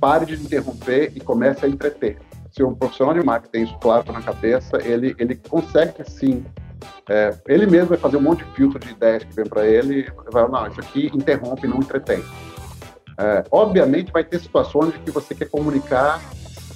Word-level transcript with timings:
pare 0.00 0.26
de 0.26 0.34
interromper 0.34 1.12
e 1.14 1.20
comece 1.20 1.66
a 1.66 1.68
entreter. 1.68 2.18
Se 2.50 2.64
um 2.64 2.74
profissional 2.74 3.14
de 3.14 3.24
marketing 3.24 3.52
tem 3.52 3.62
isso 3.64 3.78
claro 3.78 4.12
na 4.12 4.22
cabeça, 4.22 4.78
ele, 4.82 5.14
ele 5.18 5.36
consegue 5.36 6.02
sim. 6.08 6.44
É, 7.08 7.36
ele 7.46 7.66
mesmo 7.66 7.88
vai 7.88 7.98
fazer 7.98 8.16
um 8.16 8.22
monte 8.22 8.44
de 8.44 8.52
filtro 8.52 8.78
de 8.78 8.90
ideias 8.90 9.22
que 9.22 9.34
vem 9.34 9.44
para 9.44 9.66
ele 9.66 10.10
vai, 10.32 10.48
não, 10.48 10.66
isso 10.66 10.80
aqui 10.80 11.10
interrompe, 11.14 11.68
não 11.68 11.78
entretém. 11.78 12.24
É, 13.18 13.44
obviamente, 13.50 14.10
vai 14.10 14.24
ter 14.24 14.40
situações 14.40 14.94
em 14.94 14.98
que 15.02 15.10
você 15.10 15.34
quer 15.34 15.48
comunicar 15.48 16.20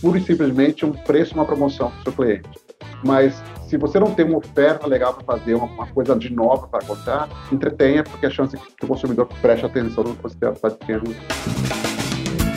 pura 0.01 0.19
e 0.19 0.23
simplesmente 0.23 0.85
um 0.85 0.93
preço, 0.93 1.35
uma 1.35 1.47
promoção 1.47 1.91
para 1.91 2.01
o 2.01 2.03
seu 2.03 2.13
cliente. 2.13 2.49
Mas 3.03 3.43
se 3.69 3.79
você 3.79 3.99
não 3.99 4.15
tem 4.15 4.27
uma 4.27 4.39
oferta 4.39 4.87
legal 4.87 5.15
para 5.15 5.25
fazer, 5.25 5.55
uma, 5.55 5.67
uma, 5.67 5.87
coisa 5.87 6.15
de 6.15 6.31
nova 6.31 6.69
para 6.69 6.85
contar, 6.85 7.29
entretenha, 7.51 8.05
porque 8.05 8.27
a 8.27 8.31
chance 8.31 8.57
que 8.57 8.85
o 8.85 8.89
consumidor 8.89 9.27
preste 9.41 9.65
atenção 9.65 10.05
no 10.05 10.15
que 10.15 10.23
você 10.23 10.37
está 10.37 10.69
dizendo. 10.69 11.84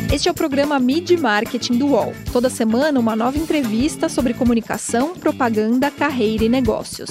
Este 0.09 0.29
é 0.29 0.31
o 0.31 0.33
programa 0.33 0.79
Mid 0.79 1.11
Marketing 1.19 1.77
do 1.77 1.87
UOL. 1.87 2.13
Toda 2.31 2.49
semana, 2.49 2.97
uma 2.97 3.13
nova 3.13 3.37
entrevista 3.37 4.07
sobre 4.07 4.33
comunicação, 4.33 5.13
propaganda, 5.19 5.91
carreira 5.91 6.45
e 6.45 6.49
negócios. 6.49 7.09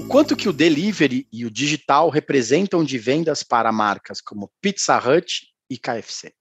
O 0.00 0.08
quanto 0.08 0.34
que 0.34 0.48
o 0.48 0.52
delivery 0.52 1.28
e 1.32 1.44
o 1.46 1.50
digital 1.50 2.10
representam 2.10 2.82
de 2.82 2.98
vendas 2.98 3.44
para 3.44 3.70
marcas 3.70 4.20
como 4.20 4.50
Pizza 4.60 4.98
Hut 4.98 5.46
e 5.70 5.78
KFC? 5.78 6.34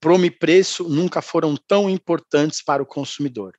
Promo 0.00 0.24
e 0.24 0.30
preço 0.30 0.88
nunca 0.88 1.20
foram 1.20 1.54
tão 1.54 1.90
importantes 1.90 2.62
para 2.62 2.82
o 2.82 2.86
consumidor. 2.86 3.52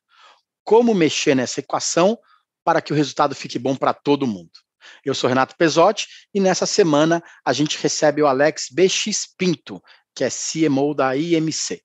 Como 0.63 0.95
mexer 0.95 1.35
nessa 1.35 1.59
equação 1.59 2.17
para 2.63 2.81
que 2.81 2.91
o 2.91 2.95
resultado 2.95 3.35
fique 3.35 3.59
bom 3.59 3.75
para 3.75 3.93
todo 3.93 4.25
mundo? 4.25 4.64
Eu 5.03 5.13
sou 5.13 5.27
Renato 5.27 5.55
Pesotti 5.57 6.07
e 6.33 6.39
nessa 6.39 6.65
semana 6.65 7.23
a 7.45 7.53
gente 7.53 7.81
recebe 7.81 8.21
o 8.21 8.27
Alex 8.27 8.67
BX 8.71 9.35
Pinto, 9.37 9.81
que 10.15 10.23
é 10.23 10.29
CMO 10.29 10.93
da 10.93 11.15
IMC. 11.15 11.81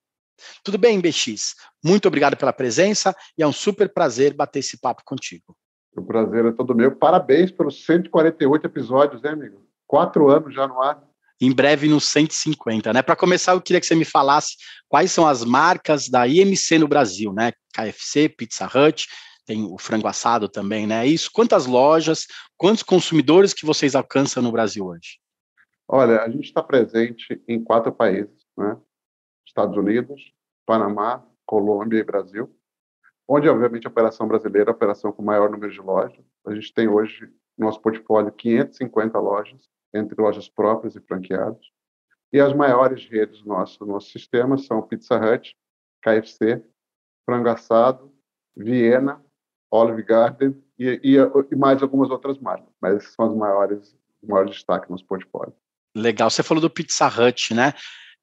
Tudo 0.65 0.79
bem, 0.79 1.01
BX? 1.01 1.55
Muito 1.85 2.09
obrigado 2.09 2.37
pela 2.37 2.53
presença 2.53 3.15
e 3.37 3.43
é 3.43 3.47
um 3.47 3.53
super 3.53 3.93
prazer 3.93 4.35
bater 4.35 4.61
esse 4.61 4.79
papo 4.79 5.03
contigo. 5.05 5.57
O 5.97 6.03
prazer 6.03 6.47
é 6.47 6.53
todo 6.53 6.75
meu. 6.75 6.95
Parabéns 6.95 7.51
pelos 7.51 7.85
148 7.85 8.65
episódios, 8.67 9.23
né, 9.23 9.31
amigo? 9.31 9.67
Quatro 9.87 10.31
anos 10.31 10.55
já 10.55 10.67
no 10.67 10.81
ar. 10.81 11.03
Em 11.41 11.53
breve 11.53 11.89
nos 11.89 12.05
150, 12.09 12.93
né? 12.93 13.03
Para 13.03 13.17
começar, 13.17 13.53
eu 13.53 13.63
queria 13.63 13.81
que 13.81 13.87
você 13.87 13.95
me 13.95 14.05
falasse 14.05 14.57
quais 14.89 15.11
são 15.11 15.27
as 15.27 15.43
marcas 15.43 16.09
da 16.09 16.27
IMC 16.27 16.79
no 16.79 16.87
Brasil, 16.87 17.33
né? 17.33 17.53
KFC, 17.75 18.29
Pizza 18.29 18.67
Hut, 18.67 19.09
tem 19.45 19.65
o 19.65 19.79
frango 19.79 20.07
assado 20.07 20.49
também, 20.49 20.87
né? 20.87 21.07
Isso, 21.07 21.31
quantas 21.33 21.67
lojas, 21.67 22.27
quantos 22.57 22.83
consumidores 22.83 23.53
que 23.53 23.67
vocês 23.67 23.95
alcançam 23.95 24.43
no 24.43 24.53
Brasil 24.53 24.87
hoje? 24.87 25.19
Olha, 25.89 26.23
a 26.23 26.29
gente 26.29 26.45
está 26.45 26.63
presente 26.63 27.43
em 27.49 27.63
quatro 27.63 27.93
países, 27.93 28.47
né? 28.57 28.77
Estados 29.47 29.77
Unidos, 29.77 30.33
Panamá, 30.65 31.27
Colômbia 31.45 31.99
e 31.99 32.05
Brasil, 32.05 32.49
onde, 33.29 33.49
obviamente, 33.49 33.87
a 33.87 33.91
operação 33.91 34.29
brasileira 34.29 34.71
é 34.71 34.73
a 34.73 34.77
operação 34.77 35.13
com 35.13 35.23
maior 35.23 35.51
número 35.51 35.73
de 35.73 35.81
lojas. 35.81 36.25
A 36.47 36.55
gente 36.55 36.73
tem 36.73 36.89
hoje, 36.89 37.27
no 37.59 37.67
nosso 37.67 37.81
portfólio, 37.81 38.33
550 38.33 39.19
lojas, 39.19 39.69
entre 39.93 40.21
lojas 40.21 40.49
próprias 40.49 40.95
e 40.95 41.01
franqueadas. 41.01 41.65
E 42.33 42.41
as 42.41 42.55
maiores 42.55 43.09
redes 43.09 43.43
do 43.43 43.49
nosso, 43.49 43.79
do 43.81 43.87
nosso 43.87 44.11
sistema 44.11 44.57
são 44.57 44.83
Pizza 44.83 45.17
Hut, 45.17 45.57
KFC, 46.03 46.65
Frango 47.25 47.49
Assado, 47.49 48.13
Viena, 48.57 49.25
Olive 49.71 50.03
Garden 50.03 50.55
e, 50.79 51.01
e, 51.03 51.17
e, 51.17 51.57
mais 51.57 51.83
algumas 51.83 52.11
outras 52.11 52.39
marcas, 52.39 52.69
mas 52.81 53.13
são 53.15 53.29
os 53.29 53.37
maiores, 53.37 53.97
o 54.23 54.31
maior 54.31 54.47
destaque 54.47 54.89
no 54.89 54.95
nosso 54.95 55.07
portfólio. 55.07 55.55
Legal, 55.95 56.29
você 56.31 56.43
falou 56.43 56.61
do 56.61 56.71
Pizza 56.71 57.07
Hut, 57.07 57.55
né? 57.55 57.73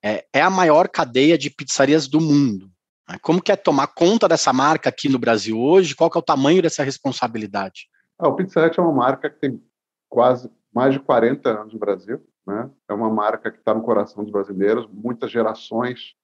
É, 0.03 0.25
é 0.33 0.41
a 0.41 0.49
maior 0.49 0.87
cadeia 0.87 1.37
de 1.37 1.49
pizzarias 1.49 2.07
do 2.07 2.19
mundo. 2.19 2.69
Né? 3.09 3.17
Como 3.21 3.41
que 3.41 3.51
é 3.51 3.55
tomar 3.55 3.87
conta 3.87 4.27
dessa 4.27 4.51
marca 4.53 4.89
aqui 4.89 5.09
no 5.09 5.19
Brasil 5.19 5.59
hoje? 5.59 5.95
Qual 5.95 6.09
que 6.09 6.17
é 6.17 6.19
o 6.19 6.23
tamanho 6.23 6.61
dessa 6.61 6.83
responsabilidade? 6.83 7.87
Ah, 8.19 8.27
o 8.27 8.35
Pizza 8.35 8.65
Hut 8.65 8.79
é 8.79 8.83
uma 8.83 8.93
marca 8.93 9.29
que 9.29 9.39
tem 9.39 9.61
quase 10.09 10.49
mais 10.73 10.93
de 10.93 10.99
40 10.99 11.49
anos 11.49 11.73
no 11.73 11.79
Brasil, 11.79 12.23
né? 12.45 12.69
É 12.87 12.93
uma 12.93 13.09
marca 13.09 13.51
que 13.51 13.57
está 13.57 13.73
no 13.73 13.81
coração 13.81 14.23
dos 14.23 14.31
brasileiros. 14.31 14.87
Muitas 14.91 15.31
gerações 15.31 16.15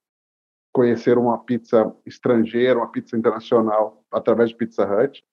conhecer 0.73 1.17
uma 1.17 1.37
pizza 1.37 1.95
estrangeira, 2.05 2.79
uma 2.79 2.91
pizza 2.91 3.15
internacional 3.15 4.03
através 4.11 4.49
de 4.49 4.55
Pizza 4.55 4.83
Hut. 4.83 5.23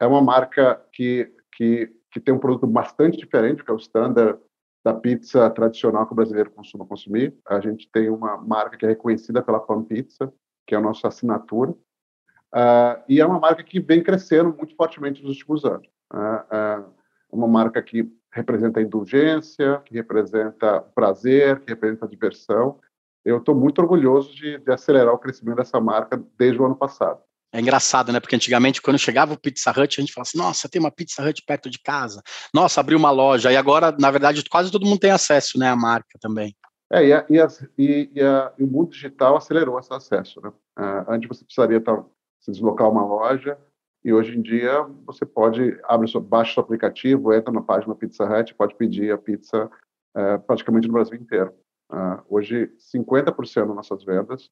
É 0.00 0.06
uma 0.06 0.22
marca 0.22 0.80
que, 0.92 1.30
que, 1.52 1.92
que 2.10 2.20
tem 2.20 2.32
um 2.32 2.38
produto 2.38 2.66
bastante 2.66 3.18
diferente, 3.18 3.64
que 3.64 3.70
é 3.70 3.74
o 3.74 3.78
standard 3.78 4.38
da 4.84 4.94
pizza 4.94 5.50
tradicional 5.50 6.06
que 6.06 6.12
o 6.12 6.16
brasileiro 6.16 6.52
costuma 6.52 6.86
consumir. 6.86 7.36
A 7.48 7.58
gente 7.58 7.90
tem 7.90 8.08
uma 8.08 8.36
marca 8.36 8.76
que 8.76 8.86
é 8.86 8.88
reconhecida 8.90 9.42
pela 9.42 9.58
Pan 9.58 9.82
Pizza, 9.82 10.32
que 10.64 10.76
é 10.76 10.78
a 10.78 10.80
nossa 10.80 11.08
assinatura, 11.08 11.72
uh, 11.72 13.02
e 13.08 13.20
é 13.20 13.26
uma 13.26 13.40
marca 13.40 13.64
que 13.64 13.80
vem 13.80 14.00
crescendo 14.00 14.54
muito 14.56 14.76
fortemente 14.76 15.20
nos 15.22 15.32
últimos 15.32 15.64
anos. 15.64 15.88
Uh, 16.12 16.84
uh, 16.84 16.94
uma 17.32 17.48
marca 17.48 17.82
que 17.82 18.08
representa 18.30 18.78
a 18.78 18.82
indulgência, 18.82 19.82
que 19.84 19.94
representa 19.94 20.80
prazer, 20.94 21.58
que 21.60 21.70
representa 21.70 22.04
a 22.04 22.08
diversão, 22.08 22.78
eu 23.26 23.38
estou 23.38 23.56
muito 23.56 23.80
orgulhoso 23.80 24.32
de, 24.32 24.58
de, 24.58 24.72
acelerar 24.72 25.12
o 25.12 25.18
crescimento 25.18 25.56
dessa 25.56 25.80
marca 25.80 26.22
desde 26.38 26.62
o 26.62 26.64
ano 26.64 26.76
passado. 26.76 27.20
É 27.52 27.60
engraçado, 27.60 28.12
né? 28.12 28.20
Porque 28.20 28.36
antigamente, 28.36 28.80
quando 28.80 28.98
chegava 28.98 29.34
o 29.34 29.40
Pizza 29.40 29.70
Hut, 29.70 29.98
a 29.98 30.00
gente 30.00 30.12
falava 30.12 30.28
assim: 30.28 30.38
nossa, 30.38 30.68
tem 30.68 30.80
uma 30.80 30.92
Pizza 30.92 31.26
Hut 31.26 31.42
perto 31.44 31.68
de 31.68 31.80
casa, 31.80 32.22
nossa, 32.54 32.80
abriu 32.80 32.96
uma 32.96 33.10
loja. 33.10 33.50
E 33.50 33.56
agora, 33.56 33.94
na 33.98 34.10
verdade, 34.12 34.44
quase 34.48 34.70
todo 34.70 34.86
mundo 34.86 35.00
tem 35.00 35.10
acesso 35.10 35.58
né, 35.58 35.68
à 35.68 35.76
marca 35.76 36.18
também. 36.20 36.54
É, 36.92 37.04
e, 37.04 37.12
a, 37.12 37.26
e, 37.28 37.40
as, 37.40 37.66
e, 37.76 38.10
a, 38.20 38.52
e 38.56 38.62
o 38.62 38.66
mundo 38.68 38.90
digital 38.90 39.36
acelerou 39.36 39.78
esse 39.80 39.92
acesso. 39.92 40.40
Né? 40.40 40.50
Uh, 40.78 41.10
antes 41.10 41.28
você 41.28 41.44
precisaria 41.44 41.80
tá, 41.80 42.04
se 42.40 42.52
deslocar 42.52 42.86
a 42.86 42.90
uma 42.90 43.04
loja, 43.04 43.58
e 44.04 44.12
hoje 44.12 44.38
em 44.38 44.42
dia 44.42 44.82
você 45.04 45.26
pode, 45.26 45.76
abre, 45.82 46.08
baixa 46.20 46.52
o 46.52 46.54
seu 46.54 46.62
aplicativo, 46.62 47.34
entra 47.34 47.52
na 47.52 47.60
página 47.60 47.92
Pizza 47.92 48.24
Hut, 48.24 48.54
pode 48.54 48.76
pedir 48.76 49.12
a 49.12 49.18
pizza 49.18 49.68
uh, 50.16 50.38
praticamente 50.46 50.86
no 50.86 50.94
Brasil 50.94 51.16
inteiro. 51.16 51.52
Uh, 51.90 52.22
hoje, 52.28 52.72
50% 52.94 53.66
das 53.66 53.76
nossas 53.76 54.04
vendas 54.04 54.50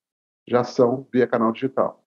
já 0.49 0.63
são 0.63 1.07
via 1.13 1.27
canal 1.27 1.53
digital. 1.53 2.05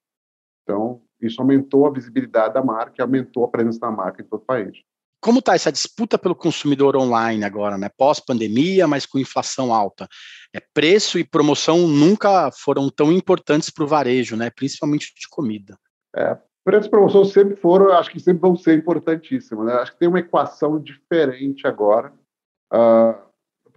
Então, 0.63 1.01
isso 1.21 1.41
aumentou 1.41 1.87
a 1.87 1.91
visibilidade 1.91 2.53
da 2.53 2.63
marca 2.63 2.95
e 2.97 3.01
aumentou 3.01 3.43
a 3.43 3.47
presença 3.47 3.79
da 3.79 3.91
marca 3.91 4.21
em 4.21 4.25
todo 4.25 4.41
o 4.41 4.45
país. 4.45 4.77
Como 5.19 5.39
está 5.39 5.55
essa 5.55 5.71
disputa 5.71 6.17
pelo 6.17 6.35
consumidor 6.35 6.95
online 6.95 7.43
agora, 7.43 7.77
né? 7.77 7.89
Pós-pandemia, 7.97 8.87
mas 8.87 9.05
com 9.05 9.17
inflação 9.17 9.73
alta. 9.73 10.07
É, 10.53 10.59
preço 10.73 11.17
e 11.17 11.23
promoção 11.23 11.87
nunca 11.87 12.51
foram 12.51 12.89
tão 12.89 13.11
importantes 13.11 13.69
para 13.69 13.83
o 13.83 13.87
varejo, 13.87 14.35
né? 14.35 14.51
Principalmente 14.51 15.13
de 15.15 15.27
comida. 15.27 15.77
É, 16.15 16.37
preço 16.63 16.87
e 16.87 16.91
promoção 16.91 17.25
sempre 17.25 17.55
foram, 17.55 17.91
acho 17.93 18.11
que 18.11 18.19
sempre 18.19 18.41
vão 18.41 18.55
ser 18.55 18.77
importantíssimos. 18.77 19.65
Né? 19.65 19.73
Acho 19.73 19.93
que 19.93 19.99
tem 19.99 20.07
uma 20.07 20.19
equação 20.19 20.79
diferente 20.79 21.65
agora. 21.65 22.13
Uh, 22.71 23.26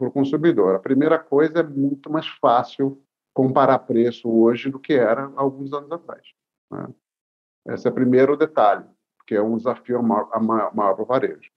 para 0.01 0.09
o 0.09 0.13
consumidor. 0.13 0.75
A 0.75 0.81
primeira 0.81 1.19
coisa 1.19 1.61
é 1.61 1.63
muito 1.63 2.11
mais 2.11 2.27
fácil 2.27 3.03
comparar 3.35 3.79
preço 3.81 4.29
hoje 4.31 4.71
do 4.71 4.79
que 4.79 4.95
era 4.95 5.31
alguns 5.37 5.73
anos 5.75 5.93
atrás. 5.93 6.27
Né? 6.73 6.89
Esse 7.69 7.87
é 7.87 7.91
o 7.91 7.95
primeiro 7.95 8.35
detalhe, 8.35 8.87
que 9.27 9.35
é 9.35 9.43
um 9.43 9.59
desafio 9.59 10.03
maior, 10.03 10.73
maior 10.75 10.95
para 10.95 11.03
o 11.03 11.07
varejo. 11.07 11.51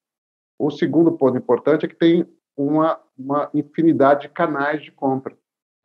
O 0.59 0.69
segundo 0.69 1.13
ponto 1.13 1.37
importante 1.37 1.85
é 1.85 1.89
que 1.89 1.95
tem 1.95 2.27
uma, 2.55 3.01
uma 3.17 3.49
infinidade 3.53 4.23
de 4.23 4.29
canais 4.29 4.83
de 4.83 4.91
compra. 4.91 5.35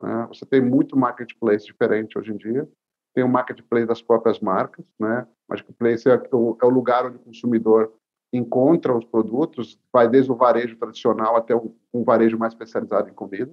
Né? 0.01 0.25
Você 0.27 0.45
tem 0.45 0.61
muito 0.61 0.97
marketplace 0.97 1.65
diferente 1.65 2.17
hoje 2.17 2.33
em 2.33 2.37
dia. 2.37 2.69
Tem 3.15 3.23
o 3.23 3.29
marketplace 3.29 3.87
das 3.87 4.01
próprias 4.01 4.39
marcas, 4.39 4.85
né? 4.99 5.27
Marketplace 5.47 6.07
é 6.07 6.15
o, 6.31 6.57
é 6.61 6.65
o 6.65 6.69
lugar 6.69 7.07
onde 7.07 7.17
o 7.17 7.21
consumidor 7.21 7.91
encontra 8.31 8.95
os 8.95 9.05
produtos, 9.05 9.79
vai 9.91 10.07
desde 10.07 10.31
o 10.31 10.35
varejo 10.35 10.77
tradicional 10.77 11.35
até 11.35 11.55
um, 11.55 12.03
varejo 12.03 12.37
mais 12.37 12.53
especializado 12.53 13.09
em 13.09 13.13
comida. 13.13 13.51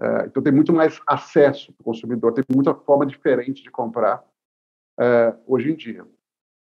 É, 0.00 0.26
então, 0.26 0.42
tem 0.42 0.52
muito 0.52 0.72
mais 0.72 1.00
acesso 1.06 1.72
para 1.74 1.82
o 1.82 1.84
consumidor, 1.84 2.32
tem 2.32 2.44
muita 2.54 2.74
forma 2.74 3.04
diferente 3.04 3.62
de 3.62 3.70
comprar 3.70 4.24
é, 4.98 5.34
hoje 5.46 5.70
em 5.70 5.76
dia. 5.76 6.06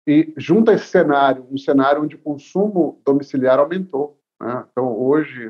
E 0.06 0.32
junto 0.36 0.70
a 0.70 0.74
esse 0.74 0.86
cenário, 0.86 1.46
um 1.50 1.58
cenário 1.58 2.02
onde 2.02 2.14
o 2.14 2.20
consumo 2.20 3.02
domiciliar 3.04 3.58
aumentou. 3.58 4.20
Né? 4.40 4.64
Então, 4.70 4.96
hoje, 4.96 5.48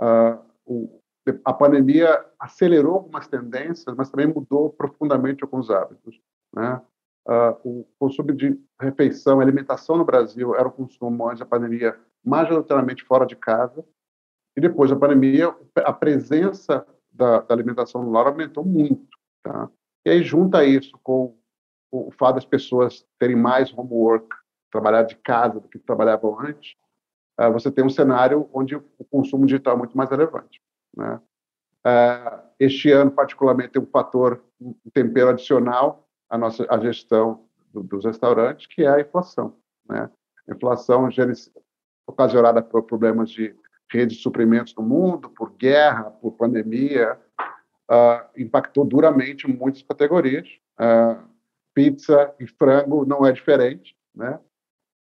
uh, 0.00 0.38
o, 0.64 1.00
a 1.44 1.52
pandemia 1.52 2.24
acelerou 2.38 2.94
algumas 2.94 3.26
tendências, 3.26 3.96
mas 3.96 4.08
também 4.08 4.28
mudou 4.28 4.70
profundamente 4.70 5.42
alguns 5.42 5.68
hábitos. 5.68 6.20
Né? 6.54 6.80
Uh, 7.28 7.60
o 7.62 7.88
consumo 7.98 8.32
de 8.32 8.58
refeição, 8.80 9.38
alimentação 9.38 9.98
no 9.98 10.04
Brasil 10.04 10.54
era 10.54 10.66
o 10.66 10.72
consumo 10.72 11.28
antes 11.28 11.40
da 11.40 11.44
pandemia 11.46 11.94
majoritariamente 12.24 13.04
fora 13.04 13.26
de 13.26 13.36
casa. 13.36 13.84
E 14.56 14.60
depois 14.62 14.90
da 14.90 14.96
pandemia, 14.96 15.54
a 15.76 15.92
presença 15.92 16.86
da, 17.12 17.40
da 17.40 17.54
alimentação 17.54 18.02
no 18.02 18.10
lar 18.10 18.26
aumentou 18.26 18.64
muito. 18.64 19.06
Tá? 19.42 19.68
E 20.06 20.10
aí 20.10 20.22
junta 20.22 20.64
isso 20.64 20.98
com 21.02 21.36
o, 21.92 22.10
fato 22.12 22.36
das 22.36 22.46
pessoas 22.46 23.06
terem 23.18 23.36
mais 23.36 23.76
homework, 23.76 24.28
trabalhar 24.72 25.02
de 25.02 25.16
casa 25.16 25.60
do 25.60 25.68
que 25.68 25.78
trabalhavam 25.78 26.40
antes, 26.40 26.76
uh, 27.38 27.52
você 27.52 27.70
tem 27.70 27.84
um 27.84 27.90
cenário 27.90 28.48
onde 28.54 28.74
o 28.74 29.04
consumo 29.10 29.44
digital 29.44 29.74
é 29.74 29.78
muito 29.78 29.96
mais 29.96 30.08
relevante. 30.08 30.62
Né? 30.96 31.20
Uh, 31.86 32.40
este 32.58 32.90
ano, 32.90 33.10
particularmente, 33.10 33.72
tem 33.72 33.82
um 33.82 33.86
fator, 33.86 34.42
um 34.58 34.74
tempero 34.94 35.28
adicional 35.28 36.07
à 36.28 36.36
nossa 36.38 36.66
à 36.68 36.78
gestão 36.78 37.44
do, 37.72 37.82
dos 37.82 38.04
restaurantes, 38.04 38.66
que 38.66 38.82
é 38.82 38.88
a 38.88 39.00
inflação. 39.00 39.56
Né? 39.88 40.10
A 40.48 40.54
inflação 40.54 41.08
ocasionada 42.06 42.62
por 42.62 42.82
problemas 42.82 43.30
de 43.30 43.54
rede 43.90 44.16
de 44.16 44.22
suprimentos 44.22 44.74
no 44.74 44.82
mundo, 44.82 45.30
por 45.30 45.52
guerra, 45.52 46.10
por 46.10 46.32
pandemia, 46.32 47.18
uh, 47.90 48.28
impactou 48.36 48.84
duramente 48.84 49.48
muitas 49.48 49.82
categorias. 49.82 50.48
Uh, 50.78 51.26
pizza 51.74 52.34
e 52.40 52.46
frango 52.46 53.04
não 53.04 53.24
é 53.24 53.32
diferente, 53.32 53.96
né? 54.14 54.38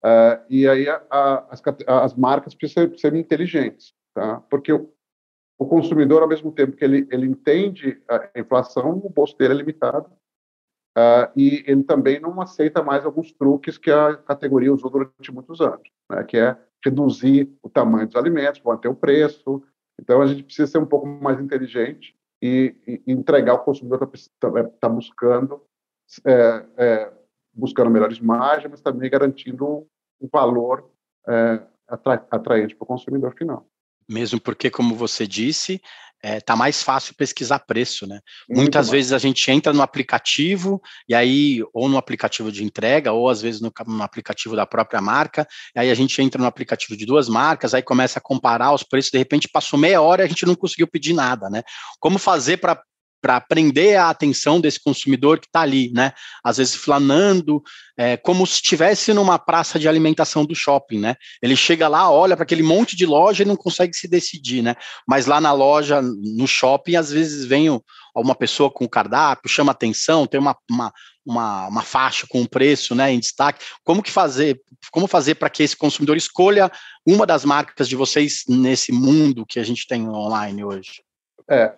Uh, 0.04 0.42
e 0.50 0.66
aí 0.66 0.88
a, 0.88 1.00
a, 1.08 1.46
as, 1.50 1.62
as, 1.86 2.14
marcas 2.14 2.54
precisam 2.54 2.96
ser 2.98 3.14
inteligentes, 3.14 3.94
tá? 4.12 4.40
Porque 4.50 4.72
o, 4.72 4.92
o, 5.58 5.66
consumidor, 5.66 6.22
ao 6.22 6.28
mesmo 6.28 6.50
tempo 6.50 6.76
que 6.76 6.84
ele, 6.84 7.06
ele 7.12 7.26
entende 7.26 8.02
a 8.08 8.40
inflação, 8.40 8.90
o 8.90 9.08
bolso 9.08 9.36
dele 9.38 9.54
é 9.54 9.56
limitado 9.58 10.10
uh, 10.96 11.30
e 11.36 11.64
ele 11.66 11.82
também 11.84 12.20
não 12.20 12.40
aceita 12.40 12.82
mais 12.82 13.04
alguns 13.04 13.32
truques 13.32 13.78
que 13.78 13.90
a 13.90 14.16
categoria 14.16 14.72
usou 14.72 14.90
durante 14.90 15.32
muitos 15.32 15.60
anos, 15.60 15.88
né? 16.10 16.24
Que 16.24 16.38
é 16.38 16.56
reduzir 16.84 17.52
o 17.62 17.68
tamanho 17.68 18.06
dos 18.06 18.16
alimentos, 18.16 18.62
manter 18.62 18.88
o 18.88 18.94
preço. 18.94 19.62
Então 20.00 20.20
a 20.20 20.26
gente 20.26 20.42
precisa 20.42 20.70
ser 20.70 20.78
um 20.78 20.86
pouco 20.86 21.06
mais 21.06 21.40
inteligente 21.40 22.16
e, 22.42 22.74
e 23.06 23.12
entregar 23.12 23.54
o 23.54 23.60
consumidor 23.60 24.10
está 24.14 24.50
tá, 24.50 24.64
tá 24.80 24.88
buscando 24.88 25.62
é, 26.24 26.66
é, 26.76 27.12
buscando 27.54 27.90
melhores 27.90 28.20
margens, 28.20 28.70
mas 28.70 28.80
também 28.80 29.10
garantindo 29.10 29.86
um 30.20 30.28
valor 30.30 30.90
é, 31.28 31.62
atra 31.88 32.26
atraente 32.30 32.74
para 32.74 32.84
o 32.84 32.86
consumidor 32.86 33.34
final. 33.36 33.66
Mesmo 34.12 34.40
porque, 34.40 34.70
como 34.70 34.94
você 34.94 35.26
disse, 35.26 35.80
é, 36.22 36.40
tá 36.40 36.54
mais 36.54 36.82
fácil 36.82 37.14
pesquisar 37.16 37.58
preço, 37.58 38.06
né? 38.06 38.20
Muito 38.48 38.60
Muitas 38.60 38.88
vezes 38.88 39.12
a 39.12 39.18
gente 39.18 39.50
entra 39.50 39.72
no 39.72 39.82
aplicativo 39.82 40.80
e 41.08 41.14
aí 41.14 41.60
ou 41.74 41.88
no 41.88 41.96
aplicativo 41.96 42.52
de 42.52 42.62
entrega 42.62 43.10
ou 43.10 43.28
às 43.28 43.42
vezes 43.42 43.60
no, 43.60 43.72
no, 43.88 44.02
aplicativo 44.04 44.54
da 44.54 44.64
própria 44.64 45.00
marca, 45.00 45.46
aí 45.76 45.90
a 45.90 45.94
gente 45.94 46.22
entra 46.22 46.40
no 46.40 46.46
aplicativo 46.46 46.96
de 46.96 47.04
duas 47.04 47.28
marcas, 47.28 47.74
aí 47.74 47.82
começa 47.82 48.20
a 48.20 48.22
comparar 48.22 48.72
os 48.72 48.84
preços, 48.84 49.10
de 49.10 49.18
repente 49.18 49.48
passou 49.48 49.78
meia 49.78 50.00
hora 50.00 50.22
e 50.22 50.26
a 50.26 50.28
gente 50.28 50.46
não 50.46 50.54
conseguiu 50.54 50.86
pedir 50.86 51.12
nada, 51.12 51.50
né? 51.50 51.62
Como 51.98 52.18
fazer 52.18 52.58
para 52.58 52.80
para 53.22 53.40
prender 53.40 53.96
a 53.96 54.10
atenção 54.10 54.60
desse 54.60 54.82
consumidor 54.82 55.38
que 55.38 55.46
está 55.46 55.60
ali, 55.60 55.92
né? 55.94 56.12
Às 56.42 56.56
vezes 56.56 56.74
flanando, 56.74 57.62
é, 57.96 58.16
como 58.16 58.44
se 58.44 58.54
estivesse 58.54 59.14
numa 59.14 59.38
praça 59.38 59.78
de 59.78 59.88
alimentação 59.88 60.44
do 60.44 60.56
shopping, 60.56 60.98
né? 60.98 61.14
Ele 61.40 61.54
chega 61.54 61.86
lá, 61.86 62.10
olha 62.10 62.36
para 62.36 62.42
aquele 62.42 62.64
monte 62.64 62.96
de 62.96 63.06
loja 63.06 63.44
e 63.44 63.46
não 63.46 63.56
consegue 63.56 63.94
se 63.94 64.08
decidir, 64.08 64.60
né? 64.60 64.74
Mas 65.06 65.26
lá 65.26 65.40
na 65.40 65.52
loja, 65.52 66.02
no 66.02 66.48
shopping, 66.48 66.96
às 66.96 67.12
vezes 67.12 67.44
vem 67.44 67.68
uma 68.14 68.34
pessoa 68.34 68.70
com 68.70 68.84
o 68.84 68.88
cardápio, 68.88 69.48
chama 69.48 69.70
atenção, 69.70 70.26
tem 70.26 70.40
uma, 70.40 70.56
uma, 70.68 70.92
uma, 71.24 71.68
uma 71.68 71.82
faixa 71.82 72.26
com 72.28 72.40
um 72.40 72.46
preço, 72.46 72.94
né, 72.94 73.12
em 73.12 73.20
destaque. 73.20 73.64
Como 73.84 74.02
que 74.02 74.10
fazer? 74.10 74.60
Como 74.90 75.06
fazer 75.06 75.36
para 75.36 75.48
que 75.48 75.62
esse 75.62 75.76
consumidor 75.76 76.16
escolha 76.16 76.70
uma 77.06 77.24
das 77.24 77.44
marcas 77.44 77.88
de 77.88 77.94
vocês 77.94 78.42
nesse 78.48 78.90
mundo 78.90 79.46
que 79.46 79.60
a 79.60 79.62
gente 79.62 79.86
tem 79.86 80.08
online 80.08 80.64
hoje? 80.64 81.02
É, 81.48 81.72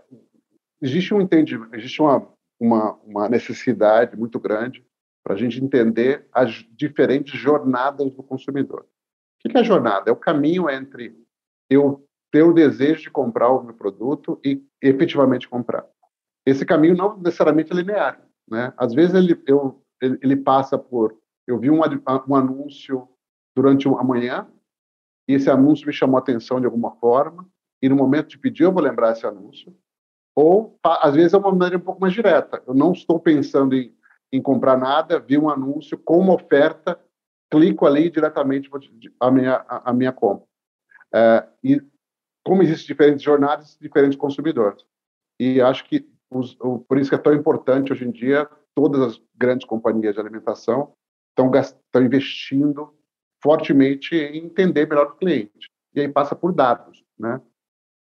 existe 0.84 1.14
um 1.14 1.20
entendimento, 1.20 1.74
existe 1.74 2.02
uma, 2.02 2.28
uma, 2.60 2.92
uma 3.04 3.28
necessidade 3.28 4.14
muito 4.16 4.38
grande 4.38 4.84
para 5.24 5.34
a 5.34 5.36
gente 5.36 5.62
entender 5.64 6.28
as 6.30 6.50
diferentes 6.76 7.40
jornadas 7.40 8.14
do 8.14 8.22
consumidor. 8.22 8.86
O 9.44 9.48
que 9.48 9.56
é 9.56 9.64
jornada? 9.64 10.10
É 10.10 10.12
o 10.12 10.16
caminho 10.16 10.68
entre 10.68 11.16
eu 11.70 12.06
ter 12.30 12.42
o 12.42 12.52
desejo 12.52 13.02
de 13.02 13.10
comprar 13.10 13.48
o 13.48 13.62
meu 13.62 13.74
produto 13.74 14.38
e 14.44 14.62
efetivamente 14.82 15.48
comprar. 15.48 15.86
Esse 16.44 16.66
caminho 16.66 16.96
não 16.96 17.16
necessariamente 17.16 17.72
é 17.72 17.76
linear. 17.76 18.22
Né? 18.46 18.72
Às 18.76 18.92
vezes 18.92 19.14
ele, 19.14 19.42
eu, 19.46 19.82
ele 20.00 20.36
passa 20.36 20.76
por... 20.76 21.18
Eu 21.46 21.58
vi 21.58 21.70
um, 21.70 21.80
um 22.28 22.34
anúncio 22.34 23.08
durante 23.56 23.88
a 23.88 24.02
manhã 24.02 24.46
e 25.26 25.34
esse 25.34 25.48
anúncio 25.48 25.86
me 25.86 25.92
chamou 25.92 26.16
a 26.16 26.20
atenção 26.20 26.60
de 26.60 26.66
alguma 26.66 26.90
forma 26.96 27.48
e 27.80 27.88
no 27.88 27.96
momento 27.96 28.28
de 28.28 28.38
pedir 28.38 28.64
eu 28.64 28.72
vou 28.72 28.82
lembrar 28.82 29.12
esse 29.12 29.26
anúncio 29.26 29.74
ou, 30.34 30.78
às 30.82 31.14
vezes, 31.14 31.32
é 31.32 31.38
uma 31.38 31.52
maneira 31.52 31.76
um 31.76 31.80
pouco 31.80 32.00
mais 32.00 32.12
direta. 32.12 32.62
Eu 32.66 32.74
não 32.74 32.92
estou 32.92 33.20
pensando 33.20 33.74
em, 33.74 33.94
em 34.32 34.42
comprar 34.42 34.76
nada, 34.76 35.20
vi 35.20 35.38
um 35.38 35.48
anúncio 35.48 35.96
com 35.96 36.18
uma 36.18 36.34
oferta, 36.34 36.98
clico 37.50 37.86
ali 37.86 38.10
diretamente 38.10 38.68
a 39.20 39.30
minha, 39.30 39.64
a, 39.68 39.90
a 39.90 39.92
minha 39.92 40.12
compra. 40.12 40.46
É, 41.14 41.46
e 41.62 41.80
como 42.44 42.62
existem 42.62 42.88
diferentes 42.88 43.22
jornadas, 43.22 43.78
diferentes 43.80 44.18
consumidores. 44.18 44.84
E 45.38 45.60
acho 45.60 45.84
que, 45.84 46.08
os, 46.30 46.56
o, 46.60 46.80
por 46.80 46.98
isso 46.98 47.10
que 47.10 47.14
é 47.14 47.18
tão 47.18 47.32
importante 47.32 47.92
hoje 47.92 48.04
em 48.04 48.10
dia, 48.10 48.48
todas 48.74 49.00
as 49.00 49.22
grandes 49.36 49.66
companhias 49.66 50.14
de 50.14 50.20
alimentação 50.20 50.94
estão 51.30 52.02
investindo 52.02 52.92
fortemente 53.42 54.16
em 54.16 54.46
entender 54.46 54.88
melhor 54.88 55.06
o 55.06 55.16
cliente. 55.16 55.70
E 55.94 56.00
aí 56.00 56.08
passa 56.08 56.34
por 56.34 56.52
dados, 56.52 57.04
né? 57.18 57.40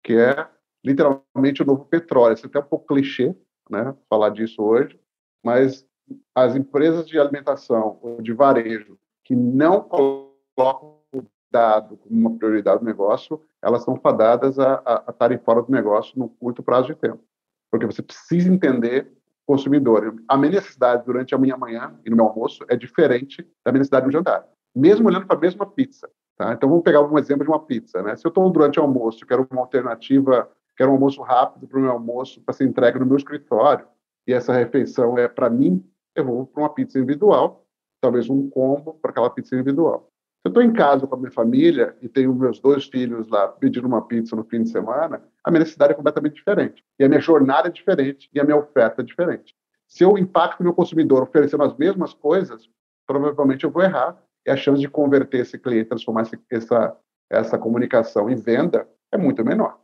que 0.02 0.14
é 0.14 0.48
literalmente 0.84 1.62
o 1.62 1.66
novo 1.66 1.84
petróleo. 1.84 2.34
Isso 2.34 2.46
é 2.46 2.48
até 2.48 2.58
um 2.58 2.64
pouco 2.64 2.86
clichê, 2.86 3.34
né, 3.70 3.94
falar 4.08 4.30
disso 4.30 4.62
hoje, 4.62 4.98
mas 5.42 5.86
as 6.34 6.56
empresas 6.56 7.06
de 7.06 7.18
alimentação 7.18 7.98
ou 8.02 8.20
de 8.20 8.32
varejo 8.32 8.98
que 9.24 9.34
não 9.34 9.80
colocam 9.80 10.98
o 11.14 11.22
dado 11.50 11.96
como 11.96 12.18
uma 12.18 12.36
prioridade 12.36 12.80
do 12.80 12.84
negócio, 12.84 13.40
elas 13.62 13.82
são 13.82 13.96
fadadas 13.96 14.58
a, 14.58 15.04
estarem 15.08 15.38
fora 15.38 15.62
do 15.62 15.70
negócio 15.70 16.18
no 16.18 16.28
curto 16.28 16.62
prazo 16.62 16.88
de 16.88 16.94
tempo. 16.96 17.22
Porque 17.70 17.86
você 17.86 18.02
precisa 18.02 18.52
entender 18.52 19.12
o 19.46 19.52
consumidor. 19.52 20.16
A 20.28 20.36
minha 20.36 20.52
necessidade 20.52 21.04
durante 21.04 21.34
a 21.34 21.38
minha 21.38 21.56
manhã 21.56 21.94
e 22.04 22.10
no 22.10 22.16
meu 22.16 22.26
almoço 22.26 22.64
é 22.68 22.76
diferente 22.76 23.42
da 23.64 23.70
minha 23.70 23.78
necessidade 23.78 24.06
no 24.06 24.12
jantar. 24.12 24.46
Mesmo 24.74 25.08
olhando 25.08 25.26
para 25.26 25.36
a 25.36 25.40
mesma 25.40 25.64
pizza. 25.66 26.10
Tá? 26.36 26.52
Então, 26.52 26.68
vamos 26.68 26.82
pegar 26.82 27.02
um 27.02 27.18
exemplo 27.18 27.44
de 27.44 27.50
uma 27.50 27.60
pizza. 27.60 28.02
Né? 28.02 28.16
Se 28.16 28.26
eu 28.26 28.30
estou 28.30 28.50
durante 28.50 28.80
o 28.80 28.82
almoço 28.82 29.22
e 29.22 29.26
quero 29.26 29.46
uma 29.50 29.60
alternativa 29.60 30.50
quero 30.76 30.90
um 30.90 30.94
almoço 30.94 31.22
rápido 31.22 31.66
para 31.66 31.78
o 31.78 31.82
meu 31.82 31.90
almoço 31.90 32.40
para 32.42 32.54
ser 32.54 32.64
entregue 32.64 32.98
no 32.98 33.06
meu 33.06 33.16
escritório, 33.16 33.86
e 34.26 34.32
essa 34.32 34.52
refeição 34.52 35.18
é 35.18 35.28
para 35.28 35.50
mim, 35.50 35.84
eu 36.14 36.24
vou 36.24 36.46
para 36.46 36.62
uma 36.62 36.74
pizza 36.74 36.98
individual, 36.98 37.66
talvez 38.00 38.28
um 38.28 38.48
combo 38.48 38.94
para 38.94 39.10
aquela 39.10 39.30
pizza 39.30 39.54
individual. 39.54 40.08
Se 40.42 40.48
eu 40.48 40.50
estou 40.50 40.62
em 40.62 40.72
casa 40.72 41.06
com 41.06 41.14
a 41.14 41.18
minha 41.18 41.30
família 41.30 41.96
e 42.02 42.08
tenho 42.08 42.34
meus 42.34 42.58
dois 42.58 42.86
filhos 42.86 43.28
lá 43.28 43.46
pedindo 43.46 43.86
uma 43.86 44.02
pizza 44.02 44.34
no 44.34 44.42
fim 44.42 44.64
de 44.64 44.70
semana, 44.70 45.22
a 45.44 45.50
minha 45.50 45.60
necessidade 45.60 45.92
é 45.92 45.94
completamente 45.94 46.34
diferente. 46.34 46.84
E 46.98 47.04
a 47.04 47.08
minha 47.08 47.20
jornada 47.20 47.68
é 47.68 47.70
diferente 47.70 48.28
e 48.34 48.40
a 48.40 48.44
minha 48.44 48.56
oferta 48.56 49.02
é 49.02 49.04
diferente. 49.04 49.54
Se 49.86 50.02
eu 50.02 50.18
impacto 50.18 50.58
o 50.58 50.64
meu 50.64 50.74
consumidor 50.74 51.22
oferecendo 51.22 51.62
as 51.62 51.76
mesmas 51.76 52.12
coisas, 52.12 52.68
provavelmente 53.06 53.62
eu 53.62 53.70
vou 53.70 53.82
errar 53.84 54.20
e 54.44 54.50
a 54.50 54.56
chance 54.56 54.80
de 54.80 54.88
converter 54.88 55.42
esse 55.42 55.56
cliente, 55.56 55.90
transformar 55.90 56.28
essa, 56.50 56.96
essa 57.30 57.56
comunicação 57.56 58.28
em 58.28 58.34
venda 58.34 58.88
é 59.12 59.18
muito 59.18 59.44
menor. 59.44 59.78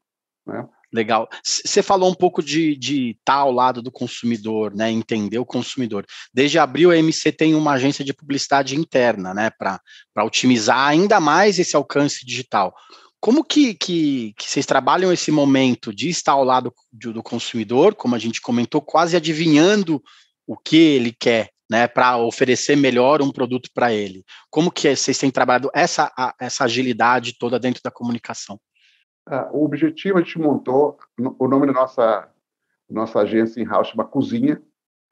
Né? 0.45 0.69
Legal. 0.93 1.29
Você 1.45 1.83
falou 1.83 2.11
um 2.11 2.15
pouco 2.15 2.43
de, 2.43 2.75
de 2.75 3.11
estar 3.11 3.35
ao 3.35 3.53
lado 3.53 3.83
do 3.83 3.93
consumidor, 3.93 4.75
né? 4.75 4.91
Entender 4.91 5.39
o 5.39 5.45
consumidor. 5.45 6.07
Desde 6.33 6.59
abril, 6.59 6.91
a 6.91 6.97
MC 6.97 7.31
tem 7.31 7.55
uma 7.55 7.73
agência 7.73 8.03
de 8.03 8.15
publicidade 8.15 8.75
interna, 8.75 9.35
né? 9.35 9.51
Para 9.51 9.81
otimizar 10.25 10.89
ainda 10.89 11.21
mais 11.21 11.59
esse 11.59 11.77
alcance 11.77 12.25
digital. 12.25 12.75
Como 13.21 13.45
que, 13.45 13.75
que, 13.75 14.33
que, 14.39 14.49
vocês 14.49 14.65
trabalham 14.65 15.13
esse 15.13 15.31
momento 15.31 15.93
de 15.93 16.09
estar 16.09 16.33
ao 16.33 16.45
lado 16.45 16.73
do, 16.91 17.13
do 17.13 17.23
consumidor, 17.23 17.95
como 17.95 18.15
a 18.15 18.19
gente 18.19 18.41
comentou, 18.41 18.81
quase 18.81 19.17
adivinhando 19.17 20.03
o 20.47 20.57
que 20.57 20.77
ele 20.77 21.13
quer, 21.13 21.51
né, 21.69 21.87
para 21.87 22.17
oferecer 22.17 22.77
melhor 22.77 23.21
um 23.21 23.33
produto 23.33 23.69
para 23.75 23.93
ele? 23.93 24.25
Como 24.49 24.71
que 24.71 24.95
vocês 24.95 25.19
têm 25.19 25.31
trabalhado 25.31 25.69
essa, 25.75 26.11
essa 26.41 26.65
agilidade 26.65 27.37
toda 27.39 27.59
dentro 27.59 27.83
da 27.83 27.91
comunicação? 27.91 28.59
Ah, 29.31 29.51
o 29.53 29.65
objetivo 29.65 30.17
a 30.17 30.23
gente 30.23 30.39
montou, 30.39 30.99
o 31.39 31.47
nome 31.47 31.67
da 31.67 31.73
nossa, 31.73 32.33
nossa 32.89 33.21
agência 33.21 33.61
em 33.61 33.67
house 33.67 33.89
chama 33.89 34.05
Cozinha. 34.05 34.63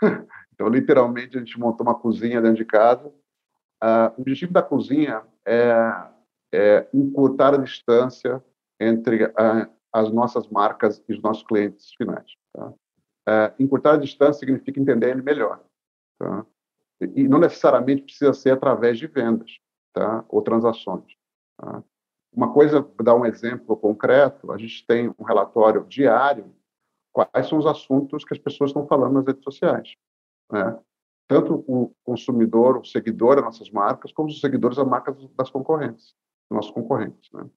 Então, 0.57 0.69
literalmente, 0.71 1.37
a 1.37 1.41
gente 1.41 1.61
montou 1.61 1.87
uma 1.87 1.95
cozinha 1.95 2.41
dentro 2.41 2.57
de 2.57 2.65
casa. 2.65 3.09
Uh, 3.85 4.09
o 4.17 4.23
objetivo 4.23 4.55
da 4.55 4.63
cozinha 4.63 5.23
é, 5.47 6.09
é 6.51 6.89
encurtar 6.95 7.53
a 7.53 7.59
distância 7.59 8.43
entre 8.81 9.27
uh, 9.27 9.71
as 9.93 10.11
nossas 10.11 10.49
marcas 10.49 11.05
e 11.07 11.13
os 11.13 11.21
nossos 11.21 11.43
clientes 11.43 11.93
finais. 11.93 12.33
Tá? 12.55 12.69
Uh, 12.69 13.63
encurtar 13.63 13.97
a 13.97 13.99
distância 13.99 14.41
significa 14.41 14.81
entender 14.81 15.11
ele 15.11 15.21
melhor. 15.21 15.63
Tá? 16.19 16.47
E 17.03 17.29
não 17.29 17.39
necessariamente 17.39 18.05
precisa 18.05 18.33
ser 18.33 18.53
através 18.53 18.99
de 18.99 19.07
vendas 19.07 19.59
tá? 19.93 20.25
ou 20.27 20.41
transações. 20.41 21.05
Tá? 21.59 21.85
Uma 22.37 22.53
coisa, 22.53 22.87
dar 23.03 23.15
um 23.15 23.25
exemplo 23.25 23.75
concreto, 23.79 24.53
a 24.53 24.59
gente 24.59 24.87
tem 24.87 25.09
um 25.19 25.25
relatório 25.25 25.85
diário 25.85 26.55
quais 27.11 27.49
são 27.49 27.57
os 27.57 27.65
assuntos 27.65 28.27
que 28.27 28.35
as 28.35 28.39
pessoas 28.39 28.69
estão 28.69 28.87
falando 28.87 29.15
nas 29.15 29.27
redes 29.27 29.43
sociais. 29.43 29.97
Né? 30.53 30.79
Tanto 31.27 31.65
o 31.67 31.95
consumidor, 32.05 32.77
o 32.77 32.85
seguidor 32.85 33.37
das 33.37 33.45
nossas 33.47 33.71
marcas, 33.71 34.13
como 34.13 34.29
os 34.29 34.39
seguidores 34.39 34.77
das 34.77 34.87
marcas 34.87 35.17
das 35.35 35.49
concorrentes, 35.49 36.15
dos 36.51 36.57
nossos 36.57 36.73
concorrentes. 36.73 37.33
Né? 37.33 37.49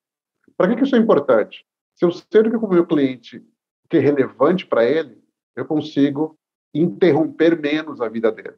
Para 0.56 0.70
que, 0.70 0.78
que 0.78 0.84
isso 0.84 0.96
é 0.96 1.00
importante? 1.00 1.68
Se 1.94 2.06
eu 2.06 2.12
sei 2.14 2.40
o 2.40 2.50
que 2.50 2.56
o 2.56 2.70
meu 2.70 2.88
cliente 2.88 3.46
que 3.90 3.98
é 3.98 4.00
relevante 4.00 4.66
para 4.66 4.86
ele, 4.86 5.22
eu 5.58 5.66
consigo 5.66 6.40
interromper 6.74 7.60
menos 7.60 8.00
a 8.00 8.08
vida 8.08 8.32
dele. 8.32 8.56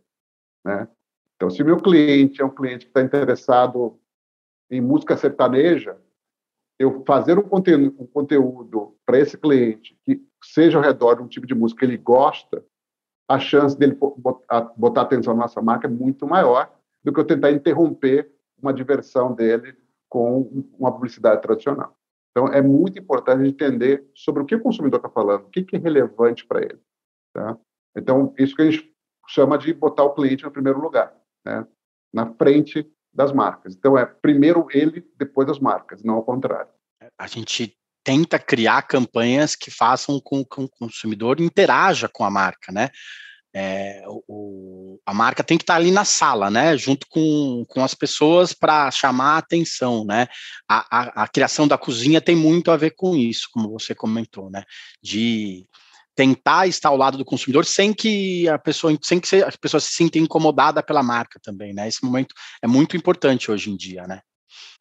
Né? 0.63 0.87
Então, 1.35 1.49
se 1.49 1.63
meu 1.63 1.77
cliente 1.77 2.43
é 2.43 2.45
um 2.45 2.53
cliente 2.53 2.85
que 2.85 2.91
está 2.91 3.01
interessado 3.01 3.99
em 4.69 4.79
música 4.79 5.17
sertaneja, 5.17 5.99
eu 6.81 7.03
fazer 7.05 7.37
um 7.37 7.43
conteúdo, 7.43 7.95
um 7.99 8.07
conteúdo 8.07 8.95
para 9.05 9.19
esse 9.19 9.37
cliente 9.37 9.97
que 10.03 10.21
seja 10.43 10.77
ao 10.77 10.83
redor 10.83 11.15
de 11.15 11.21
um 11.21 11.27
tipo 11.27 11.45
de 11.45 11.53
música 11.53 11.79
que 11.79 11.85
ele 11.85 11.97
gosta, 11.97 12.63
a 13.29 13.39
chance 13.39 13.77
dele 13.77 13.97
botar 14.75 15.01
atenção 15.01 15.33
na 15.33 15.43
nossa 15.43 15.61
marca 15.61 15.87
é 15.87 15.89
muito 15.89 16.27
maior 16.27 16.73
do 17.03 17.13
que 17.13 17.19
eu 17.19 17.25
tentar 17.25 17.51
interromper 17.51 18.31
uma 18.61 18.73
diversão 18.73 19.33
dele 19.33 19.75
com 20.09 20.65
uma 20.77 20.91
publicidade 20.91 21.41
tradicional. 21.41 21.95
Então, 22.31 22.47
é 22.47 22.61
muito 22.61 22.99
importante 22.99 23.47
entender 23.47 24.09
sobre 24.13 24.41
o 24.41 24.45
que 24.45 24.55
o 24.55 24.61
consumidor 24.61 24.97
está 24.97 25.09
falando, 25.09 25.43
o 25.45 25.49
que, 25.49 25.65
é 25.75 25.77
relevante 25.79 26.45
para 26.45 26.61
ele. 26.61 26.79
Tá? 27.33 27.57
Então, 27.95 28.33
isso 28.37 28.55
que 28.55 28.61
a 28.61 28.71
gente 28.71 28.93
chama 29.27 29.57
de 29.57 29.73
botar 29.73 30.03
o 30.03 30.13
cliente 30.13 30.43
no 30.43 30.51
primeiro 30.51 30.79
lugar, 30.79 31.15
né? 31.45 31.65
na 32.13 32.33
frente 32.33 32.89
das 33.13 33.31
marcas. 33.31 33.75
Então, 33.75 33.97
é 33.97 34.05
primeiro 34.05 34.67
ele, 34.71 35.05
depois 35.17 35.49
as 35.49 35.59
marcas, 35.59 36.03
não 36.03 36.15
ao 36.15 36.23
contrário. 36.23 36.71
A 37.17 37.27
gente 37.27 37.77
tenta 38.03 38.39
criar 38.39 38.81
campanhas 38.83 39.55
que 39.55 39.69
façam 39.69 40.19
com 40.19 40.43
que 40.43 40.61
o 40.61 40.69
consumidor 40.69 41.39
interaja 41.39 42.09
com 42.11 42.23
a 42.23 42.29
marca, 42.29 42.71
né? 42.71 42.89
É, 43.53 44.01
o, 44.07 44.97
a 45.05 45.13
marca 45.13 45.43
tem 45.43 45.57
que 45.57 45.63
estar 45.63 45.75
ali 45.75 45.91
na 45.91 46.05
sala, 46.05 46.49
né, 46.49 46.77
junto 46.77 47.05
com, 47.09 47.65
com 47.67 47.83
as 47.83 47.93
pessoas 47.93 48.53
para 48.53 48.89
chamar 48.91 49.33
a 49.33 49.37
atenção, 49.39 50.05
né. 50.05 50.27
A, 50.69 50.99
a, 50.99 51.23
a, 51.23 51.27
criação 51.27 51.67
da 51.67 51.77
cozinha 51.77 52.21
tem 52.21 52.33
muito 52.33 52.71
a 52.71 52.77
ver 52.77 52.91
com 52.91 53.13
isso, 53.13 53.49
como 53.51 53.69
você 53.69 53.93
comentou, 53.93 54.49
né, 54.49 54.63
de 55.03 55.67
tentar 56.15 56.67
estar 56.67 56.89
ao 56.89 56.97
lado 56.97 57.17
do 57.17 57.25
consumidor 57.25 57.65
sem 57.65 57.93
que 57.93 58.47
a 58.49 58.59
pessoa, 58.59 58.97
sem 59.01 59.19
que 59.19 59.43
a 59.43 59.51
pessoa 59.59 59.79
se 59.79 59.93
sinta 59.93 60.17
incomodada 60.17 60.83
pela 60.83 61.03
marca 61.03 61.39
também, 61.41 61.73
né. 61.73 61.87
Esse 61.87 62.03
momento 62.03 62.33
é 62.61 62.67
muito 62.67 62.97
importante 62.97 63.51
hoje 63.51 63.71
em 63.71 63.77
dia, 63.77 64.05
né. 64.07 64.21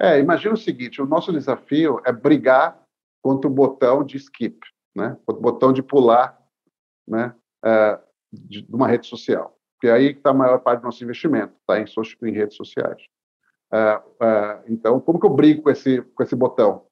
É, 0.01 0.19
imagina 0.19 0.55
o 0.55 0.59
seguinte: 0.59 1.01
o 1.01 1.07
nosso 1.07 1.33
desafio 1.33 2.01
é 2.05 2.13
brigar 2.13 2.81
contra 3.23 3.49
o 3.49 3.53
botão 3.53 4.05
de 4.05 4.17
skip, 4.17 4.59
né, 4.95 5.17
contra 5.27 5.39
o 5.39 5.43
botão 5.43 5.73
de 5.73 5.83
pular, 5.83 6.39
né. 7.07 7.35
É, 7.65 8.01
de, 8.33 8.63
de 8.63 8.75
uma 8.75 8.87
rede 8.87 9.07
social, 9.07 9.57
porque 9.75 9.89
é 9.89 9.93
aí 9.93 10.13
está 10.13 10.31
a 10.31 10.35
maior 10.35 10.59
parte 10.59 10.81
do 10.81 10.85
nosso 10.85 11.03
investimento, 11.03 11.55
está 11.61 11.81
em, 11.81 12.29
em, 12.29 12.33
redes 12.33 12.57
sociais. 12.57 13.03
Uh, 13.73 14.63
então, 14.69 15.01
como 15.01 15.19
que 15.19 15.27
eu 15.27 15.31
brigo 15.31 15.63
com 15.63 15.71
esse, 15.71 16.03
com 16.03 16.23
esse 16.23 16.37
botão? 16.37 16.87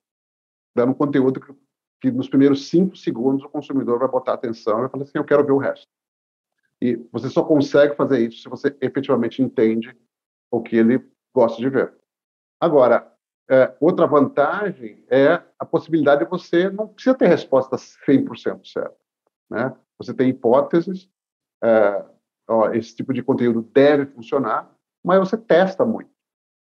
Dando 0.75 0.95
conteúdo 0.95 1.41
que, 1.41 1.53
que, 2.01 2.11
nos 2.11 2.29
primeiros 2.29 2.69
cinco 2.69 2.97
segundos 2.97 3.45
o 3.45 3.49
consumidor 3.49 3.99
vai 3.99 4.09
botar 4.09 4.35
atenção 4.35 4.79
e 4.79 4.81
vai 4.83 4.91
falar 4.91 5.05
assim, 5.05 5.19
eu 5.19 5.25
quero 5.25 5.45
ver 5.45 5.53
o 5.53 5.59
resto. 5.59 5.87
E 6.81 6.97
você 7.11 7.29
só 7.29 7.43
consegue 7.43 7.97
fazer 7.97 8.21
isso 8.21 8.43
se 8.43 8.49
você 8.49 8.77
efetivamente 8.81 9.43
entende 9.43 9.97
o 10.51 10.63
que 10.63 10.77
ele 10.77 11.05
gosta 11.35 11.61
de 11.61 11.69
ver. 11.69 11.93
Agora, 12.61 13.13
é, 13.51 13.75
outra 13.81 14.07
vantagem 14.07 15.05
é 15.09 15.43
a 15.59 15.65
possibilidade 15.65 16.25
de 16.25 16.31
você 16.31 16.71
não 16.71 16.89
precisa 16.89 17.17
ter 17.17 17.27
resposta 17.27 17.77
100% 17.77 18.67
certa. 18.67 18.97
Né? 19.51 19.75
Você 19.99 20.15
tem 20.15 20.29
hipóteses 20.29 21.11
é, 21.63 22.05
ó, 22.47 22.71
esse 22.71 22.95
tipo 22.95 23.13
de 23.13 23.23
conteúdo 23.23 23.63
deve 23.63 24.07
funcionar, 24.07 24.73
mas 25.05 25.19
você 25.19 25.37
testa 25.37 25.85
muito. 25.85 26.11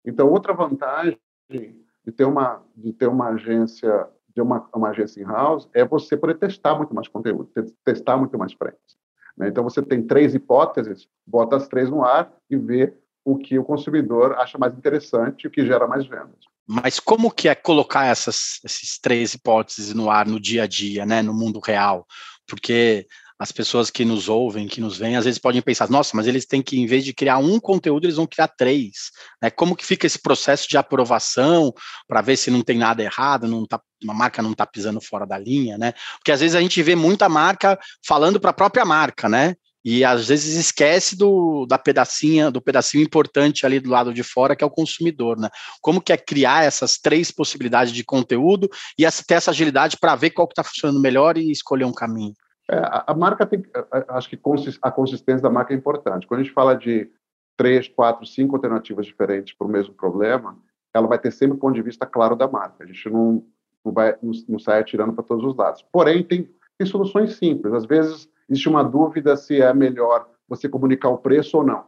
Então, 0.06 0.30
outra 0.30 0.54
vantagem 0.54 1.20
de 1.50 2.12
ter 2.16 2.26
uma, 2.26 2.64
de 2.76 2.94
ter 2.94 3.08
uma 3.08 3.30
agência 3.30 4.10
de 4.38 4.42
uma, 4.42 4.70
uma 4.74 4.90
agência 4.90 5.20
in-house 5.20 5.68
é 5.74 5.84
você 5.84 6.16
poder 6.16 6.38
testar 6.38 6.76
muito 6.76 6.94
mais 6.94 7.08
conteúdo, 7.08 7.50
testar 7.84 8.18
muito 8.18 8.38
mais 8.38 8.54
frentes. 8.54 8.96
Né? 9.36 9.48
Então, 9.48 9.64
você 9.64 9.82
tem 9.82 10.04
três 10.06 10.36
hipóteses, 10.36 11.08
bota 11.26 11.56
as 11.56 11.68
três 11.68 11.90
no 11.90 12.04
ar 12.04 12.32
e 12.48 12.56
vê 12.56 12.94
o 13.26 13.36
que 13.36 13.58
o 13.58 13.64
consumidor 13.64 14.34
acha 14.34 14.56
mais 14.60 14.78
interessante 14.78 15.48
o 15.48 15.50
que 15.50 15.66
gera 15.66 15.88
mais 15.88 16.06
vendas. 16.06 16.38
Mas 16.68 17.00
como 17.00 17.32
que 17.32 17.50
é 17.50 17.56
colocar 17.56 18.06
essas, 18.06 18.60
essas 18.64 19.00
três 19.02 19.34
hipóteses 19.34 19.92
no 19.96 20.08
ar 20.08 20.28
no 20.28 20.40
dia 20.40 20.64
a 20.64 20.68
dia, 20.68 21.04
né, 21.04 21.24
no 21.24 21.34
mundo 21.34 21.60
real? 21.60 22.06
Porque 22.48 23.08
as 23.40 23.52
pessoas 23.52 23.92
que 23.92 24.04
nos 24.04 24.28
ouvem, 24.28 24.68
que 24.68 24.82
nos 24.82 24.98
veem, 24.98 25.16
às 25.16 25.26
vezes 25.26 25.40
podem 25.40 25.62
pensar, 25.62 25.90
nossa, 25.90 26.16
mas 26.16 26.26
eles 26.26 26.46
têm 26.46 26.62
que, 26.62 26.80
em 26.80 26.88
vez 26.88 27.06
de 27.06 27.14
criar 27.14 27.38
um 27.38 27.60
conteúdo, 27.60 28.06
eles 28.06 28.16
vão 28.16 28.26
criar 28.26 28.48
três. 28.48 29.12
Né? 29.42 29.52
Como 29.52 29.76
que 29.76 29.86
fica 29.86 30.08
esse 30.08 30.20
processo 30.20 30.68
de 30.68 30.78
aprovação 30.78 31.72
para 32.08 32.22
ver 32.22 32.36
se 32.38 32.50
não 32.50 32.64
tem 32.64 32.78
nada 32.78 33.04
errado, 33.04 33.48
não 33.48 33.66
tá, 33.66 33.80
uma 34.04 34.14
marca 34.14 34.42
não 34.42 34.52
está 34.54 34.66
pisando 34.66 35.00
fora 35.00 35.26
da 35.26 35.38
linha, 35.38 35.78
né? 35.78 35.94
Porque 36.18 36.32
às 36.32 36.40
vezes 36.40 36.56
a 36.56 36.62
gente 36.62 36.82
vê 36.82 36.96
muita 36.96 37.30
marca 37.30 37.78
falando 38.06 38.40
para 38.40 38.52
a 38.52 38.54
própria 38.54 38.86
marca, 38.86 39.30
né? 39.30 39.56
E 39.86 40.04
às 40.04 40.28
vezes 40.28 40.56
esquece 40.56 41.16
do 41.16 41.66
da 41.66 41.78
pedacinha, 41.78 42.52
do 42.52 42.62
pedacinho 42.62 43.04
importante 43.04 43.66
ali 43.66 43.80
do 43.80 43.90
lado 43.90 44.14
de 44.14 44.24
fora, 44.24 44.56
que 44.56 44.64
é 44.64 44.68
o 44.68 44.72
consumidor, 44.72 45.40
né? 45.40 45.50
Como 45.80 46.02
que 46.02 46.12
é 46.12 46.18
criar 46.18 46.66
essas 46.66 46.98
três 46.98 47.32
possibilidades 47.32 47.94
de 47.94 48.04
conteúdo 48.04 48.70
e 48.98 49.06
ter 49.26 49.36
essa 49.36 49.52
agilidade 49.52 49.98
para 49.98 50.16
ver 50.16 50.32
qual 50.32 50.48
que 50.48 50.54
está 50.54 50.64
funcionando 50.64 51.00
melhor 51.00 51.38
e 51.38 51.52
escolher 51.52 51.86
um 51.86 51.94
caminho? 51.94 52.34
É, 52.70 52.82
a, 53.08 53.14
marca 53.14 53.46
tem, 53.46 53.64
acho 54.10 54.30
que 54.30 54.40
a 54.82 54.92
consistência 54.92 55.42
da 55.42 55.50
marca 55.50 55.74
é 55.74 55.78
importante. 55.78 56.28
Quando 56.28 56.42
a 56.42 56.44
gente 56.44 56.54
fala 56.54 56.76
de 56.76 57.10
três, 57.56 57.88
quatro, 57.88 58.26
cinco 58.26 58.56
alternativas 58.56 59.06
diferentes 59.06 59.54
para 59.54 59.68
o 59.68 59.70
mesmo 59.70 59.94
problema, 59.94 60.58
ela 60.94 61.08
vai 61.08 61.18
ter 61.18 61.32
sempre 61.32 61.58
o 61.58 61.60
ponto 61.60 61.76
de 61.76 61.82
vista 61.82 62.06
claro 62.06 62.36
da 62.36 62.48
marca. 62.48 62.84
A 62.84 62.88
gente 62.88 63.10
não, 63.10 63.46
não 63.84 63.94
vai 63.94 64.16
não, 64.22 64.60
sai 64.60 64.80
atirando 64.80 65.14
para 65.14 65.24
todos 65.24 65.46
os 65.46 65.56
lados. 65.56 65.82
Porém, 65.92 66.24
tem, 66.24 66.50
tem 66.78 66.88
soluções 66.88 67.36
simples. 67.36 67.74
Às 67.74 67.86
vezes 67.86 68.30
existe 68.50 68.68
uma 68.68 68.84
dúvida 68.84 69.38
se 69.38 69.62
é 69.62 69.74
melhor 69.74 70.30
você 70.48 70.68
comunicar 70.68 71.10
o 71.10 71.18
preço 71.18 71.58
ou 71.58 71.64
não. 71.64 71.86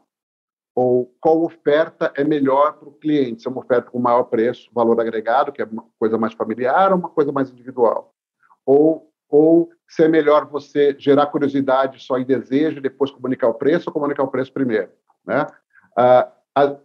Ou 0.75 1.13
qual 1.19 1.43
oferta 1.43 2.11
é 2.15 2.23
melhor 2.23 2.73
para 2.73 2.87
o 2.87 2.93
cliente, 2.93 3.41
se 3.41 3.47
é 3.47 3.51
uma 3.51 3.59
oferta 3.59 3.91
com 3.91 3.99
maior 3.99 4.23
preço, 4.23 4.69
valor 4.73 4.99
agregado, 5.01 5.51
que 5.51 5.61
é 5.61 5.65
uma 5.65 5.85
coisa 5.99 6.17
mais 6.17 6.33
familiar, 6.33 6.91
ou 6.91 6.99
uma 6.99 7.09
coisa 7.09 7.31
mais 7.31 7.49
individual. 7.49 8.13
Ou 8.65 9.08
ou 9.29 9.69
se 9.87 10.03
é 10.03 10.07
melhor 10.07 10.47
você 10.47 10.95
gerar 10.97 11.27
curiosidade 11.27 12.03
só 12.03 12.17
em 12.17 12.25
desejo 12.25 12.81
depois 12.81 13.11
comunicar 13.11 13.47
o 13.47 13.53
preço 13.53 13.89
ou 13.89 13.93
comunicar 13.93 14.23
o 14.23 14.27
preço 14.27 14.51
primeiro, 14.51 14.89
né? 15.25 15.45
Ah, 15.95 16.31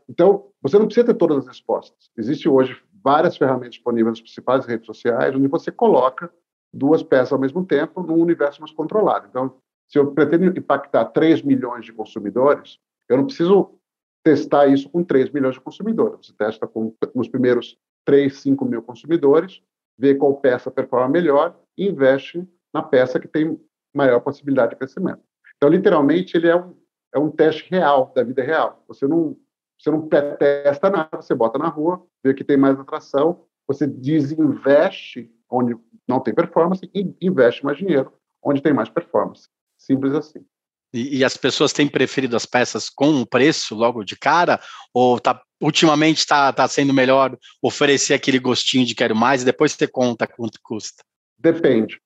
então, 0.08 0.46
você 0.62 0.78
não 0.78 0.86
precisa 0.86 1.06
ter 1.06 1.14
todas 1.14 1.38
as 1.38 1.46
respostas. 1.46 2.10
Existem 2.16 2.50
hoje 2.50 2.80
várias 3.02 3.36
ferramentas 3.36 3.74
disponíveis 3.74 4.18
nas 4.18 4.20
principais 4.20 4.66
redes 4.66 4.86
sociais, 4.86 5.34
onde 5.34 5.48
você 5.48 5.70
coloca 5.70 6.30
duas 6.72 7.02
peças 7.02 7.32
ao 7.32 7.38
mesmo 7.38 7.64
tempo 7.64 8.02
num 8.02 8.20
universo 8.20 8.60
mais 8.60 8.72
controlado. 8.72 9.26
Então, 9.28 9.56
se 9.88 9.98
eu 9.98 10.12
pretendo 10.12 10.58
impactar 10.58 11.06
3 11.06 11.42
milhões 11.42 11.84
de 11.84 11.92
consumidores, 11.92 12.78
eu 13.08 13.16
não 13.16 13.26
preciso 13.26 13.78
testar 14.24 14.66
isso 14.66 14.88
com 14.88 15.04
3 15.04 15.30
milhões 15.30 15.54
de 15.54 15.60
consumidores. 15.60 16.26
Você 16.26 16.32
testa 16.32 16.66
com, 16.66 16.94
nos 17.14 17.28
primeiros 17.28 17.76
3, 18.06 18.34
5 18.38 18.64
mil 18.64 18.82
consumidores, 18.82 19.62
vê 19.98 20.14
qual 20.14 20.34
peça 20.36 20.70
performa 20.70 21.08
melhor 21.08 21.54
e 21.76 21.88
investe 21.88 22.46
na 22.72 22.82
peça 22.82 23.20
que 23.20 23.28
tem 23.28 23.58
maior 23.94 24.20
possibilidade 24.20 24.70
de 24.70 24.76
crescimento. 24.76 25.22
Então, 25.56 25.68
literalmente, 25.68 26.36
ele 26.36 26.48
é 26.48 26.56
um, 26.56 26.74
é 27.14 27.18
um 27.18 27.30
teste 27.30 27.68
real, 27.70 28.12
da 28.14 28.22
vida 28.22 28.42
real. 28.42 28.82
Você 28.88 29.06
não, 29.06 29.36
você 29.78 29.90
não 29.90 30.08
testa 30.08 30.90
nada, 30.90 31.08
você 31.16 31.34
bota 31.34 31.58
na 31.58 31.68
rua, 31.68 32.04
vê 32.22 32.34
que 32.34 32.44
tem 32.44 32.56
mais 32.56 32.78
atração, 32.78 33.44
você 33.66 33.86
desinveste 33.86 35.30
onde 35.48 35.76
não 36.06 36.20
tem 36.20 36.34
performance 36.34 36.90
e 36.94 37.14
investe 37.20 37.64
mais 37.64 37.78
dinheiro 37.78 38.12
onde 38.44 38.60
tem 38.60 38.72
mais 38.72 38.88
performance. 38.88 39.48
Simples 39.78 40.12
assim. 40.12 40.44
E, 40.92 41.18
e, 41.18 41.24
as 41.24 41.36
pessoas 41.36 41.72
têm 41.72 41.88
preferido 41.88 42.36
as 42.36 42.46
peças 42.46 42.88
com 42.88 43.20
o 43.20 43.26
preço 43.26 43.74
logo 43.74 44.04
de 44.04 44.16
cara? 44.16 44.60
Ou 44.92 45.18
tá, 45.18 45.42
ultimamente 45.60 46.18
está 46.18 46.52
tá 46.52 46.68
sendo 46.68 46.92
melhor 46.92 47.36
oferecer 47.60 48.14
aquele 48.14 48.38
gostinho 48.38 48.86
de 48.86 48.94
quero 48.94 49.16
mais 49.16 49.42
e 49.42 49.46
depois 49.46 49.72
você 49.72 49.88
conta 49.88 50.26
quanto 50.26 50.60
custa? 50.62 51.02
Depende. 51.44 52.00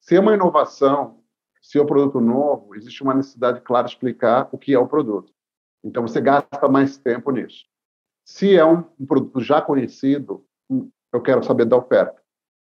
Se 0.00 0.16
é 0.16 0.20
uma 0.20 0.32
inovação, 0.32 1.20
se 1.60 1.78
é 1.78 1.82
um 1.82 1.86
produto 1.86 2.22
novo, 2.22 2.74
existe 2.74 3.02
uma 3.02 3.12
necessidade 3.12 3.60
clara 3.60 3.86
de 3.86 3.92
explicar 3.92 4.48
o 4.50 4.56
que 4.56 4.72
é 4.72 4.78
o 4.78 4.88
produto. 4.88 5.30
Então 5.84 6.08
você 6.08 6.22
gasta 6.22 6.66
mais 6.68 6.96
tempo 6.96 7.30
nisso. 7.30 7.66
Se 8.24 8.56
é 8.56 8.64
um, 8.64 8.82
um 8.98 9.04
produto 9.04 9.40
já 9.40 9.60
conhecido, 9.60 10.42
hum, 10.70 10.90
eu 11.12 11.20
quero 11.20 11.44
saber 11.44 11.66
da 11.66 11.76
oferta. 11.76 12.16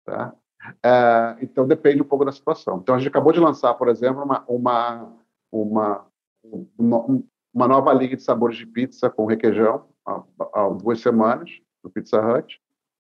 Tá? 0.06 0.34
É, 0.82 1.36
então 1.42 1.66
depende 1.66 2.00
um 2.00 2.06
pouco 2.06 2.24
da 2.24 2.32
situação. 2.32 2.78
Então 2.78 2.94
a 2.94 2.98
gente 2.98 3.08
acabou 3.08 3.30
de 3.30 3.40
lançar, 3.40 3.74
por 3.74 3.88
exemplo, 3.88 4.22
uma, 4.22 4.42
uma 4.48 5.14
uma, 5.52 6.06
uma 7.52 7.68
nova 7.68 7.92
linha 7.92 8.16
de 8.16 8.22
sabores 8.22 8.56
de 8.56 8.66
pizza 8.66 9.10
com 9.10 9.26
requeijão 9.26 9.86
há, 10.06 10.22
há 10.54 10.68
duas 10.70 11.00
semanas, 11.00 11.50
no 11.82 11.90
Pizza 11.90 12.18
Hut, 12.18 12.58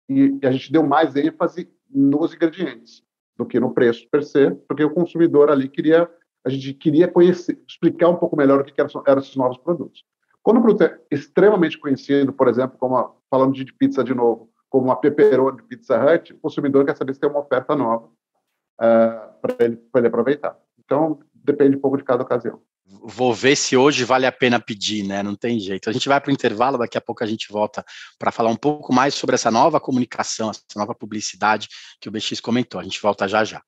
e, 0.07 0.39
a 0.41 0.51
gente 0.51 0.71
deu 0.71 0.83
mais 0.83 1.17
ênfase 1.17 1.69
nos 1.89 2.33
ingredientes 2.33 3.03
do 3.39 3.45
que 3.45 3.57
no 3.57 3.73
preço 3.73 4.05
per 4.11 4.21
se, 4.21 4.51
porque 4.67 4.83
o 4.83 4.93
consumidor 4.93 5.49
ali 5.49 5.69
queria, 5.69 6.09
a 6.45 6.49
gente 6.49 6.73
queria 6.73 7.07
conhecer, 7.07 7.57
explicar 7.65 8.09
um 8.09 8.17
pouco 8.17 8.35
melhor 8.35 8.59
o 8.59 8.63
que 8.65 8.79
eram, 8.79 8.91
eram 9.07 9.21
esses 9.21 9.35
novos 9.37 9.57
produtos. 9.57 10.03
Quando 10.43 10.57
o 10.57 10.61
produto 10.61 10.81
é 10.81 10.99
extremamente 11.09 11.79
conhecido, 11.79 12.33
por 12.33 12.49
exemplo, 12.49 12.77
como 12.77 12.97
a, 12.97 13.09
falando 13.31 13.53
de 13.53 13.73
pizza 13.73 14.03
de 14.03 14.13
novo, 14.13 14.49
como 14.69 14.91
a 14.91 14.97
pepperoni 14.97 15.57
de 15.57 15.63
Pizza 15.63 15.97
Hut, 15.97 16.33
o 16.33 16.39
consumidor 16.39 16.85
quer 16.85 16.97
saber 16.97 17.13
se 17.13 17.19
tem 17.21 17.29
uma 17.29 17.39
oferta 17.39 17.75
nova 17.75 18.07
uh, 18.07 19.41
para 19.41 19.55
ele, 19.61 19.81
ele 19.95 20.07
aproveitar. 20.07 20.59
Então, 20.77 21.19
depende 21.33 21.77
um 21.77 21.79
pouco 21.79 21.97
de 21.97 22.03
cada 22.03 22.23
ocasião. 22.23 22.61
Vou 23.03 23.33
ver 23.35 23.55
se 23.55 23.77
hoje 23.77 24.03
vale 24.03 24.25
a 24.25 24.31
pena 24.31 24.59
pedir, 24.59 25.03
né? 25.03 25.21
Não 25.21 25.35
tem 25.35 25.59
jeito. 25.59 25.89
A 25.89 25.93
gente 25.93 26.09
vai 26.09 26.19
para 26.19 26.31
o 26.31 26.33
intervalo, 26.33 26.75
daqui 26.75 26.97
a 26.97 27.01
pouco 27.01 27.23
a 27.23 27.27
gente 27.27 27.47
volta 27.51 27.85
para 28.17 28.31
falar 28.31 28.49
um 28.49 28.55
pouco 28.55 28.91
mais 28.91 29.13
sobre 29.13 29.35
essa 29.35 29.51
nova 29.51 29.79
comunicação, 29.79 30.49
essa 30.49 30.63
nova 30.75 30.95
publicidade 30.95 31.67
que 32.01 32.09
o 32.09 32.11
BX 32.11 32.39
comentou. 32.39 32.81
A 32.81 32.83
gente 32.83 32.99
volta 32.99 33.27
já 33.27 33.43
já. 33.43 33.61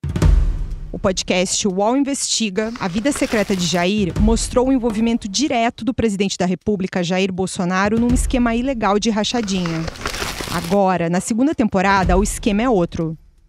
O 0.90 0.98
podcast 0.98 1.68
UOL 1.68 1.96
Investiga, 1.96 2.72
A 2.80 2.88
Vida 2.88 3.12
Secreta 3.12 3.54
de 3.54 3.64
Jair, 3.64 4.12
mostrou 4.20 4.68
o 4.68 4.72
envolvimento 4.72 5.28
direto 5.28 5.84
do 5.84 5.94
presidente 5.94 6.36
da 6.36 6.44
República, 6.44 7.02
Jair 7.02 7.32
Bolsonaro, 7.32 8.00
num 8.00 8.12
esquema 8.12 8.56
ilegal 8.56 8.98
de 8.98 9.08
rachadinha. 9.08 9.86
Agora, 10.52 11.08
na 11.08 11.20
segunda 11.20 11.54
temporada, 11.54 12.18
o 12.18 12.22
esquema 12.22 12.62
é 12.62 12.68
outro. 12.68 13.16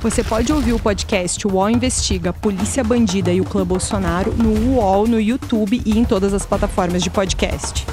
Você 0.00 0.22
pode 0.22 0.52
ouvir 0.52 0.72
o 0.72 0.78
podcast 0.78 1.44
UOL 1.44 1.70
Investiga 1.70 2.32
Polícia 2.32 2.84
Bandida 2.84 3.32
e 3.32 3.40
o 3.40 3.44
Clã 3.44 3.66
Bolsonaro 3.66 4.32
no 4.32 4.76
UOL, 4.76 5.08
no 5.08 5.20
YouTube 5.20 5.82
e 5.84 5.98
em 5.98 6.04
todas 6.04 6.32
as 6.32 6.46
plataformas 6.46 7.02
de 7.02 7.10
podcast. 7.10 7.84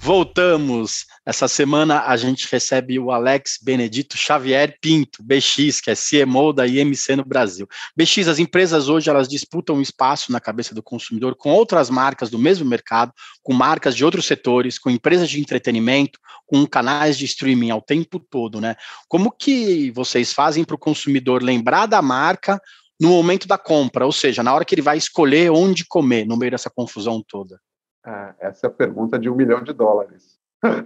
Voltamos. 0.00 1.06
Essa 1.26 1.48
semana 1.48 2.02
a 2.02 2.18
gente 2.18 2.46
recebe 2.52 2.98
o 2.98 3.10
Alex 3.10 3.58
Benedito 3.62 4.14
Xavier 4.14 4.76
Pinto, 4.78 5.22
BX, 5.22 5.80
que 5.80 5.90
é 5.90 5.94
CMO 5.94 6.52
da 6.52 6.66
IMC 6.66 7.16
no 7.16 7.24
Brasil. 7.24 7.66
BX, 7.96 8.28
as 8.28 8.38
empresas 8.38 8.90
hoje 8.90 9.08
elas 9.08 9.26
disputam 9.26 9.80
espaço 9.80 10.30
na 10.30 10.38
cabeça 10.38 10.74
do 10.74 10.82
consumidor 10.82 11.34
com 11.34 11.50
outras 11.50 11.88
marcas 11.88 12.28
do 12.28 12.38
mesmo 12.38 12.68
mercado, 12.68 13.10
com 13.42 13.54
marcas 13.54 13.96
de 13.96 14.04
outros 14.04 14.26
setores, 14.26 14.78
com 14.78 14.90
empresas 14.90 15.30
de 15.30 15.40
entretenimento, 15.40 16.18
com 16.46 16.66
canais 16.66 17.16
de 17.16 17.24
streaming 17.24 17.70
ao 17.70 17.80
tempo 17.80 18.20
todo, 18.20 18.60
né? 18.60 18.76
Como 19.08 19.32
que 19.32 19.90
vocês 19.92 20.30
fazem 20.30 20.62
para 20.62 20.76
o 20.76 20.78
consumidor 20.78 21.42
lembrar 21.42 21.86
da 21.86 22.02
marca 22.02 22.60
no 23.00 23.08
momento 23.08 23.48
da 23.48 23.56
compra, 23.56 24.04
ou 24.04 24.12
seja, 24.12 24.42
na 24.42 24.52
hora 24.54 24.64
que 24.64 24.74
ele 24.74 24.82
vai 24.82 24.98
escolher 24.98 25.50
onde 25.50 25.86
comer, 25.86 26.26
no 26.26 26.36
meio 26.36 26.50
dessa 26.50 26.68
confusão 26.68 27.24
toda? 27.26 27.58
Ah, 28.04 28.34
essa 28.38 28.66
é 28.66 28.68
a 28.68 28.72
pergunta 28.72 29.18
de 29.18 29.30
um 29.30 29.34
milhão 29.34 29.62
de 29.62 29.72
dólares. 29.72 30.33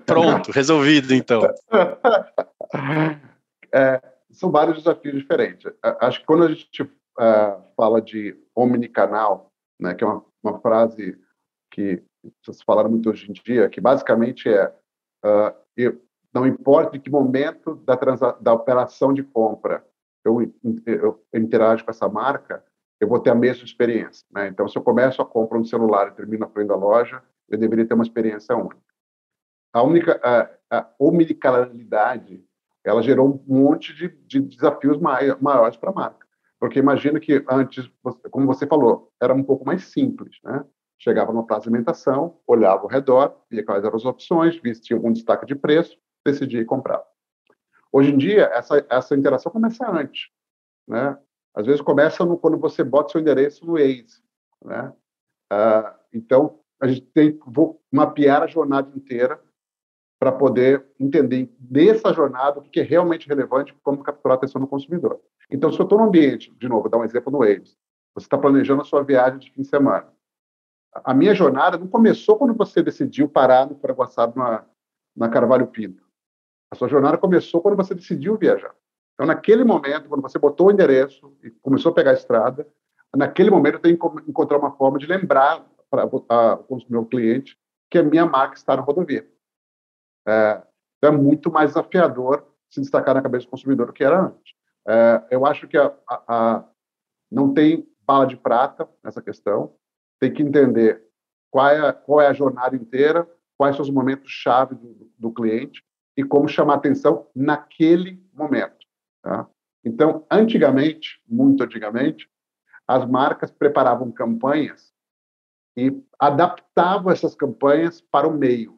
Pronto, 0.06 0.50
resolvido 0.50 1.14
então. 1.14 1.42
É, 3.70 4.00
são 4.30 4.50
vários 4.50 4.78
desafios 4.78 5.14
diferentes. 5.14 5.70
Acho 6.00 6.20
que 6.20 6.26
quando 6.26 6.44
a 6.44 6.48
gente 6.48 6.82
uh, 6.82 7.62
fala 7.76 8.00
de 8.00 8.34
omnicanal, 8.54 9.52
né, 9.78 9.94
que 9.94 10.02
é 10.02 10.06
uma, 10.06 10.24
uma 10.42 10.58
frase 10.60 11.18
que 11.70 12.02
vocês 12.42 12.62
falaram 12.62 12.88
muito 12.88 13.10
hoje 13.10 13.28
em 13.28 13.32
dia, 13.34 13.68
que 13.68 13.78
basicamente 13.78 14.48
é 14.48 14.68
uh, 15.22 15.54
eu, 15.76 16.00
não 16.32 16.46
importa 16.46 16.96
em 16.96 17.00
que 17.00 17.10
momento 17.10 17.74
da, 17.76 17.94
da 18.40 18.54
operação 18.54 19.12
de 19.12 19.22
compra 19.22 19.84
eu, 20.24 20.42
eu, 20.86 21.20
eu 21.32 21.40
interajo 21.40 21.84
com 21.84 21.90
essa 21.90 22.08
marca, 22.08 22.64
eu 23.00 23.08
vou 23.08 23.20
ter 23.20 23.30
a 23.30 23.34
mesma 23.34 23.64
experiência. 23.64 24.26
Né? 24.30 24.48
Então, 24.48 24.68
se 24.68 24.76
eu 24.76 24.82
começo 24.82 25.22
a 25.22 25.26
compra 25.26 25.58
um 25.58 25.64
celular 25.64 26.08
e 26.08 26.14
termino 26.14 26.44
a 26.44 26.48
frente 26.48 26.68
da 26.68 26.76
loja, 26.76 27.22
eu 27.48 27.58
deveria 27.58 27.86
ter 27.86 27.94
uma 27.94 28.04
experiência 28.04 28.56
única. 28.56 28.87
A 29.72 29.82
única 29.82 30.20
a, 30.22 30.78
a 30.78 30.90
omnicanalidade, 30.98 32.44
ela 32.84 33.02
gerou 33.02 33.28
um 33.48 33.54
monte 33.54 33.94
de, 33.94 34.08
de 34.08 34.40
desafios 34.40 34.98
maiores 34.98 35.76
para 35.76 35.90
a 35.90 35.94
marca. 35.94 36.26
Porque 36.58 36.78
imagina 36.78 37.20
que 37.20 37.44
antes, 37.48 37.88
como 38.30 38.46
você 38.46 38.66
falou, 38.66 39.12
era 39.20 39.32
um 39.32 39.44
pouco 39.44 39.64
mais 39.64 39.84
simples, 39.84 40.38
né? 40.42 40.64
Chegava 40.98 41.32
numa 41.32 41.46
praça 41.46 41.62
de 41.62 41.68
alimentação, 41.68 42.40
olhava 42.44 42.82
ao 42.82 42.88
redor, 42.88 43.36
via 43.48 43.64
quais 43.64 43.84
eram 43.84 43.94
as 43.94 44.04
opções, 44.04 44.60
via 44.60 44.74
se 44.74 44.80
tinha 44.80 44.96
algum 44.96 45.12
destaque 45.12 45.46
de 45.46 45.54
preço, 45.54 45.96
decidia 46.26 46.64
comprar. 46.64 47.04
Hoje 47.92 48.12
em 48.12 48.18
dia, 48.18 48.50
essa, 48.52 48.84
essa 48.90 49.14
interação 49.14 49.52
começa 49.52 49.88
antes. 49.88 50.28
Né? 50.88 51.16
Às 51.54 51.66
vezes 51.66 51.80
começa 51.80 52.24
no, 52.24 52.36
quando 52.36 52.58
você 52.58 52.82
bota 52.82 53.12
seu 53.12 53.20
endereço 53.20 53.64
no 53.64 53.74
Waze. 53.74 54.20
Né? 54.64 54.92
Ah, 55.50 55.96
então, 56.12 56.58
a 56.80 56.88
gente 56.88 57.02
tem 57.02 57.38
que 57.38 57.46
mapear 57.92 58.42
a 58.42 58.48
jornada 58.48 58.90
inteira 58.96 59.40
para 60.18 60.32
poder 60.32 60.84
entender 60.98 61.48
dessa 61.58 62.12
jornada 62.12 62.58
o 62.58 62.62
que 62.62 62.80
é 62.80 62.82
realmente 62.82 63.28
relevante 63.28 63.74
como 63.82 64.02
capturar 64.02 64.36
a 64.36 64.38
atenção 64.38 64.60
do 64.60 64.66
consumidor. 64.66 65.20
Então, 65.50 65.72
se 65.72 65.78
eu 65.78 65.84
estou 65.84 65.98
no 65.98 66.04
ambiente, 66.04 66.52
de 66.58 66.68
novo, 66.68 66.88
dar 66.88 66.98
um 66.98 67.04
exemplo 67.04 67.32
no 67.32 67.38
Waze, 67.38 67.76
você 68.14 68.26
está 68.26 68.36
planejando 68.36 68.82
a 68.82 68.84
sua 68.84 69.02
viagem 69.02 69.38
de 69.38 69.52
fim 69.52 69.62
de 69.62 69.68
semana. 69.68 70.08
A 70.92 71.14
minha 71.14 71.34
jornada 71.34 71.78
não 71.78 71.86
começou 71.86 72.36
quando 72.36 72.54
você 72.54 72.82
decidiu 72.82 73.28
parar 73.28 73.66
no 73.66 74.02
assado 74.02 74.36
na, 74.36 74.64
na 75.16 75.28
Carvalho 75.28 75.68
Pinto. 75.68 76.02
A 76.70 76.74
sua 76.74 76.88
jornada 76.88 77.16
começou 77.16 77.60
quando 77.60 77.76
você 77.76 77.94
decidiu 77.94 78.36
viajar. 78.36 78.74
Então, 79.14 79.26
naquele 79.26 79.64
momento, 79.64 80.08
quando 80.08 80.22
você 80.22 80.38
botou 80.38 80.66
o 80.66 80.70
endereço 80.70 81.32
e 81.42 81.50
começou 81.50 81.92
a 81.92 81.94
pegar 81.94 82.10
a 82.10 82.14
estrada, 82.14 82.66
naquele 83.16 83.50
momento 83.50 83.74
eu 83.74 83.80
tenho 83.80 83.98
que 83.98 84.30
encontrar 84.30 84.58
uma 84.58 84.72
forma 84.72 84.98
de 84.98 85.06
lembrar 85.06 85.64
para 85.90 86.06
o 86.06 86.78
meu 86.88 87.04
cliente 87.06 87.56
que 87.90 87.98
a 87.98 88.02
minha 88.02 88.26
marca 88.26 88.56
está 88.56 88.76
na 88.76 88.82
rodovia. 88.82 89.26
É, 90.28 90.62
então, 90.98 91.14
é 91.14 91.16
muito 91.16 91.50
mais 91.50 91.70
desafiador 91.70 92.46
se 92.68 92.80
destacar 92.80 93.14
na 93.14 93.22
cabeça 93.22 93.46
do 93.46 93.50
consumidor 93.50 93.86
do 93.86 93.92
que 93.92 94.04
era 94.04 94.26
antes. 94.26 94.54
É, 94.86 95.24
eu 95.30 95.46
acho 95.46 95.66
que 95.66 95.78
a, 95.78 95.94
a, 96.08 96.22
a, 96.28 96.64
não 97.30 97.54
tem 97.54 97.88
bala 98.06 98.26
de 98.26 98.36
prata 98.36 98.88
nessa 99.02 99.22
questão, 99.22 99.74
tem 100.20 100.32
que 100.32 100.42
entender 100.42 101.02
qual 101.50 101.68
é, 101.68 101.92
qual 101.92 102.20
é 102.20 102.26
a 102.26 102.32
jornada 102.32 102.76
inteira, 102.76 103.26
quais 103.56 103.74
são 103.76 103.82
os 103.82 103.90
momentos-chave 103.90 104.74
do, 104.74 105.10
do 105.18 105.32
cliente 105.32 105.82
e 106.16 106.22
como 106.22 106.48
chamar 106.48 106.74
atenção 106.74 107.26
naquele 107.34 108.22
momento. 108.34 108.86
Tá? 109.22 109.48
Então, 109.84 110.26
antigamente, 110.30 111.22
muito 111.26 111.62
antigamente, 111.62 112.28
as 112.86 113.06
marcas 113.06 113.50
preparavam 113.50 114.10
campanhas 114.10 114.92
e 115.76 116.02
adaptavam 116.18 117.12
essas 117.12 117.34
campanhas 117.34 118.00
para 118.00 118.26
o 118.26 118.36
meio. 118.36 118.77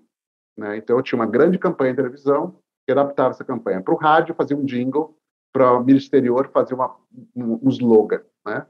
Né? 0.57 0.77
Então, 0.77 0.97
eu 0.97 1.03
tinha 1.03 1.19
uma 1.19 1.27
grande 1.27 1.59
campanha 1.59 1.93
de 1.93 1.97
televisão 1.97 2.59
que 2.87 2.93
adaptava 2.93 3.31
essa 3.31 3.45
campanha 3.45 3.83
para 3.83 3.95
o 3.95 3.97
rádio, 3.97 4.35
fazia 4.35 4.57
um 4.57 4.65
jingle, 4.65 5.17
para 5.53 5.81
o 5.81 5.91
exterior 5.91 6.51
fazer 6.53 6.75
uma, 6.75 6.97
um, 7.35 7.61
um 7.63 7.69
slogan. 7.69 8.23
Né? 8.47 8.67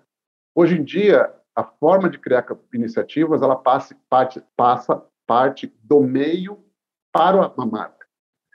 Hoje 0.55 0.79
em 0.79 0.85
dia, 0.85 1.33
a 1.55 1.65
forma 1.65 2.09
de 2.09 2.19
criar 2.19 2.47
iniciativas 2.73 3.43
ela 3.43 3.57
passa 3.57 3.97
parte, 4.09 4.43
passa 4.57 5.03
parte 5.27 5.73
do 5.83 6.01
meio 6.01 6.59
para 7.13 7.53
a 7.57 7.67
marca. 7.67 8.07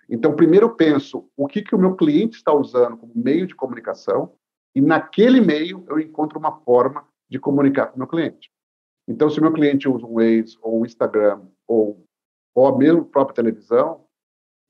Então, 0.10 0.36
primeiro 0.36 0.68
eu 0.68 0.76
penso 0.76 1.30
o 1.36 1.48
que, 1.48 1.62
que 1.62 1.76
o 1.76 1.80
meu 1.80 1.96
cliente 1.96 2.38
está 2.38 2.54
usando 2.54 2.98
como 2.98 3.12
meio 3.16 3.48
de 3.48 3.56
comunicação 3.56 4.34
e 4.76 4.82
naquele 4.82 5.42
meio 5.42 5.84
eu 5.88 6.00
encontro 6.00 6.38
uma 6.38 6.60
forma 6.60 7.08
de 7.30 7.40
comunicar 7.40 7.88
com 7.88 7.96
o 7.96 8.00
meu 8.00 8.08
cliente. 8.08 8.52
Então, 9.08 9.30
se 9.30 9.40
o 9.40 9.42
meu 9.42 9.54
cliente 9.54 9.88
usa 9.88 10.06
um 10.06 10.16
Waze 10.16 10.58
ou 10.62 10.82
um 10.82 10.86
Instagram 10.86 11.42
ou, 11.68 12.05
ou 12.56 12.68
a 12.68 12.78
mesma 12.78 13.04
própria 13.04 13.36
televisão, 13.36 14.06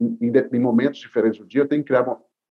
em, 0.01 0.17
em 0.51 0.59
momentos 0.59 0.99
diferentes 0.99 1.39
do 1.39 1.45
dia, 1.45 1.67
tenho 1.67 1.83
que 1.83 1.87
criar 1.87 2.05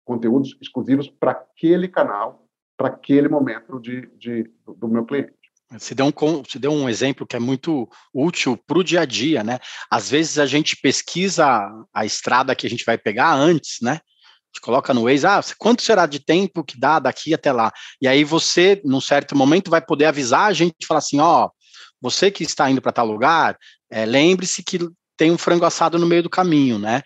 conteúdos 0.05 0.55
exclusivos 0.61 1.09
para 1.09 1.31
aquele 1.31 1.87
canal, 1.87 2.47
para 2.77 2.87
aquele 2.87 3.27
momento 3.27 3.79
de, 3.79 4.07
de, 4.17 4.49
do, 4.77 4.87
meu 4.87 5.03
cliente. 5.05 5.33
Você 5.71 5.95
deu, 5.95 6.05
um, 6.05 6.43
você 6.43 6.59
deu 6.59 6.71
um 6.71 6.87
exemplo 6.87 7.25
que 7.25 7.35
é 7.35 7.39
muito 7.39 7.89
útil 8.13 8.55
para 8.55 8.77
o 8.77 8.83
dia 8.83 9.01
a 9.01 9.05
dia, 9.05 9.43
né? 9.43 9.59
Às 9.89 10.09
vezes 10.09 10.37
a 10.37 10.45
gente 10.45 10.77
pesquisa 10.77 11.47
a 11.91 12.05
estrada 12.05 12.55
que 12.55 12.67
a 12.67 12.69
gente 12.69 12.85
vai 12.85 12.97
pegar 12.97 13.33
antes, 13.33 13.77
né? 13.81 13.99
Gente 14.53 14.61
coloca 14.61 14.93
no 14.93 15.05
Waze, 15.05 15.25
ah, 15.25 15.41
quanto 15.57 15.81
será 15.81 16.05
de 16.05 16.19
tempo 16.19 16.63
que 16.63 16.79
dá 16.79 16.99
daqui 16.99 17.33
até 17.33 17.51
lá? 17.51 17.71
E 17.99 18.07
aí 18.07 18.23
você, 18.23 18.79
num 18.85 19.01
certo 19.01 19.35
momento, 19.35 19.71
vai 19.71 19.83
poder 19.83 20.05
avisar 20.05 20.45
a 20.45 20.53
gente 20.53 20.85
falar 20.85 20.99
assim, 20.99 21.19
ó, 21.19 21.45
oh, 21.45 21.51
você 21.99 22.29
que 22.29 22.43
está 22.43 22.69
indo 22.69 22.81
para 22.81 22.91
tal 22.91 23.07
lugar, 23.07 23.57
é, 23.89 24.05
lembre-se 24.05 24.61
que 24.61 24.77
tem 25.23 25.31
um 25.31 25.37
frango 25.37 25.63
assado 25.63 25.97
no 25.97 26.05
meio 26.05 26.21
do 26.21 26.29
caminho, 26.29 26.77
né? 26.77 27.01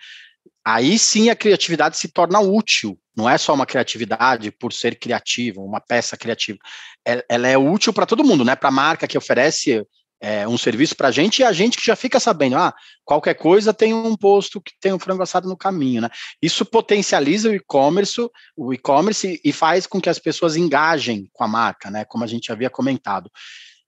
Aí 0.65 0.97
sim 0.97 1.30
a 1.30 1.36
criatividade 1.36 1.97
se 1.97 2.08
torna 2.08 2.39
útil, 2.39 2.97
não 3.15 3.30
é 3.30 3.38
só 3.38 3.53
uma 3.53 3.65
criatividade 3.65 4.49
por 4.49 4.73
ser 4.73 4.97
criativa, 4.97 5.62
uma 5.62 5.80
peça 5.80 6.17
criativa. 6.17 6.58
Ela 7.06 7.47
é 7.47 7.56
útil 7.56 7.93
para 7.93 8.08
todo 8.08 8.23
mundo, 8.23 8.43
né? 8.43 8.56
Para 8.56 8.69
a 8.69 8.71
marca 8.71 9.08
que 9.08 9.19
oferece 9.19 9.86
é, 10.19 10.47
um 10.47 10.58
serviço 10.58 10.95
para 10.95 11.10
a 11.10 11.12
gente 11.12 11.39
e 11.39 11.43
a 11.43 11.51
gente 11.51 11.77
que 11.77 11.86
já 11.86 11.95
fica 11.95 12.19
sabendo, 12.19 12.58
ah, 12.58 12.73
qualquer 13.06 13.36
coisa 13.36 13.71
tem 13.71 13.93
um 13.93 14.17
posto 14.17 14.60
que 14.60 14.71
tem 14.82 14.91
um 14.91 14.99
frango 14.99 15.21
assado 15.21 15.47
no 15.47 15.56
caminho, 15.56 16.01
né? 16.01 16.10
Isso 16.41 16.65
potencializa 16.65 17.51
o 17.51 17.56
e-commerce, 17.56 18.19
o 18.56 18.73
e-commerce 18.73 19.39
e 19.45 19.53
faz 19.53 19.86
com 19.86 20.01
que 20.01 20.10
as 20.10 20.17
pessoas 20.17 20.56
engajem 20.56 21.30
com 21.34 21.43
a 21.43 21.47
marca, 21.47 21.91
né? 21.91 22.03
Como 22.03 22.23
a 22.23 22.27
gente 22.27 22.51
havia 22.51 22.69
comentado. 22.69 23.30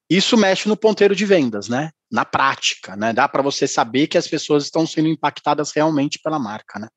Isso 0.09 0.35
mexe 0.35 0.67
no 0.67 0.75
ponteiro 0.75 1.15
de 1.15 1.25
vendas, 1.25 1.69
né? 1.69 1.91
Na 2.11 2.25
prática, 2.25 2.95
né? 2.95 3.13
Dá 3.13 3.27
para 3.27 3.43
você 3.43 3.67
saber 3.67 4.07
que 4.07 4.17
as 4.17 4.27
pessoas 4.27 4.63
estão 4.63 4.87
sendo 4.87 5.07
impactadas 5.07 5.71
realmente 5.71 6.19
pela 6.23 6.39
marca, 6.39 6.79
né? 6.79 6.87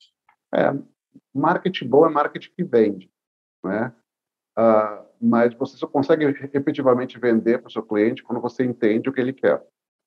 É, 0.54 0.72
marketing 1.34 1.88
bom 1.88 2.06
é 2.06 2.10
marketing 2.10 2.50
que 2.56 2.64
vende, 2.64 3.10
né? 3.62 3.92
Uh, 4.58 5.04
mas 5.20 5.54
você 5.54 5.76
só 5.76 5.86
consegue 5.86 6.24
efetivamente 6.24 7.18
vender 7.18 7.58
para 7.58 7.68
o 7.68 7.72
seu 7.72 7.82
cliente 7.82 8.22
quando 8.22 8.40
você 8.40 8.64
entende 8.64 9.08
o 9.08 9.12
que 9.12 9.20
ele 9.20 9.32
quer. 9.32 9.62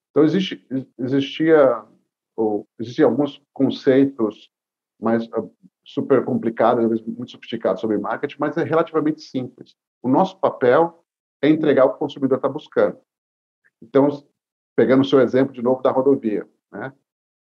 Então, 0.10 0.24
existe, 0.24 0.66
existia, 0.98 1.84
ou, 2.36 2.68
existiam 2.80 3.10
alguns 3.10 3.42
conceitos 3.54 4.50
mais 5.00 5.28
uh, 5.28 5.52
super 5.84 6.26
complicados, 6.26 6.84
às 6.84 6.90
vezes 6.90 7.06
muito 7.06 7.32
sofisticados 7.32 7.82
sobre 7.82 7.98
marketing, 7.98 8.38
mas 8.40 8.58
é 8.58 8.64
relativamente 8.64 9.22
simples. 9.22 9.76
O 10.02 10.10
nosso 10.10 10.40
papel 10.40 11.05
é 11.46 11.50
entregar 11.50 11.86
o 11.86 11.90
que 11.90 11.96
o 11.96 12.00
consumidor 12.00 12.38
está 12.38 12.50
buscando. 12.50 12.98
Então, 13.82 14.10
pegando 14.76 15.02
o 15.02 15.06
seu 15.06 15.20
exemplo 15.20 15.54
de 15.54 15.62
novo 15.62 15.82
da 15.82 15.92
rodovia, 15.92 16.48
né? 16.72 16.94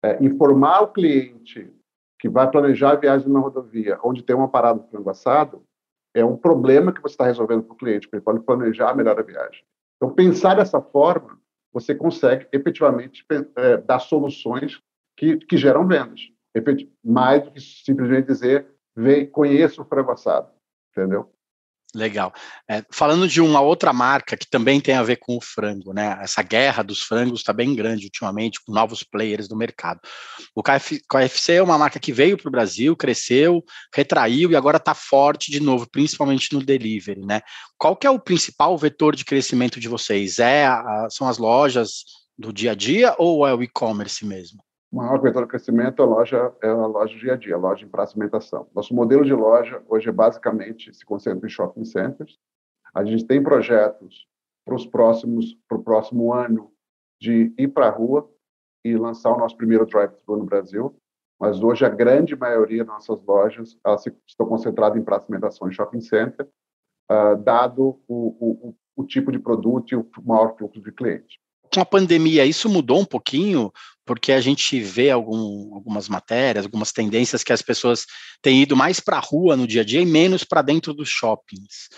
É, 0.03 0.23
informar 0.23 0.81
o 0.81 0.93
cliente 0.93 1.73
que 2.19 2.29
vai 2.29 2.49
planejar 2.49 2.91
a 2.91 2.95
viagem 2.95 3.27
na 3.29 3.39
rodovia, 3.39 3.99
onde 4.03 4.23
tem 4.23 4.35
uma 4.35 4.47
parada 4.47 4.79
de 4.79 4.89
frango 4.89 5.09
assado, 5.09 5.63
é 6.15 6.23
um 6.23 6.37
problema 6.37 6.91
que 6.91 7.01
você 7.01 7.13
está 7.13 7.25
resolvendo 7.25 7.63
para 7.63 7.73
o 7.73 7.77
cliente, 7.77 8.07
para 8.07 8.17
ele 8.17 8.23
pode 8.23 8.39
planejar 8.41 8.95
melhor 8.95 9.19
a 9.19 9.23
viagem. 9.23 9.63
Então, 9.95 10.13
pensar 10.13 10.55
dessa 10.55 10.81
forma, 10.81 11.39
você 11.73 11.93
consegue 11.93 12.47
efetivamente 12.51 13.25
é, 13.55 13.77
dar 13.77 13.99
soluções 13.99 14.79
que, 15.15 15.37
que 15.37 15.57
geram 15.57 15.87
vendas. 15.87 16.21
Mais 17.03 17.43
do 17.43 17.51
que 17.51 17.59
simplesmente 17.59 18.27
dizer, 18.27 18.67
vem, 18.95 19.29
conheça 19.29 19.81
o 19.81 19.85
frango 19.85 20.11
assado, 20.11 20.51
entendeu? 20.91 21.31
Legal. 21.97 22.31
É, 22.69 22.83
falando 22.91 23.27
de 23.27 23.41
uma 23.41 23.59
outra 23.59 23.91
marca 23.91 24.37
que 24.37 24.47
também 24.47 24.79
tem 24.79 24.93
a 24.93 25.01
ver 25.01 25.15
com 25.15 25.35
o 25.35 25.41
frango, 25.41 25.93
né? 25.93 26.15
Essa 26.21 26.43
guerra 26.43 26.83
dos 26.83 27.01
frangos 27.01 27.39
está 27.39 27.51
bem 27.51 27.73
grande 27.73 28.05
ultimamente, 28.05 28.63
com 28.63 28.71
novos 28.71 29.01
players 29.01 29.47
do 29.47 29.57
mercado. 29.57 29.99
O 30.53 30.61
KF, 30.61 31.01
KFC 31.09 31.53
é 31.53 31.63
uma 31.63 31.75
marca 31.75 31.99
que 31.99 32.13
veio 32.13 32.37
para 32.37 32.49
o 32.49 32.51
Brasil, 32.51 32.95
cresceu, 32.95 33.63
retraiu 33.91 34.51
e 34.51 34.55
agora 34.55 34.77
está 34.77 34.93
forte 34.93 35.49
de 35.51 35.59
novo, 35.59 35.89
principalmente 35.89 36.53
no 36.53 36.63
delivery, 36.63 37.25
né? 37.25 37.41
Qual 37.79 37.95
que 37.95 38.05
é 38.05 38.11
o 38.11 38.19
principal 38.19 38.77
vetor 38.77 39.15
de 39.15 39.25
crescimento 39.25 39.79
de 39.79 39.87
vocês? 39.87 40.37
É 40.37 40.67
a, 40.67 41.07
são 41.09 41.27
as 41.27 41.39
lojas 41.39 42.03
do 42.37 42.53
dia 42.53 42.73
a 42.73 42.75
dia 42.75 43.15
ou 43.17 43.47
é 43.47 43.55
o 43.55 43.63
e-commerce 43.63 44.23
mesmo? 44.23 44.66
Maior 44.91 45.21
vetor 45.21 45.43
de 45.43 45.49
crescimento 45.49 46.01
é 46.01 46.05
a 46.05 46.07
loja, 46.07 46.55
é 46.63 46.69
a 46.69 46.85
loja 46.85 47.17
dia 47.17 47.33
a 47.33 47.35
dia, 47.35 47.55
a 47.55 47.57
loja 47.57 47.85
em 47.85 47.89
praça 47.89 48.13
alimentação. 48.13 48.69
Nosso 48.73 48.95
modelo 48.95 49.25
de 49.25 49.33
loja 49.33 49.83
hoje 49.87 50.07
é 50.07 50.11
basicamente 50.11 50.93
se 50.93 51.05
concentra 51.05 51.45
em 51.45 51.49
shopping 51.49 51.83
centers. 51.83 52.39
A 52.93 53.03
gente 53.03 53.25
tem 53.25 53.43
projetos 53.43 54.27
para 54.65 54.75
os 54.75 54.85
próximos, 54.85 55.57
para 55.67 55.77
o 55.77 55.83
próximo 55.83 56.33
ano 56.33 56.71
de 57.19 57.53
ir 57.57 57.67
para 57.67 57.87
a 57.87 57.91
rua 57.91 58.29
e 58.83 58.95
lançar 58.95 59.31
o 59.33 59.37
nosso 59.37 59.57
primeiro 59.57 59.85
drive-thru 59.85 60.37
no 60.37 60.45
Brasil. 60.45 60.95
Mas 61.37 61.61
hoje 61.61 61.85
a 61.85 61.89
grande 61.89 62.35
maioria 62.35 62.85
das 62.85 62.93
nossas 62.93 63.25
lojas 63.25 63.77
elas 63.85 64.05
estão 64.25 64.47
concentradas 64.47 64.97
em 64.97 65.03
praça 65.03 65.25
alimentação 65.25 65.69
e 65.69 65.73
shopping 65.73 66.01
center, 66.01 66.47
uh, 67.11 67.35
dado 67.43 68.01
o, 68.07 68.69
o, 68.69 68.75
o 68.95 69.03
tipo 69.05 69.33
de 69.33 69.37
produto 69.37 69.91
e 69.91 69.95
o 69.97 70.09
maior 70.23 70.55
fluxo 70.57 70.81
de 70.81 70.91
cliente 70.93 71.39
com 71.73 71.81
a 71.81 71.85
pandemia, 71.85 72.45
isso 72.45 72.69
mudou 72.69 72.99
um 72.99 73.05
pouquinho, 73.05 73.71
porque 74.07 74.31
a 74.31 74.39
gente 74.39 74.79
vê 74.79 75.11
algum, 75.11 75.75
algumas 75.75 76.07
matérias, 76.07 76.65
algumas 76.65 76.93
tendências 76.93 77.43
que 77.43 77.51
as 77.51 77.61
pessoas 77.61 78.05
têm 78.41 78.61
ido 78.63 78.75
mais 78.75 79.01
para 79.01 79.17
a 79.17 79.21
rua 79.21 79.57
no 79.57 79.67
dia 79.67 79.81
a 79.81 79.85
dia 79.85 80.01
e 80.01 80.05
menos 80.05 80.45
para 80.45 80.61
dentro 80.61 80.93
dos 80.93 81.09
shoppings. 81.09 81.89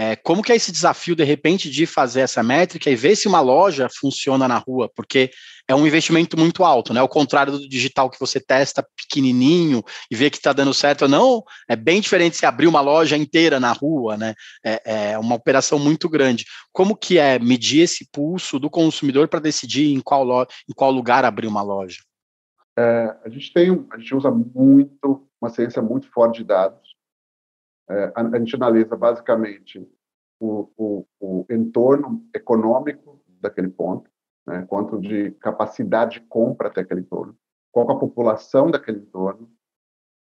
É, 0.00 0.14
como 0.14 0.44
que 0.44 0.52
é 0.52 0.56
esse 0.56 0.70
desafio, 0.70 1.16
de 1.16 1.24
repente, 1.24 1.68
de 1.68 1.84
fazer 1.84 2.20
essa 2.20 2.40
métrica 2.40 2.88
e 2.88 2.94
ver 2.94 3.16
se 3.16 3.26
uma 3.26 3.40
loja 3.40 3.88
funciona 3.90 4.46
na 4.46 4.56
rua? 4.56 4.88
Porque 4.94 5.28
é 5.66 5.74
um 5.74 5.84
investimento 5.84 6.38
muito 6.38 6.62
alto, 6.62 6.94
né? 6.94 7.00
Ao 7.00 7.08
contrário 7.08 7.52
do 7.54 7.68
digital 7.68 8.08
que 8.08 8.18
você 8.18 8.38
testa 8.38 8.86
pequenininho 8.96 9.82
e 10.08 10.14
vê 10.14 10.30
que 10.30 10.36
está 10.36 10.52
dando 10.52 10.72
certo 10.72 11.02
ou 11.02 11.08
não, 11.08 11.42
é 11.68 11.74
bem 11.74 12.00
diferente 12.00 12.36
se 12.36 12.46
abrir 12.46 12.68
uma 12.68 12.80
loja 12.80 13.16
inteira 13.16 13.58
na 13.58 13.72
rua, 13.72 14.16
né? 14.16 14.34
É, 14.64 15.10
é 15.10 15.18
uma 15.18 15.34
operação 15.34 15.80
muito 15.80 16.08
grande. 16.08 16.44
Como 16.72 16.96
que 16.96 17.18
é 17.18 17.36
medir 17.40 17.80
esse 17.80 18.08
pulso 18.12 18.60
do 18.60 18.70
consumidor 18.70 19.26
para 19.26 19.40
decidir 19.40 19.92
em 19.92 20.00
qual, 20.00 20.22
lo, 20.22 20.46
em 20.68 20.72
qual 20.76 20.92
lugar 20.92 21.24
abrir 21.24 21.48
uma 21.48 21.62
loja? 21.62 21.98
É, 22.78 23.16
a 23.24 23.28
gente 23.28 23.52
tem, 23.52 23.84
a 23.92 23.98
gente 23.98 24.14
usa 24.14 24.30
muito 24.30 25.28
uma 25.40 25.50
ciência 25.50 25.82
muito 25.82 26.08
forte 26.08 26.38
de 26.38 26.44
dados 26.44 26.87
é, 27.88 28.12
a, 28.14 28.38
gente 28.38 28.54
analisa 28.54 28.96
basicamente 28.96 29.86
o, 30.40 30.70
o, 30.76 31.06
o, 31.20 31.46
entorno 31.50 32.24
econômico 32.34 33.20
daquele 33.40 33.68
ponto, 33.68 34.10
né, 34.46 34.64
quanto 34.68 35.00
de 35.00 35.30
capacidade 35.32 36.20
de 36.20 36.26
compra 36.26 36.68
até 36.68 36.82
aquele 36.82 37.00
entorno, 37.00 37.36
qual 37.72 37.88
é 37.90 37.92
a 37.92 37.98
população 37.98 38.70
daquele 38.70 38.98
entorno, 38.98 39.50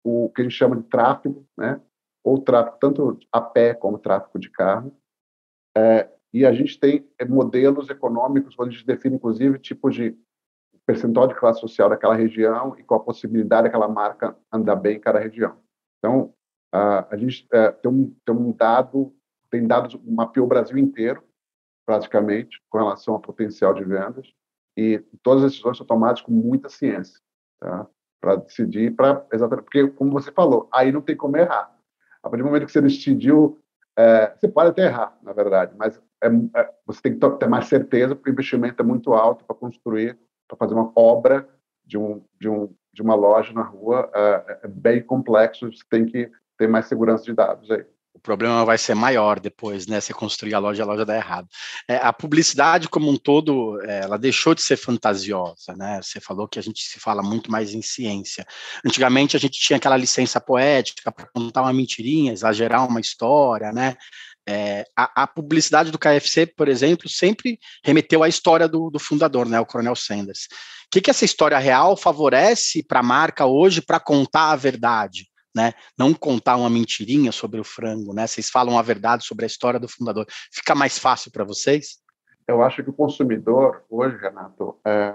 o 0.05 0.29
que 0.31 0.43
a 0.43 0.45
gente 0.45 0.57
chama 0.57 0.77
de 0.77 0.83
tráfego, 0.85 1.47
né, 1.57 1.81
ou 2.25 2.39
tráfego 2.39 2.77
tanto 2.81 3.19
a 3.31 3.41
pé 3.41 3.75
como 3.75 3.99
tráfego 3.99 4.39
de 4.39 4.51
carro, 4.51 4.93
é, 5.77 6.09
e 6.33 6.47
a 6.47 6.53
gente 6.53 6.79
tem 6.79 7.09
é, 7.19 7.25
modelos 7.25 7.89
econômicos 7.91 8.55
onde 8.59 8.71
a 8.71 8.73
gente 8.73 8.87
define, 8.87 9.17
inclusive, 9.17 9.59
tipo 9.59 9.91
de 9.91 10.17
percentual 10.87 11.29
de 11.29 11.35
classe 11.35 11.61
social 11.61 11.89
daquela 11.89 12.15
região 12.15 12.77
e 12.79 12.83
qual 12.83 13.01
a 13.01 13.05
possibilidade 13.05 13.65
daquela 13.65 13.89
marca 13.89 14.37
andar 14.51 14.77
bem 14.77 14.97
em 14.97 15.01
cada 15.01 15.19
região. 15.19 15.57
Então, 15.99 16.35
Uh, 16.75 17.05
a 17.11 17.17
gente 17.17 17.47
uh, 17.47 17.73
tem, 17.81 17.91
um, 17.91 18.17
tem 18.25 18.35
um 18.35 18.53
dado, 18.53 19.15
tem 19.51 19.67
dados, 19.67 19.99
mapeou 20.05 20.47
o 20.47 20.49
Brasil 20.49 20.79
inteiro, 20.79 21.23
praticamente, 21.85 22.63
com 22.71 22.79
relação 22.79 23.15
ao 23.15 23.21
potencial 23.21 23.75
de 23.75 23.85
vendas, 23.85 24.33
e 24.77 24.99
todas 25.23 25.45
as 25.45 25.51
decisões 25.53 25.77
são 25.77 25.87
tomadas 25.87 26.23
com 26.23 26.33
muita 26.33 26.69
ciência, 26.69 27.21
tá? 27.61 27.87
para 28.21 28.37
decidir, 28.37 28.95
para 28.95 29.27
exatamente, 29.33 29.65
porque, 29.65 29.89
como 29.89 30.13
você 30.13 30.31
falou, 30.31 30.69
aí 30.73 30.93
não 30.93 31.03
tem 31.03 31.17
como 31.17 31.37
errar. 31.37 31.77
A 32.23 32.31
partir 32.31 32.43
do 32.43 32.47
momento 32.47 32.67
que 32.67 32.73
você 32.73 32.81
decidiu, 32.81 33.59
é, 33.97 34.33
você 34.35 34.49
pode 34.49 34.71
até 34.71 34.87
errar, 34.87 35.19
na 35.23 35.33
verdade, 35.33 35.75
mas 35.77 36.01
é, 36.23 36.29
é, 36.57 36.73
você 36.87 37.03
tem 37.03 37.19
que 37.19 37.31
ter 37.39 37.49
mais 37.49 37.67
certeza, 37.67 38.15
porque 38.15 38.31
o 38.31 38.33
investimento 38.33 38.81
é 38.81 38.85
muito 38.85 39.13
alto 39.13 39.45
para 39.45 39.57
construir, 39.57 40.17
para 40.49 40.57
fazer 40.57 40.73
uma 40.73 40.93
obra 40.95 41.49
de, 41.85 41.99
um, 41.99 42.25
de, 42.41 42.49
um, 42.49 42.73
de 42.93 43.03
uma 43.03 43.15
loja 43.15 43.53
na 43.53 43.63
rua, 43.63 44.09
é, 44.15 44.61
é 44.63 44.69
bem 44.69 45.03
complexo, 45.03 45.71
você 45.71 45.83
tem 45.91 46.07
que 46.07 46.31
ter 46.57 46.69
mais 46.69 46.87
segurança 46.87 47.25
de 47.25 47.33
dados 47.33 47.71
aí. 47.71 47.85
O 48.15 48.21
problema 48.21 48.63
vai 48.65 48.77
ser 48.77 48.95
maior 48.95 49.41
depois, 49.41 49.87
né? 49.87 49.99
Você 49.99 50.13
construir 50.13 50.55
a 50.55 50.59
loja, 50.59 50.83
a 50.83 50.87
loja 50.87 51.05
dá 51.05 51.17
errado. 51.17 51.49
É, 51.89 51.97
a 51.97 52.13
publicidade 52.13 52.89
como 52.89 53.11
um 53.11 53.17
todo, 53.17 53.81
é, 53.83 54.01
ela 54.01 54.19
deixou 54.19 54.55
de 54.55 54.61
ser 54.61 54.77
fantasiosa, 54.77 55.75
né? 55.75 55.99
Você 56.03 56.21
falou 56.21 56.47
que 56.47 56.59
a 56.59 56.63
gente 56.63 56.83
se 56.83 57.01
fala 57.01 57.23
muito 57.23 57.51
mais 57.51 57.73
em 57.73 57.81
ciência. 57.81 58.47
Antigamente 58.85 59.35
a 59.35 59.41
gente 59.41 59.59
tinha 59.59 59.79
aquela 59.79 59.97
licença 59.97 60.41
poética 60.41 61.11
para 61.11 61.27
contar 61.35 61.63
uma 61.63 61.73
mentirinha, 61.73 62.33
exagerar 62.33 62.87
uma 62.87 63.01
história, 63.01 63.73
né? 63.73 63.97
É, 64.47 64.85
a, 64.97 65.23
a, 65.23 65.27
publicidade 65.27 65.91
do 65.91 65.99
KFC, 65.99 66.47
por 66.47 66.69
exemplo, 66.69 67.09
sempre 67.09 67.59
remeteu 67.85 68.23
à 68.23 68.29
história 68.29 68.69
do, 68.69 68.91
do 68.91 68.99
fundador, 68.99 69.49
né, 69.49 69.61
o 69.61 69.67
Coronel 69.67 69.95
Sanders. 69.95 70.49
O 70.87 70.91
que, 70.91 71.01
que 71.01 71.11
essa 71.11 71.25
história 71.25 71.59
real 71.59 71.97
favorece 71.97 72.83
para 72.83 73.01
a 73.01 73.05
marca 73.05 73.47
hoje 73.47 73.81
para 73.81 74.01
contar 74.01 74.51
a 74.51 74.57
verdade? 74.57 75.32
Né? 75.55 75.73
Não 75.99 76.15
contar 76.15 76.57
uma 76.57 76.71
mentirinha 76.71 77.33
sobre 77.33 77.61
o 77.61 77.65
frango, 77.65 78.13
né? 78.15 78.27
Vocês 78.27 78.49
falam 78.49 78.79
a 78.79 78.83
verdade 78.83 79.25
sobre 79.25 79.45
a 79.45 79.47
história 79.47 79.79
do 79.79 79.89
fundador. 79.89 80.27
Fica 80.53 80.75
mais 80.75 80.99
fácil 80.99 81.31
para 81.31 81.45
vocês? 81.45 82.01
Eu 82.47 82.63
acho 82.63 82.83
que 82.83 82.91
o 82.91 82.95
consumidor 82.95 83.85
hoje, 83.89 84.17
Renato, 84.17 84.79
é, 84.85 85.15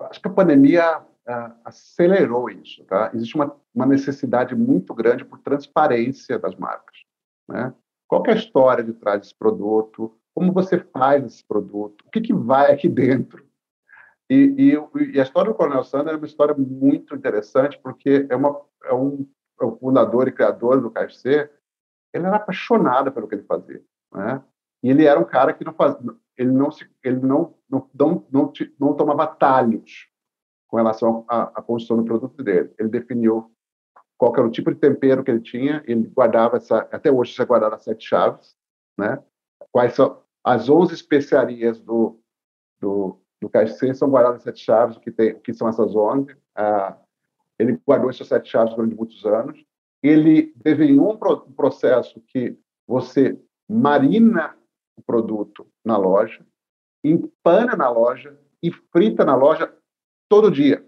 acho 0.00 0.20
que 0.20 0.28
a 0.28 0.32
pandemia 0.32 1.02
é, 1.26 1.50
acelerou 1.64 2.50
isso, 2.50 2.84
tá? 2.84 3.10
Existe 3.14 3.34
uma, 3.34 3.54
uma 3.74 3.86
necessidade 3.86 4.54
muito 4.54 4.94
grande 4.94 5.24
por 5.24 5.38
transparência 5.38 6.38
das 6.38 6.56
marcas, 6.56 6.96
né? 7.48 7.72
Qual 8.08 8.24
é 8.26 8.32
a 8.32 8.36
história 8.36 8.82
de 8.82 8.92
trás 8.92 9.20
desse 9.20 9.34
produto? 9.34 10.16
Como 10.34 10.52
você 10.52 10.78
faz 10.78 11.24
esse 11.24 11.44
produto? 11.44 12.04
O 12.06 12.10
que, 12.10 12.20
que 12.20 12.34
vai 12.34 12.72
aqui 12.72 12.88
dentro? 12.88 13.46
E, 14.28 14.74
e, 14.74 15.14
e, 15.14 15.20
a 15.20 15.22
história 15.22 15.50
do 15.50 15.56
Coronel 15.56 15.84
Sanders 15.84 16.14
é 16.14 16.16
uma 16.16 16.26
história 16.26 16.54
muito 16.54 17.14
interessante, 17.14 17.78
porque 17.82 18.26
é, 18.28 18.34
uma, 18.34 18.60
é 18.84 18.94
um 18.94 19.26
o 19.60 19.76
fundador 19.76 20.28
e 20.28 20.32
criador 20.32 20.80
do 20.80 20.90
KFC, 20.90 21.50
ele 22.12 22.26
era 22.26 22.36
apaixonado 22.36 23.12
pelo 23.12 23.28
que 23.28 23.34
ele 23.34 23.44
fazia, 23.44 23.82
né? 24.12 24.42
E 24.82 24.90
ele 24.90 25.04
era 25.04 25.20
um 25.20 25.24
cara 25.24 25.52
que 25.52 25.64
não 25.64 25.74
faz, 25.74 25.96
ele 26.36 26.50
não 26.50 26.70
se, 26.70 26.88
ele 27.04 27.20
não 27.20 27.54
não 27.68 27.88
não, 27.94 28.26
não, 28.30 28.52
não 28.78 28.94
tomava 28.94 29.24
atalhos 29.24 30.08
com 30.68 30.76
relação 30.76 31.24
à, 31.28 31.60
construção 31.62 31.98
do 31.98 32.04
produto 32.04 32.42
dele. 32.42 32.72
Ele 32.78 32.88
definiu 32.88 33.50
qual 34.16 34.34
era 34.34 34.46
o 34.46 34.50
tipo 34.50 34.72
de 34.72 34.78
tempero 34.78 35.22
que 35.22 35.30
ele 35.30 35.40
tinha, 35.40 35.82
ele 35.86 36.06
guardava 36.08 36.56
essa, 36.56 36.78
até 36.92 37.10
hoje 37.10 37.34
você 37.34 37.44
guardava 37.44 37.74
as 37.74 37.84
sete 37.84 38.06
chaves, 38.08 38.56
né? 38.98 39.22
Quais 39.72 39.94
são 39.94 40.22
as 40.44 40.68
11 40.68 40.94
especiarias 40.94 41.80
do 41.80 42.20
do, 42.80 43.20
do 43.40 43.50
KFC 43.50 43.94
são 43.94 44.08
guardadas 44.10 44.42
sete 44.42 44.64
chaves, 44.64 44.96
o 44.96 45.00
que, 45.00 45.10
tem, 45.10 45.32
o 45.32 45.40
que 45.40 45.52
são 45.52 45.68
essas 45.68 45.94
11. 45.94 46.34
Ah, 46.56 46.96
ele 47.60 47.78
guardou 47.86 48.08
essas 48.08 48.26
sete 48.26 48.50
chaves 48.50 48.74
durante 48.74 48.94
muitos 48.94 49.24
anos. 49.26 49.62
Ele 50.02 50.52
desenhou 50.56 51.12
um 51.12 51.52
processo 51.52 52.20
que 52.28 52.58
você 52.86 53.38
marina 53.68 54.56
o 54.96 55.02
produto 55.02 55.66
na 55.84 55.98
loja, 55.98 56.44
empana 57.04 57.76
na 57.76 57.90
loja 57.90 58.38
e 58.62 58.72
frita 58.72 59.24
na 59.24 59.36
loja 59.36 59.72
todo 60.28 60.50
dia. 60.50 60.86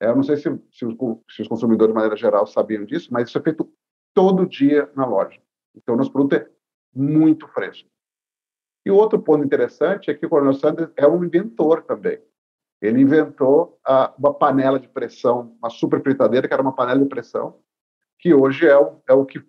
Eu 0.00 0.14
não 0.14 0.22
sei 0.22 0.36
se, 0.36 0.42
se, 0.70 0.84
os, 0.84 0.94
se, 1.28 1.42
os, 1.42 1.48
consumidores, 1.48 1.92
de 1.92 1.94
maneira 1.94 2.16
geral, 2.16 2.46
sabiam 2.46 2.84
disso, 2.84 3.08
mas 3.12 3.28
isso 3.28 3.38
é 3.38 3.42
feito 3.42 3.68
todo 4.14 4.46
dia 4.46 4.90
na 4.94 5.04
loja. 5.04 5.40
Então, 5.74 5.96
nosso 5.96 6.12
produto 6.12 6.34
é 6.34 6.48
muito 6.94 7.48
fresco. 7.48 7.88
E 8.84 8.90
outro 8.90 9.20
ponto 9.20 9.44
interessante 9.44 10.10
é 10.10 10.14
que 10.14 10.26
o 10.26 10.28
Coronel 10.28 10.54
Sanders 10.54 10.92
é 10.96 11.08
um 11.08 11.24
inventor 11.24 11.82
também. 11.82 12.20
Ele 12.80 13.00
inventou 13.00 13.78
uma 14.18 14.34
panela 14.34 14.78
de 14.78 14.88
pressão, 14.88 15.56
uma 15.58 15.70
super 15.70 16.02
fritadeira, 16.02 16.46
que 16.46 16.54
era 16.54 16.62
uma 16.62 16.74
panela 16.74 17.00
de 17.00 17.08
pressão, 17.08 17.58
que 18.18 18.34
hoje 18.34 18.66
é 18.66 18.76
o, 18.76 19.00
é 19.08 19.12
o 19.12 19.24
que, 19.24 19.40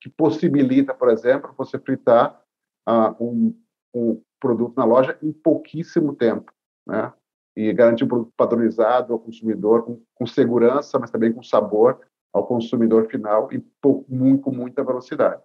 que 0.00 0.08
possibilita, 0.08 0.94
por 0.94 1.08
exemplo, 1.08 1.54
você 1.56 1.78
fritar 1.78 2.40
uh, 2.88 3.24
um, 3.24 3.58
um 3.94 4.22
produto 4.40 4.76
na 4.76 4.84
loja 4.84 5.18
em 5.22 5.32
pouquíssimo 5.32 6.14
tempo, 6.14 6.52
né? 6.86 7.12
E 7.56 7.72
garantir 7.72 8.04
um 8.04 8.08
produto 8.08 8.32
padronizado 8.36 9.12
ao 9.12 9.18
consumidor, 9.18 9.84
com, 9.84 10.02
com 10.14 10.26
segurança, 10.26 10.98
mas 10.98 11.10
também 11.10 11.32
com 11.32 11.42
sabor 11.42 12.00
ao 12.32 12.46
consumidor 12.46 13.06
final 13.06 13.48
e 13.52 13.64
com 13.80 14.50
muita 14.50 14.82
velocidade. 14.82 15.40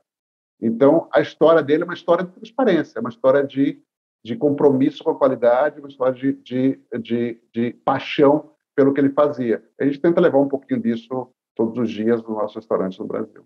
Então, 0.60 1.08
a 1.14 1.22
história 1.22 1.62
dele 1.62 1.84
é 1.84 1.86
uma 1.86 1.94
história 1.94 2.26
de 2.26 2.32
transparência, 2.32 2.98
é 2.98 3.00
uma 3.00 3.12
história 3.12 3.46
de, 3.46 3.82
de 4.24 4.36
compromisso 4.36 5.04
com 5.04 5.12
a 5.12 5.18
qualidade, 5.18 5.80
uma 5.80 5.90
história 5.90 6.14
de, 6.14 6.34
de, 6.34 6.80
de, 7.02 7.42
de 7.54 7.74
paixão 7.86 8.52
pelo 8.76 8.94
que 8.94 9.00
ele 9.00 9.12
fazia. 9.12 9.64
A 9.80 9.86
gente 9.86 10.00
tenta 10.00 10.22
levar 10.22 10.40
um 10.40 10.48
pouquinho 10.48 10.82
disso 10.82 11.28
todos 11.56 11.78
os 11.78 11.90
dias 11.90 12.22
no 12.24 12.36
nosso 12.36 12.56
restaurante 12.56 13.00
no 13.00 13.08
Brasil. 13.08 13.46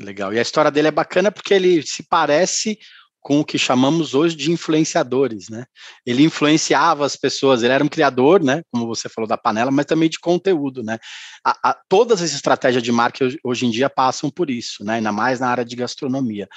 Legal. 0.00 0.32
E 0.32 0.38
a 0.38 0.42
história 0.42 0.70
dele 0.70 0.88
é 0.88 0.92
bacana 0.92 1.30
porque 1.30 1.54
ele 1.54 1.82
se 1.82 2.02
parece 2.08 2.78
com 3.22 3.38
o 3.38 3.44
que 3.44 3.56
chamamos 3.56 4.14
hoje 4.14 4.34
de 4.34 4.50
influenciadores, 4.50 5.48
né? 5.48 5.64
Ele 6.04 6.24
influenciava 6.24 7.06
as 7.06 7.14
pessoas, 7.14 7.62
ele 7.62 7.72
era 7.72 7.84
um 7.84 7.88
criador, 7.88 8.42
né? 8.42 8.62
Como 8.72 8.84
você 8.86 9.08
falou 9.08 9.28
da 9.28 9.38
panela, 9.38 9.70
mas 9.70 9.86
também 9.86 10.10
de 10.10 10.18
conteúdo, 10.18 10.82
né? 10.82 10.98
A, 11.44 11.70
a, 11.70 11.80
todas 11.88 12.20
as 12.20 12.32
estratégias 12.32 12.82
de 12.82 12.90
marketing 12.90 13.38
hoje 13.44 13.66
em 13.66 13.70
dia 13.70 13.88
passam 13.88 14.28
por 14.28 14.50
isso, 14.50 14.84
né? 14.84 14.94
Ainda 14.94 15.12
mais 15.12 15.38
na 15.38 15.48
área 15.48 15.64
de 15.64 15.76
gastronomia. 15.76 16.48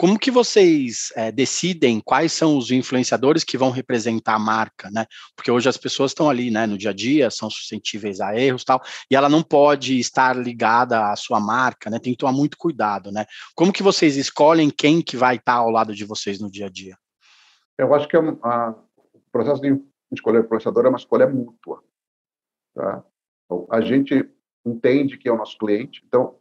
Como 0.00 0.18
que 0.18 0.30
vocês 0.30 1.12
é, 1.14 1.30
decidem 1.30 2.00
quais 2.00 2.32
são 2.32 2.56
os 2.56 2.70
influenciadores 2.70 3.44
que 3.44 3.58
vão 3.58 3.68
representar 3.68 4.34
a 4.34 4.38
marca, 4.38 4.90
né? 4.90 5.04
Porque 5.36 5.50
hoje 5.50 5.68
as 5.68 5.76
pessoas 5.76 6.12
estão 6.12 6.30
ali, 6.30 6.50
né, 6.50 6.66
no 6.66 6.78
dia 6.78 6.88
a 6.88 6.94
dia, 6.94 7.30
são 7.30 7.50
suscetíveis 7.50 8.18
a 8.18 8.34
erros 8.34 8.64
tal, 8.64 8.80
e 9.10 9.14
ela 9.14 9.28
não 9.28 9.42
pode 9.42 9.98
estar 9.98 10.34
ligada 10.34 11.12
à 11.12 11.16
sua 11.16 11.38
marca, 11.38 11.90
né? 11.90 11.98
Tem 11.98 12.14
que 12.14 12.18
tomar 12.18 12.32
muito 12.32 12.56
cuidado, 12.56 13.12
né? 13.12 13.26
Como 13.54 13.74
que 13.74 13.82
vocês 13.82 14.16
escolhem 14.16 14.70
quem 14.70 15.02
que 15.02 15.18
vai 15.18 15.36
estar 15.36 15.56
ao 15.56 15.68
lado 15.68 15.94
de 15.94 16.06
vocês 16.06 16.40
no 16.40 16.50
dia 16.50 16.68
a 16.68 16.70
dia? 16.70 16.96
Eu 17.76 17.92
acho 17.94 18.08
que 18.08 18.16
é 18.16 18.20
a, 18.42 18.70
o 18.70 19.20
processo 19.30 19.60
de 19.60 19.78
escolher 20.10 20.42
influenciador 20.42 20.86
é 20.86 20.88
uma 20.88 20.96
escolha 20.96 21.28
mútua, 21.28 21.84
tá? 22.74 23.04
Então, 23.44 23.66
a 23.70 23.82
gente 23.82 24.26
entende 24.64 25.18
que 25.18 25.28
é 25.28 25.32
o 25.32 25.36
nosso 25.36 25.58
cliente, 25.58 26.02
então 26.06 26.39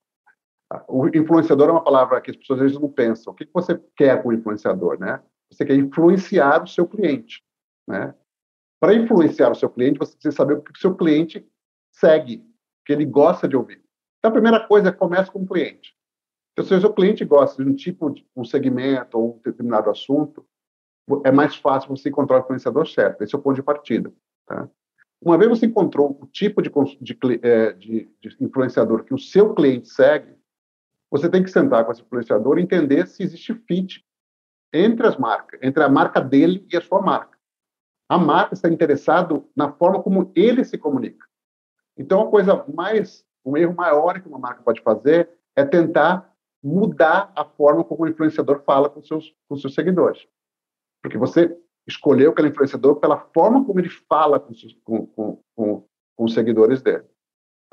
o 0.88 1.08
influenciador 1.08 1.70
é 1.70 1.72
uma 1.72 1.84
palavra 1.84 2.22
que 2.22 2.32
as 2.32 2.38
pessoas 2.38 2.60
às 2.60 2.66
vezes 2.66 2.82
não 2.82 2.90
pensam. 2.90 3.34
O 3.34 3.36
que 3.36 3.48
você 3.52 3.80
quer 3.96 4.22
com 4.22 4.30
o 4.30 4.34
influenciador, 4.34 5.00
né? 5.00 5.22
Você 5.52 5.66
quer 5.66 5.76
influenciar 5.76 6.64
o 6.64 6.68
seu 6.68 6.88
cliente, 6.88 7.44
né? 7.88 8.14
Para 8.80 8.94
influenciar 8.94 9.52
o 9.52 9.56
seu 9.56 9.70
cliente, 9.70 10.00
você 10.00 10.14
precisa 10.14 10.36
saber 10.36 10.54
o 10.54 10.62
que 10.62 10.72
o 10.72 10.78
seu 10.78 10.96
cliente 10.96 11.46
segue, 11.92 12.38
o 12.38 12.86
que 12.86 12.94
ele 12.94 13.06
gosta 13.06 13.48
de 13.48 13.58
ouvir. 13.58 13.84
Então, 14.20 14.30
a 14.30 14.34
primeira 14.34 14.66
coisa 14.66 14.90
é 14.90 14.92
começa 14.92 15.32
com 15.32 15.42
o 15.42 15.48
cliente. 15.48 15.96
Então, 16.54 16.66
se 16.66 16.74
o 16.74 16.82
seu 16.82 16.94
cliente 16.94 17.26
gosta 17.26 17.64
de 17.64 17.70
um 17.70 17.76
tipo, 17.76 18.10
de 18.10 18.26
um 18.36 18.46
segmento 18.46 19.18
ou 19.18 19.36
um 19.36 19.42
determinado 19.44 19.90
assunto, 19.90 20.46
é 21.26 21.32
mais 21.32 21.56
fácil 21.56 21.90
você 21.90 22.10
encontrar 22.10 22.38
o 22.38 22.40
influenciador 22.42 22.88
certo. 22.88 23.24
Esse 23.24 23.34
é 23.34 23.38
o 23.38 23.42
ponto 23.42 23.56
de 23.56 23.64
partida. 23.64 24.14
Tá? 24.46 24.70
Uma 25.22 25.38
vez 25.38 25.50
você 25.50 25.66
encontrou 25.66 26.18
o 26.22 26.28
tipo 26.28 26.62
de, 26.62 26.72
é, 27.42 27.74
de, 27.74 28.10
de 28.22 28.38
influenciador 28.40 29.04
que 29.04 29.14
o 29.14 29.20
seu 29.20 29.54
cliente 29.54 29.90
segue, 29.90 30.39
você 31.12 31.30
tem 31.30 31.44
que 31.44 31.50
sentar 31.50 31.86
com 31.86 31.92
esse 31.92 32.02
influenciador 32.02 32.58
e 32.58 32.62
entender 32.62 33.08
se 33.08 33.24
existe 33.24 33.54
fit 33.68 34.06
entre 34.74 35.08
as 35.08 35.18
marcas, 35.18 35.60
entre 35.64 35.84
a 35.84 35.90
marca 35.90 36.22
dele 36.22 36.66
e 36.72 36.78
a 36.78 36.82
sua 36.82 37.02
marca. 37.02 37.38
A 38.08 38.18
marca 38.18 38.54
está 38.54 38.70
interessada 38.70 39.44
na 39.56 39.72
forma 39.72 40.02
como 40.02 40.32
ele 40.36 40.64
se 40.64 40.78
comunica. 40.78 41.26
Então, 41.98 42.22
a 42.22 42.30
coisa 42.30 42.66
mais, 42.74 43.26
um 43.46 43.58
erro 43.58 43.76
maior 43.76 44.22
que 44.22 44.28
uma 44.28 44.40
marca 44.40 44.62
pode 44.64 44.82
fazer 44.82 45.30
é 45.56 45.66
tentar 45.66 46.34
mudar 46.64 47.32
a 47.36 47.46
forma 47.46 47.84
como 47.84 48.04
o 48.04 48.08
influenciador 48.08 48.64
fala 48.64 48.90
com 48.90 49.02
seus 49.02 49.34
com 49.48 49.56
seus 49.56 49.74
seguidores, 49.74 50.28
porque 51.02 51.18
você 51.18 51.58
escolheu 51.88 52.32
aquele 52.32 52.50
influenciador 52.50 52.98
pela 52.98 53.18
forma 53.34 53.66
como 53.66 53.80
ele 53.80 53.90
fala 53.90 54.40
com, 54.40 54.54
com, 54.84 55.08
com, 55.08 55.44
com, 55.56 55.88
com 56.16 56.24
os 56.24 56.34
seguidores 56.34 56.82
dele. 56.82 57.06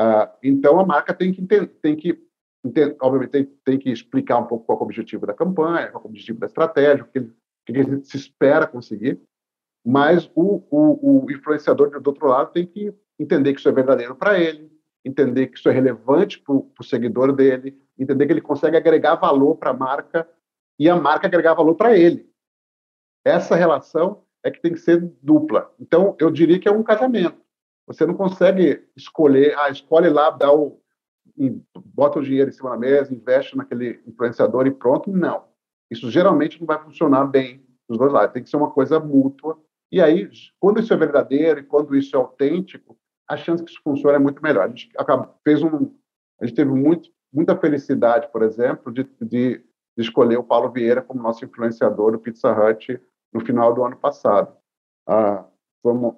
Uh, 0.00 0.28
então, 0.42 0.78
a 0.78 0.86
marca 0.86 1.12
tem 1.12 1.32
que, 1.32 1.44
tem 1.66 1.96
que 1.96 2.25
obviamente, 3.00 3.30
tem, 3.30 3.44
tem, 3.64 3.78
que 3.78 3.90
explicar 3.90 4.38
um 4.38 4.46
pouco 4.46 4.64
qual 4.66 4.78
é 4.78 4.80
o 4.80 4.84
objetivo 4.84 5.26
da 5.26 5.34
campanha, 5.34 5.88
qual 5.88 6.02
é 6.02 6.06
o 6.06 6.10
objetivo 6.10 6.38
da 6.38 6.46
estratégia, 6.46 7.04
o 7.04 7.08
que, 7.08 7.18
o 7.18 7.32
que 7.64 8.04
se 8.04 8.16
espera 8.16 8.66
conseguir, 8.66 9.20
mas 9.84 10.30
o, 10.34 10.62
o, 10.70 11.24
o 11.24 11.30
influenciador, 11.30 12.00
do 12.00 12.08
outro 12.08 12.26
lado, 12.26 12.52
tem 12.52 12.66
que 12.66 12.92
entender 13.18 13.52
que 13.52 13.60
isso 13.60 13.68
é 13.68 13.72
verdadeiro 13.72 14.14
para 14.14 14.38
ele, 14.38 14.70
entender 15.04 15.46
que 15.46 15.58
isso 15.58 15.68
é 15.68 15.72
relevante 15.72 16.40
para 16.40 16.54
o 16.54 16.84
seguidor 16.84 17.32
dele, 17.32 17.80
entender 17.98 18.26
que 18.26 18.32
ele 18.32 18.40
consegue 18.40 18.76
agregar 18.76 19.14
valor 19.14 19.56
para 19.56 19.70
a 19.70 19.74
marca 19.74 20.28
e 20.78 20.90
a 20.90 20.96
marca 20.96 21.26
agregar 21.26 21.54
valor 21.54 21.74
para 21.74 21.96
ele. 21.96 22.28
Essa 23.24 23.56
relação 23.56 24.24
é 24.44 24.50
que 24.50 24.60
tem 24.60 24.72
que 24.72 24.80
ser 24.80 25.00
dupla. 25.22 25.72
Então, 25.80 26.16
eu 26.18 26.30
diria 26.30 26.58
que 26.58 26.68
é 26.68 26.72
um 26.72 26.82
casamento. 26.82 27.40
Você 27.86 28.04
não 28.04 28.14
consegue 28.14 28.84
escolher, 28.96 29.56
ah, 29.58 29.70
escolhe 29.70 30.08
lá, 30.08 30.30
dá 30.30 30.52
o, 30.52 30.80
bota 31.94 32.18
o 32.18 32.22
dinheiro 32.22 32.50
em 32.50 32.52
cima 32.52 32.70
da 32.70 32.76
mesa, 32.76 33.14
investe 33.14 33.56
naquele 33.56 34.00
influenciador 34.06 34.66
e 34.66 34.70
pronto. 34.70 35.10
Não. 35.10 35.44
Isso 35.90 36.10
geralmente 36.10 36.58
não 36.60 36.66
vai 36.66 36.82
funcionar 36.82 37.24
bem 37.26 37.64
dos 37.88 37.98
dois 37.98 38.12
lados. 38.12 38.32
Tem 38.32 38.42
que 38.42 38.50
ser 38.50 38.56
uma 38.56 38.70
coisa 38.70 38.98
mútua. 38.98 39.58
E 39.90 40.00
aí, 40.00 40.28
quando 40.58 40.80
isso 40.80 40.92
é 40.92 40.96
verdadeiro 40.96 41.60
e 41.60 41.64
quando 41.64 41.94
isso 41.94 42.16
é 42.16 42.18
autêntico, 42.18 42.96
a 43.28 43.36
chance 43.36 43.62
que 43.64 43.70
isso 43.70 43.80
funcione 43.82 44.16
é 44.16 44.18
muito 44.18 44.42
melhor. 44.42 44.64
A 44.64 44.68
gente 44.68 44.90
acaba, 44.96 45.34
fez 45.44 45.62
um, 45.62 45.94
a 46.40 46.46
gente 46.46 46.56
teve 46.56 46.70
muito, 46.70 47.10
muita 47.32 47.56
felicidade, 47.56 48.30
por 48.30 48.42
exemplo, 48.42 48.92
de, 48.92 49.04
de, 49.20 49.58
de 49.58 49.62
escolher 49.98 50.36
o 50.36 50.44
Paulo 50.44 50.70
Vieira 50.70 51.02
como 51.02 51.22
nosso 51.22 51.44
influenciador 51.44 52.12
do 52.12 52.18
Pizza 52.18 52.52
Hut 52.52 53.00
no 53.32 53.40
final 53.40 53.74
do 53.74 53.84
ano 53.84 53.96
passado. 53.96 54.56
Ah, 55.06 55.44
foi, 55.82 55.92
um, 55.92 56.16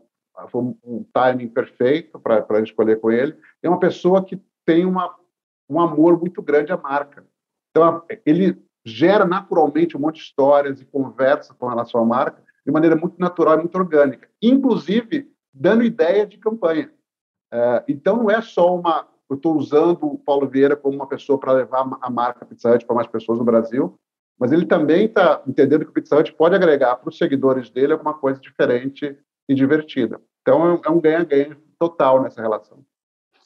foi 0.49 0.63
um 0.85 1.05
timing 1.13 1.49
perfeito 1.49 2.19
para 2.19 2.61
escolher 2.63 3.01
com 3.01 3.11
ele. 3.11 3.37
É 3.63 3.69
uma 3.69 3.79
pessoa 3.79 4.25
que 4.25 4.41
tem 4.69 4.85
uma, 4.85 5.17
um 5.67 5.81
amor 5.81 6.21
muito 6.21 6.43
grande 6.43 6.71
à 6.71 6.77
marca. 6.77 7.25
Então, 7.71 8.03
ele 8.27 8.63
gera 8.85 9.25
naturalmente 9.25 9.97
um 9.97 10.01
monte 10.01 10.17
de 10.17 10.25
histórias 10.25 10.79
e 10.79 10.85
conversa 10.85 11.55
com 11.55 11.67
relação 11.69 12.03
à 12.03 12.05
marca 12.05 12.43
de 12.67 12.71
maneira 12.71 12.95
muito 12.95 13.19
natural 13.19 13.55
e 13.55 13.61
muito 13.61 13.79
orgânica, 13.79 14.29
inclusive 14.43 15.33
dando 15.55 15.83
ideia 15.83 16.27
de 16.27 16.37
campanha. 16.37 16.93
É, 17.51 17.83
então, 17.89 18.19
não 18.19 18.31
é 18.31 18.43
só 18.43 18.77
uma. 18.77 19.09
Eu 19.31 19.37
estou 19.37 19.57
usando 19.57 20.05
o 20.05 20.19
Paulo 20.19 20.47
Vieira 20.47 20.77
como 20.77 20.97
uma 20.97 21.07
pessoa 21.07 21.39
para 21.39 21.53
levar 21.53 21.89
a 22.03 22.11
marca 22.11 22.45
Pizza 22.45 22.71
Hut 22.71 22.85
para 22.85 22.97
mais 22.97 23.07
pessoas 23.07 23.39
no 23.39 23.45
Brasil, 23.45 23.99
mas 24.39 24.53
ele 24.53 24.67
também 24.67 25.07
está 25.07 25.43
entendendo 25.47 25.87
que 25.87 25.91
o 25.91 25.95
Pizza 25.95 26.15
Hut 26.15 26.31
pode 26.35 26.55
agregar 26.55 26.97
para 26.97 27.09
os 27.09 27.17
seguidores 27.17 27.71
dele 27.71 27.95
alguma 27.95 28.13
coisa 28.13 28.39
diferente 28.39 29.19
e 29.49 29.55
divertida. 29.55 30.21
Então, 30.43 30.79
é 30.85 30.91
um 30.91 30.99
é 30.99 31.01
ganha-ganha 31.01 31.57
total 31.79 32.23
nessa 32.23 32.43
relação. 32.43 32.85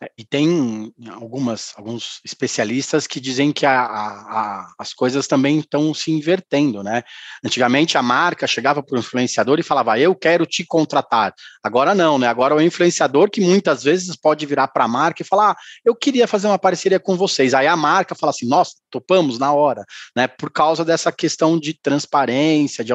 É, 0.03 0.11
e 0.19 0.25
tem 0.25 0.93
algumas, 1.11 1.73
alguns 1.77 2.21
especialistas 2.25 3.07
que 3.07 3.21
dizem 3.21 3.53
que 3.53 3.65
a, 3.65 3.83
a, 3.83 4.73
as 4.77 4.93
coisas 4.93 5.29
também 5.29 5.61
estão 5.61 5.95
se 5.95 6.11
invertendo, 6.11 6.83
né? 6.83 7.05
Antigamente 7.45 7.97
a 7.97 8.03
marca 8.03 8.47
chegava 8.47 8.83
para 8.83 8.97
o 8.97 8.99
influenciador 8.99 9.61
e 9.61 9.63
falava, 9.63 9.97
eu 10.01 10.13
quero 10.17 10.45
te 10.45 10.65
contratar. 10.65 11.33
Agora 11.63 11.95
não, 11.95 12.19
né? 12.19 12.27
Agora 12.27 12.55
é 12.55 12.57
o 12.57 12.61
influenciador 12.61 13.31
que 13.31 13.41
muitas 13.41 13.85
vezes 13.85 14.17
pode 14.17 14.45
virar 14.45 14.69
para 14.69 14.85
a 14.85 14.89
marca 14.89 15.23
e 15.23 15.27
falar, 15.27 15.53
ah, 15.53 15.57
eu 15.85 15.95
queria 15.95 16.27
fazer 16.27 16.49
uma 16.49 16.59
parceria 16.59 16.99
com 16.99 17.17
vocês. 17.17 17.55
Aí 17.55 17.69
a 17.69 17.77
marca 17.77 18.17
fala 18.17 18.31
assim, 18.31 18.49
nossa, 18.49 18.73
topamos 18.91 19.39
na 19.39 19.53
hora, 19.53 19.85
né? 20.17 20.27
Por 20.27 20.51
causa 20.51 20.85
dessa 20.85 21.13
questão 21.13 21.57
de 21.57 21.75
transparência, 21.75 22.85
de 22.85 22.93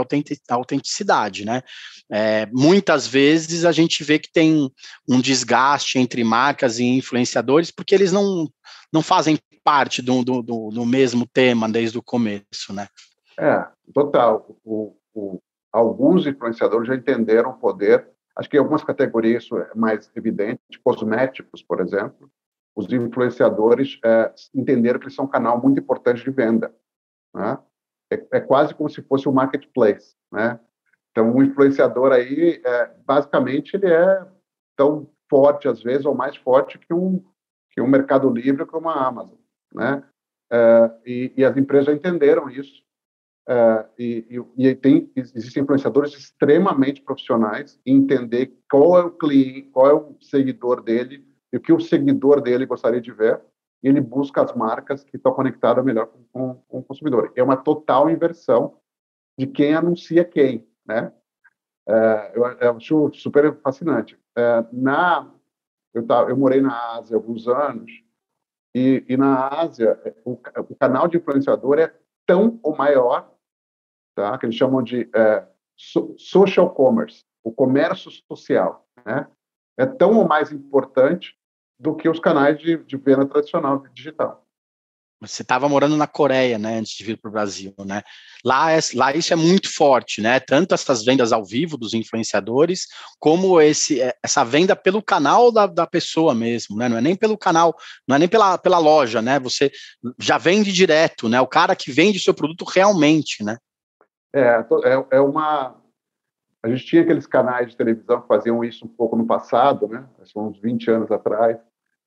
autenticidade, 0.50 1.46
né? 1.46 1.62
É, 2.10 2.48
muitas 2.54 3.06
vezes 3.06 3.66
a 3.66 3.72
gente 3.72 4.02
vê 4.04 4.18
que 4.18 4.32
tem 4.32 4.70
um 5.08 5.20
desgaste 5.20 6.00
entre 6.00 6.24
marcas 6.24 6.80
e 6.80 6.97
influenciadores, 6.98 7.72
porque 7.72 7.96
eles 7.96 8.12
não, 8.12 8.50
não 8.92 9.02
fazem 9.02 9.38
parte 9.64 10.02
do, 10.02 10.24
do, 10.24 10.42
do, 10.42 10.70
do 10.70 10.86
mesmo 10.86 11.28
tema 11.28 11.70
desde 11.70 11.98
o 11.98 12.04
começo, 12.04 12.74
né? 12.74 12.88
É, 13.40 13.68
total. 13.94 14.58
O, 14.64 14.96
o, 15.14 15.42
alguns 15.72 16.26
influenciadores 16.26 16.88
já 16.88 16.96
entenderam 16.96 17.52
o 17.52 17.58
poder. 17.58 18.08
Acho 18.36 18.50
que 18.50 18.58
em 18.58 18.60
algumas 18.60 18.84
categorias 18.84 19.44
isso 19.44 19.58
é 19.58 19.72
mais 19.76 20.10
evidente, 20.16 20.62
cosméticos, 20.84 21.64
por 21.64 21.82
exemplo. 21.82 22.30
Os 22.76 22.92
influenciadores 22.92 24.00
é, 24.06 24.32
entenderam 24.54 25.00
que 25.00 25.06
eles 25.06 25.16
são 25.16 25.26
um 25.26 25.30
canal 25.30 25.60
muito 25.62 25.80
importante 25.80 26.24
de 26.24 26.30
venda. 26.32 26.74
Né? 27.34 27.58
É, 28.12 28.28
é, 28.34 28.40
quase 28.40 28.74
como 28.74 28.90
se 28.90 29.02
fosse 29.02 29.28
um 29.28 29.34
marketplace, 29.34 30.16
né? 30.32 30.60
Então, 31.12 31.36
o 31.36 31.44
influenciador 31.44 32.12
aí, 32.12 32.62
é, 32.64 32.92
basicamente, 33.04 33.76
ele 33.76 33.92
é 33.92 34.26
tão 34.76 35.10
forte, 35.30 35.68
às 35.68 35.82
vezes, 35.82 36.06
ou 36.06 36.16
mais 36.16 36.36
forte 36.36 36.78
que 36.78 36.94
um, 36.94 37.24
que 37.72 37.82
um 37.82 37.88
Mercado 37.88 38.30
Livre 38.30 38.62
ou 38.62 38.68
que 38.68 38.76
uma 38.76 38.94
Amazon, 38.94 39.38
né? 39.74 40.04
É, 40.52 40.92
e, 41.06 41.34
e, 41.38 41.46
as 41.46 41.58
empresas 41.58 41.88
já 41.88 41.94
entenderam 41.94 42.50
isso. 42.50 42.84
É, 43.50 43.86
e, 43.98 44.44
e, 44.58 44.68
e, 44.68 44.76
tem, 44.76 45.12
existem 45.16 45.64
influenciadores 45.64 46.14
extremamente 46.14 47.02
profissionais 47.02 47.80
em 47.86 47.96
entender 47.96 48.54
qual 48.70 48.98
é 48.98 49.04
o 49.04 49.12
cliente, 49.12 49.70
qual 49.70 49.88
é 49.90 49.94
o 49.94 50.18
seguidor 50.22 50.82
dele 50.82 51.26
e 51.52 51.58
o 51.58 51.62
que 51.62 51.72
o 51.72 51.80
seguidor 51.80 52.42
dele 52.42 52.66
gostaria 52.66 53.02
de 53.02 53.12
ver. 53.12 53.42
E 53.84 53.88
ele 53.88 54.02
busca 54.02 54.42
as 54.42 54.56
marcas 54.56 55.04
que 55.04 55.18
estão 55.18 55.34
conectadas 55.34 55.84
melhor 55.84 56.08
com, 56.08 56.24
com, 56.32 56.56
com 56.68 56.80
o 56.80 56.84
consumidor. 56.84 57.32
É 57.36 57.44
uma 57.44 57.58
total 57.58 58.10
inversão 58.10 58.78
de 59.38 59.46
quem 59.46 59.76
anuncia 59.76 60.26
quem, 60.26 60.68
né? 60.86 61.14
É, 61.88 62.32
eu, 62.36 62.76
acho 62.76 63.14
super 63.14 63.56
fascinante. 63.62 64.20
É, 64.38 64.66
na, 64.72 65.32
eu, 65.94 66.06
tá, 66.06 66.22
eu 66.30 66.38
morei 66.38 66.62
na 66.62 66.98
Ásia 66.98 67.16
alguns 67.16 67.48
anos 67.48 67.92
e, 68.76 69.04
e 69.10 69.18
na 69.18 69.48
Ásia, 69.48 70.00
o, 70.24 70.34
o, 70.34 70.76
canal 70.76 71.08
de 71.08 71.18
influenciador 71.18 71.80
é 71.80 71.92
tão 72.28 72.60
ou 72.62 72.78
maior, 72.78 73.34
tá? 74.16 74.38
que 74.38 74.46
eles 74.46 74.56
chamam 74.56 74.84
de 74.84 75.10
é, 75.16 75.48
so, 75.76 76.16
social 76.18 76.70
commerce, 76.70 77.26
o 77.44 77.52
comércio 77.52 78.12
social. 78.12 78.88
Né? 79.04 79.28
É 79.78 79.86
tão 79.86 80.18
ou 80.18 80.28
mais 80.28 80.52
importante 80.52 81.36
do 81.80 81.96
que 81.96 82.08
os 82.08 82.20
canais 82.20 82.60
de, 82.60 82.78
de 82.78 82.98
venda 82.98 83.26
tradicional 83.26 83.80
digital. 83.94 84.47
Você 85.20 85.42
estava 85.42 85.68
morando 85.68 85.98
na 85.98 86.06
Coreia, 86.06 86.60
né, 86.60 86.78
antes 86.78 86.94
de 86.96 87.04
vir 87.04 87.18
para 87.20 87.30
o 87.30 87.32
Brasil, 87.32 87.74
né? 87.80 88.04
Lá, 88.46 88.72
é, 88.72 88.78
lá 88.94 89.16
isso 89.16 89.34
é 89.34 89.36
muito 89.36 89.74
forte, 89.74 90.22
né? 90.22 90.40
Tanto 90.40 90.76
essas 90.76 91.04
vendas 91.04 91.34
ao 91.34 91.44
vivo 91.44 91.76
dos 91.76 91.96
influenciadores, 91.96 92.86
como 93.20 93.60
esse, 93.60 94.00
é, 94.00 94.16
essa 94.24 94.44
venda 94.44 94.76
pelo 94.76 95.02
canal 95.02 95.52
da, 95.52 95.66
da 95.66 95.88
pessoa 95.88 96.36
mesmo, 96.36 96.78
né? 96.78 96.88
Não 96.88 96.98
é 96.98 97.02
nem 97.02 97.16
pelo 97.16 97.36
canal, 97.36 97.76
não 98.08 98.16
é 98.16 98.20
nem 98.20 98.28
pela, 98.28 98.60
pela 98.60 98.78
loja, 98.78 99.20
né? 99.20 99.40
Você 99.40 99.72
já 100.20 100.38
vende 100.38 100.72
direto, 100.72 101.28
né? 101.28 101.42
O 101.42 101.48
cara 101.48 101.76
que 101.76 101.92
vende 101.92 102.20
seu 102.20 102.34
produto 102.34 102.64
realmente, 102.64 103.44
né? 103.44 103.58
É, 104.36 104.64
é, 104.84 105.18
é 105.18 105.20
uma. 105.20 105.82
A 106.62 106.70
gente 106.70 106.86
tinha 106.86 107.02
aqueles 107.02 107.26
canais 107.26 107.72
de 107.72 107.78
televisão 107.78 108.22
que 108.22 108.28
faziam 108.28 108.64
isso 108.64 108.86
um 108.86 108.90
pouco 108.90 109.16
no 109.16 109.26
passado, 109.26 109.88
né? 109.88 110.08
São 110.26 110.50
uns 110.50 110.60
20 110.60 110.92
anos 110.92 111.12
atrás 111.12 111.58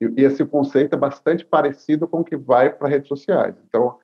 e 0.00 0.24
esse 0.24 0.44
conceito 0.46 0.94
é 0.94 0.98
bastante 0.98 1.44
parecido 1.44 2.08
com 2.08 2.20
o 2.20 2.24
que 2.24 2.36
vai 2.36 2.72
para 2.72 2.88
redes 2.88 3.08
sociais. 3.08 3.54
Então, 3.66 3.98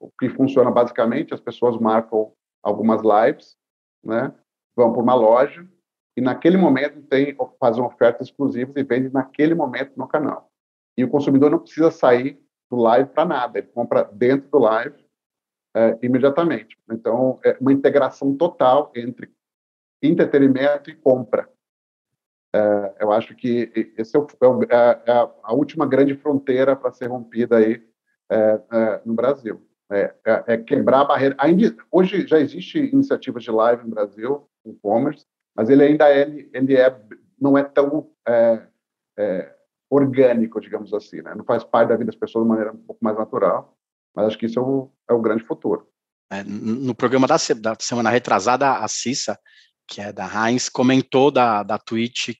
o 0.00 0.10
que 0.18 0.28
funciona 0.28 0.70
basicamente, 0.70 1.34
as 1.34 1.40
pessoas 1.40 1.78
marcam 1.78 2.32
algumas 2.62 3.02
lives, 3.02 3.56
né? 4.02 4.34
Vão 4.74 4.92
para 4.92 5.02
uma 5.02 5.14
loja 5.14 5.68
e 6.16 6.20
naquele 6.20 6.56
momento 6.56 7.02
tem 7.02 7.36
fazem 7.60 7.82
ofertas 7.82 8.28
exclusivas 8.28 8.74
e 8.76 8.82
vendem 8.82 9.10
naquele 9.10 9.54
momento 9.54 9.92
no 9.96 10.08
canal. 10.08 10.50
E 10.96 11.04
o 11.04 11.10
consumidor 11.10 11.50
não 11.50 11.58
precisa 11.58 11.90
sair 11.90 12.40
do 12.70 12.76
live 12.76 13.10
para 13.10 13.24
nada, 13.24 13.58
ele 13.58 13.68
compra 13.68 14.04
dentro 14.04 14.48
do 14.50 14.58
live 14.58 14.96
é, 15.74 15.98
imediatamente. 16.02 16.78
Então, 16.90 17.38
é 17.44 17.56
uma 17.60 17.72
integração 17.72 18.34
total 18.36 18.90
entre 18.94 19.30
entretenimento 20.02 20.90
e 20.90 20.96
compra. 20.96 21.48
É, 22.54 22.94
eu 23.00 23.12
acho 23.12 23.34
que 23.34 23.72
esse 23.96 24.14
é, 24.14 24.20
o, 24.20 24.26
é, 24.64 25.02
é 25.06 25.30
a 25.42 25.54
última 25.54 25.86
grande 25.86 26.14
fronteira 26.14 26.76
para 26.76 26.92
ser 26.92 27.06
rompida 27.06 27.56
aí 27.56 27.82
é, 28.30 28.60
é, 28.72 29.00
no 29.04 29.14
Brasil. 29.14 29.66
É, 29.90 30.14
é, 30.24 30.56
quebrar 30.56 31.00
a 31.00 31.04
barreira. 31.04 31.34
Ainda, 31.38 31.76
hoje 31.90 32.26
já 32.26 32.38
existe 32.38 32.78
iniciativas 32.78 33.42
de 33.44 33.50
live 33.50 33.84
no 33.84 33.90
Brasil, 33.90 34.48
e-commerce, 34.64 35.26
mas 35.54 35.68
ele 35.68 35.82
ainda 35.82 36.08
é, 36.08 36.22
ele 36.52 36.76
é, 36.76 36.98
não 37.38 37.58
é 37.58 37.62
tão 37.62 38.10
orgânico, 39.90 40.62
digamos 40.62 40.94
assim, 40.94 41.20
né? 41.20 41.34
não 41.34 41.44
faz 41.44 41.62
parte 41.62 41.90
da 41.90 41.96
vida 41.96 42.06
das 42.06 42.16
pessoas 42.16 42.44
de 42.44 42.48
maneira 42.48 42.72
um 42.72 42.78
pouco 42.78 43.04
mais 43.04 43.18
natural, 43.18 43.76
mas 44.16 44.28
acho 44.28 44.38
que 44.38 44.46
isso 44.46 44.58
é 44.58 44.62
o, 44.62 44.90
é 45.10 45.12
o 45.12 45.20
grande 45.20 45.44
futuro. 45.44 45.86
no 46.46 46.94
programa 46.94 47.26
da, 47.26 47.36
da 47.60 47.76
semana 47.78 48.08
retrasada, 48.08 48.78
a 48.78 48.88
Cissa, 48.88 49.38
que 49.86 50.00
é 50.00 50.12
da 50.12 50.26
Heinz, 50.26 50.68
comentou 50.68 51.30
da, 51.30 51.62
da 51.62 51.78
Twitch 51.78 52.30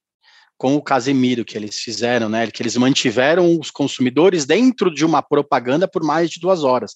com 0.57 0.77
o 0.77 0.83
Casemiro 0.83 1.45
que 1.45 1.57
eles 1.57 1.79
fizeram, 1.79 2.29
né? 2.29 2.51
Que 2.51 2.63
eles 2.63 2.77
mantiveram 2.77 3.59
os 3.59 3.71
consumidores 3.71 4.45
dentro 4.47 4.95
de 4.95 5.05
uma 5.05 5.21
propaganda 5.21 5.89
por 5.89 6.05
mais 6.05 6.31
de 6.31 6.39
duas 6.39 6.63
horas 6.63 6.95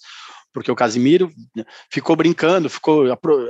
porque 0.52 0.70
o 0.70 0.76
Casimiro 0.76 1.30
ficou 1.90 2.16
brincando, 2.16 2.70
ficou 2.70 3.04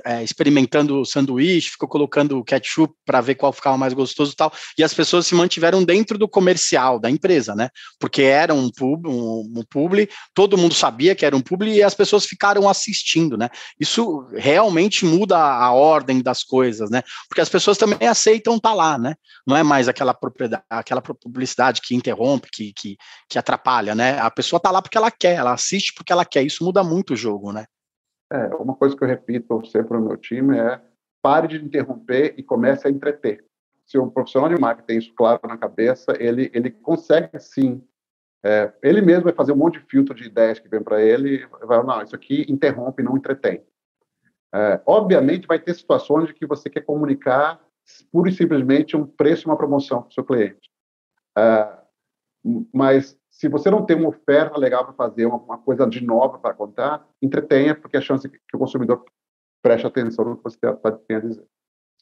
é, 0.04 0.24
experimentando 0.24 1.00
o 1.00 1.04
sanduíche, 1.04 1.70
ficou 1.70 1.88
colocando 1.88 2.42
ketchup 2.42 2.92
para 3.04 3.20
ver 3.20 3.37
qual 3.37 3.52
ficava 3.52 3.78
mais 3.78 3.92
gostoso 3.92 4.32
e 4.32 4.37
tal, 4.37 4.52
e 4.76 4.82
as 4.82 4.92
pessoas 4.92 5.26
se 5.26 5.35
mantiveram 5.35 5.85
dentro 5.85 6.18
do 6.18 6.28
comercial 6.28 6.98
da 6.98 7.09
empresa, 7.09 7.54
né? 7.54 7.68
Porque 8.00 8.22
era 8.22 8.52
um 8.52 8.70
pub, 8.70 9.06
um, 9.06 9.52
um 9.56 9.62
publi, 9.70 10.09
todo 10.35 10.59
mundo 10.59 10.74
sabia 10.74 11.14
que 11.14 11.24
era 11.24 11.37
um 11.37 11.40
publi 11.40 11.74
e 11.74 11.82
as 11.82 11.94
pessoas 11.94 12.26
ficaram 12.26 12.68
assistindo, 12.68 13.37
né? 13.37 13.50
Isso 13.78 14.26
realmente 14.35 15.04
muda 15.04 15.38
a 15.38 15.72
ordem 15.72 16.20
das 16.20 16.42
coisas, 16.42 16.90
né? 16.90 17.02
Porque 17.28 17.40
as 17.40 17.48
pessoas 17.48 17.78
também 17.78 18.09
aceitam 18.09 18.56
estar 18.56 18.70
tá 18.70 18.74
lá, 18.74 18.98
né? 18.98 19.14
Não 19.46 19.56
é 19.56 19.62
mais 19.62 19.88
aquela 19.88 20.12
propriedade, 20.12 20.64
aquela 20.68 21.00
publicidade 21.00 21.80
que 21.80 21.94
interrompe, 21.94 22.48
que, 22.52 22.72
que, 22.72 22.96
que 23.28 23.38
atrapalha, 23.38 23.94
né? 23.94 24.18
A 24.18 24.30
pessoa 24.30 24.59
está 24.59 24.72
lá 24.72 24.82
porque 24.82 24.98
ela 24.98 25.11
quer, 25.11 25.37
ela 25.37 25.52
assiste 25.52 25.92
porque 25.94 26.12
ela 26.12 26.24
quer, 26.24 26.42
isso 26.42 26.64
muda 26.64 26.82
muito 26.82 26.95
muito 26.96 27.12
o 27.12 27.16
jogo, 27.16 27.52
né? 27.52 27.66
É, 28.32 28.46
uma 28.56 28.74
coisa 28.74 28.96
que 28.96 29.04
eu 29.04 29.09
repito 29.09 29.64
sempre 29.66 29.96
no 29.96 30.04
meu 30.04 30.16
time 30.16 30.59
é 30.59 30.80
pare 31.22 31.46
de 31.46 31.64
interromper 31.64 32.35
e 32.37 32.42
comece 32.42 32.88
a 32.88 32.90
entreter. 32.90 33.44
Se 33.85 33.98
o 33.98 34.11
profissional 34.11 34.48
de 34.48 34.61
marketing 34.61 34.87
tem 34.87 34.98
isso 34.98 35.14
claro 35.14 35.40
na 35.44 35.56
cabeça, 35.56 36.16
ele, 36.18 36.50
ele 36.52 36.70
consegue 36.70 37.38
sim. 37.38 37.82
É, 38.44 38.72
ele 38.82 39.00
mesmo 39.00 39.24
vai 39.24 39.32
fazer 39.32 39.52
um 39.52 39.56
monte 39.56 39.78
de 39.78 39.87
filtro 39.87 40.14
de 40.14 40.24
ideias 40.24 40.59
que 40.59 40.68
vem 40.68 40.82
para 40.82 41.02
ele 41.02 41.37
e 41.37 41.66
vai, 41.66 41.82
não, 41.82 42.02
isso 42.02 42.14
aqui 42.14 42.46
interrompe, 42.48 43.02
não 43.02 43.16
entretém. 43.16 43.62
É, 44.54 44.80
obviamente, 44.87 45.46
vai 45.46 45.59
ter 45.59 45.74
situações 45.74 46.28
de 46.28 46.35
que 46.35 46.46
você 46.46 46.70
quer 46.70 46.82
comunicar 46.82 47.61
pura 48.11 48.28
e 48.30 48.32
simplesmente 48.32 48.96
um 48.96 49.06
preço 49.06 49.48
uma 49.48 49.56
promoção 49.56 50.02
para 50.02 50.11
o 50.11 50.12
seu 50.12 50.24
cliente. 50.24 50.70
É, 51.37 51.78
mas 52.72 53.18
se 53.37 53.49
você 53.49 53.70
não 53.70 53.85
tem 53.85 53.96
uma 53.96 54.09
oferta 54.09 54.59
legal 54.59 54.83
para 54.85 54.94
fazer, 54.94 55.27
uma, 55.27 55.37
uma, 55.37 55.59
coisa 55.59 55.87
de 55.87 56.03
nova 56.03 56.38
para 56.38 56.55
contar, 56.55 57.07
entretenha, 57.20 57.75
porque 57.75 57.99
a 57.99 58.01
chance 58.01 58.27
que 58.27 58.38
o 58.55 58.59
consumidor 58.59 59.05
preste 59.62 59.87
atenção 59.87 60.25
no 60.25 60.37
que 60.38 60.42
você 60.42 60.59
tem 61.07 61.16
a 61.16 61.20
dizer. 61.20 61.44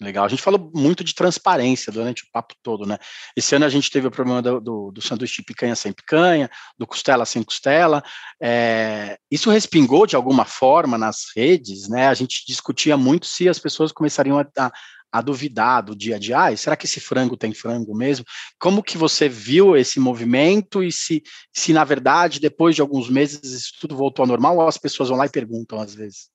Legal. 0.01 0.25
A 0.25 0.29
gente 0.29 0.43
falou 0.43 0.71
muito 0.75 1.03
de 1.03 1.15
transparência 1.15 1.93
durante 1.93 2.25
o 2.25 2.27
papo 2.33 2.55
todo, 2.63 2.87
né? 2.87 2.99
Esse 3.37 3.55
ano 3.55 3.65
a 3.65 3.69
gente 3.69 3.91
teve 3.91 4.07
o 4.07 4.11
problema 4.11 4.43
do, 4.43 4.61
do, 4.61 4.93
do 4.93 5.01
sanduíche 5.01 5.37
de 5.37 5.45
picanha 5.45 5.75
sem 5.75 5.93
picanha, 5.93 6.51
do 6.79 6.87
costela 6.87 7.25
sem 7.25 7.43
costela. 7.43 8.03
É, 8.41 9.19
isso 9.31 9.51
respingou 9.51 10.07
de 10.07 10.17
alguma 10.17 10.45
forma 10.45 10.99
nas 10.99 11.27
redes, 11.37 11.89
né? 11.89 12.09
A 12.09 12.15
gente 12.15 12.45
discutia 12.47 12.97
muito 12.97 13.27
se 13.27 13.49
as 13.49 13.59
pessoas 13.59 13.93
começariam 13.93 14.39
a, 14.39 14.47
a, 14.59 14.73
a 15.15 15.21
duvidar 15.21 15.81
do 15.81 15.95
dia 15.95 16.17
a 16.17 16.19
dia, 16.19 16.47
ah, 16.47 16.57
será 16.57 16.75
que 16.75 16.87
esse 16.87 16.99
frango 16.99 17.37
tem 17.37 17.55
frango 17.55 17.97
mesmo? 17.97 18.27
Como 18.59 18.83
que 18.83 18.99
você 18.99 19.29
viu 19.29 19.77
esse 19.77 20.01
movimento 20.01 20.83
e 20.83 20.91
se, 20.91 21.23
se 21.53 21.73
na 21.73 21.85
verdade, 21.85 22.41
depois 22.41 22.75
de 22.75 22.81
alguns 22.81 23.09
meses, 23.09 23.41
isso 23.45 23.75
tudo 23.81 23.97
voltou 23.97 24.25
ao 24.25 24.27
normal 24.27 24.57
ou 24.57 24.67
as 24.67 24.77
pessoas 24.77 25.09
vão 25.09 25.17
lá 25.17 25.27
e 25.27 25.31
perguntam 25.31 25.79
às 25.79 25.95
vezes? 25.95 26.29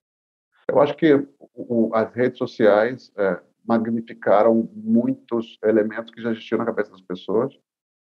Eu 0.65 0.79
acho 0.79 0.95
que 0.95 1.13
o, 1.53 1.93
as 1.93 2.13
redes 2.13 2.37
sociais 2.37 3.11
é, 3.17 3.41
magnificaram 3.67 4.69
muitos 4.73 5.59
elementos 5.61 6.13
que 6.13 6.21
já 6.21 6.31
existiam 6.31 6.59
na 6.59 6.65
cabeça 6.65 6.91
das 6.91 7.01
pessoas. 7.01 7.53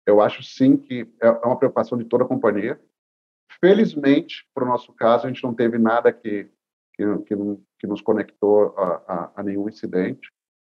Eu 0.06 0.20
acho 0.20 0.44
sim 0.44 0.76
que 0.76 1.08
é, 1.20 1.26
é 1.26 1.44
uma 1.44 1.58
preocupação 1.58 1.98
de 1.98 2.04
toda 2.04 2.22
a 2.22 2.28
companhia. 2.28 2.80
Felizmente, 3.60 4.48
para 4.54 4.62
o 4.62 4.68
nosso 4.68 4.92
caso, 4.92 5.26
a 5.26 5.28
gente 5.28 5.42
não 5.42 5.52
teve 5.52 5.76
nada 5.76 6.12
que, 6.12 6.48
que, 6.94 7.04
que, 7.26 7.34
que 7.80 7.86
nos 7.88 8.00
conectou 8.00 8.78
a, 8.78 9.02
a, 9.08 9.32
a 9.40 9.42
nenhum 9.42 9.68
incidente 9.68 10.30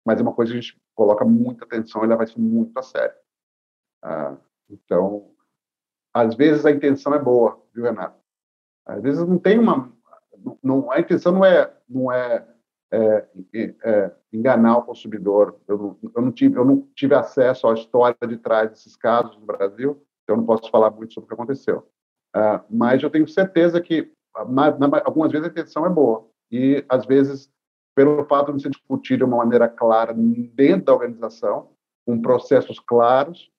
mas 0.05 0.19
é 0.19 0.23
uma 0.23 0.33
coisa 0.33 0.51
que 0.51 0.57
a 0.57 0.61
gente 0.61 0.81
coloca 0.93 1.25
muita 1.25 1.65
atenção 1.65 2.03
e 2.03 2.07
leva 2.07 2.23
isso 2.23 2.39
muito 2.39 2.77
a 2.77 2.83
sério. 2.83 3.15
Ah, 4.03 4.37
então, 4.69 5.31
às 6.13 6.35
vezes 6.35 6.65
a 6.65 6.71
intenção 6.71 7.13
é 7.13 7.19
boa, 7.19 7.61
viu, 7.73 7.83
Renato? 7.83 8.19
Às 8.85 9.01
vezes 9.01 9.27
não 9.27 9.39
tem 9.39 9.57
uma, 9.57 9.91
não, 10.63 10.91
a 10.91 10.99
intenção 10.99 11.33
não 11.33 11.43
é, 11.43 11.73
não 11.89 12.11
é, 12.11 12.47
é, 12.91 13.27
é 13.83 14.11
enganar 14.31 14.77
o 14.77 14.83
consumidor. 14.83 15.59
Eu 15.67 15.77
não, 15.77 15.99
eu 16.15 16.21
não, 16.21 16.31
tive, 16.31 16.57
eu 16.57 16.65
não 16.65 16.87
tive 16.95 17.15
acesso 17.15 17.67
à 17.67 17.73
história 17.73 18.15
de 18.27 18.37
trás 18.37 18.69
desses 18.69 18.95
casos 18.95 19.37
no 19.37 19.45
Brasil, 19.45 20.01
então 20.23 20.37
não 20.37 20.45
posso 20.45 20.69
falar 20.69 20.91
muito 20.91 21.13
sobre 21.13 21.25
o 21.25 21.27
que 21.27 21.33
aconteceu. 21.33 21.87
Ah, 22.33 22.63
mas 22.69 23.01
eu 23.01 23.09
tenho 23.09 23.27
certeza 23.27 23.81
que 23.81 24.11
na, 24.49 24.77
na, 24.77 25.01
algumas 25.05 25.31
vezes 25.31 25.47
a 25.47 25.51
intenção 25.51 25.85
é 25.85 25.89
boa 25.89 26.27
e 26.51 26.83
às 26.89 27.05
vezes 27.05 27.49
pelo 27.95 28.25
fato 28.25 28.53
de 28.53 28.61
se 28.61 28.69
discutir 28.69 29.17
de 29.17 29.23
uma 29.23 29.37
maneira 29.37 29.67
clara 29.67 30.13
dentro 30.13 30.85
da 30.85 30.93
organização, 30.93 31.69
com 32.05 32.21
processos 32.21 32.79
claros, 32.79 33.49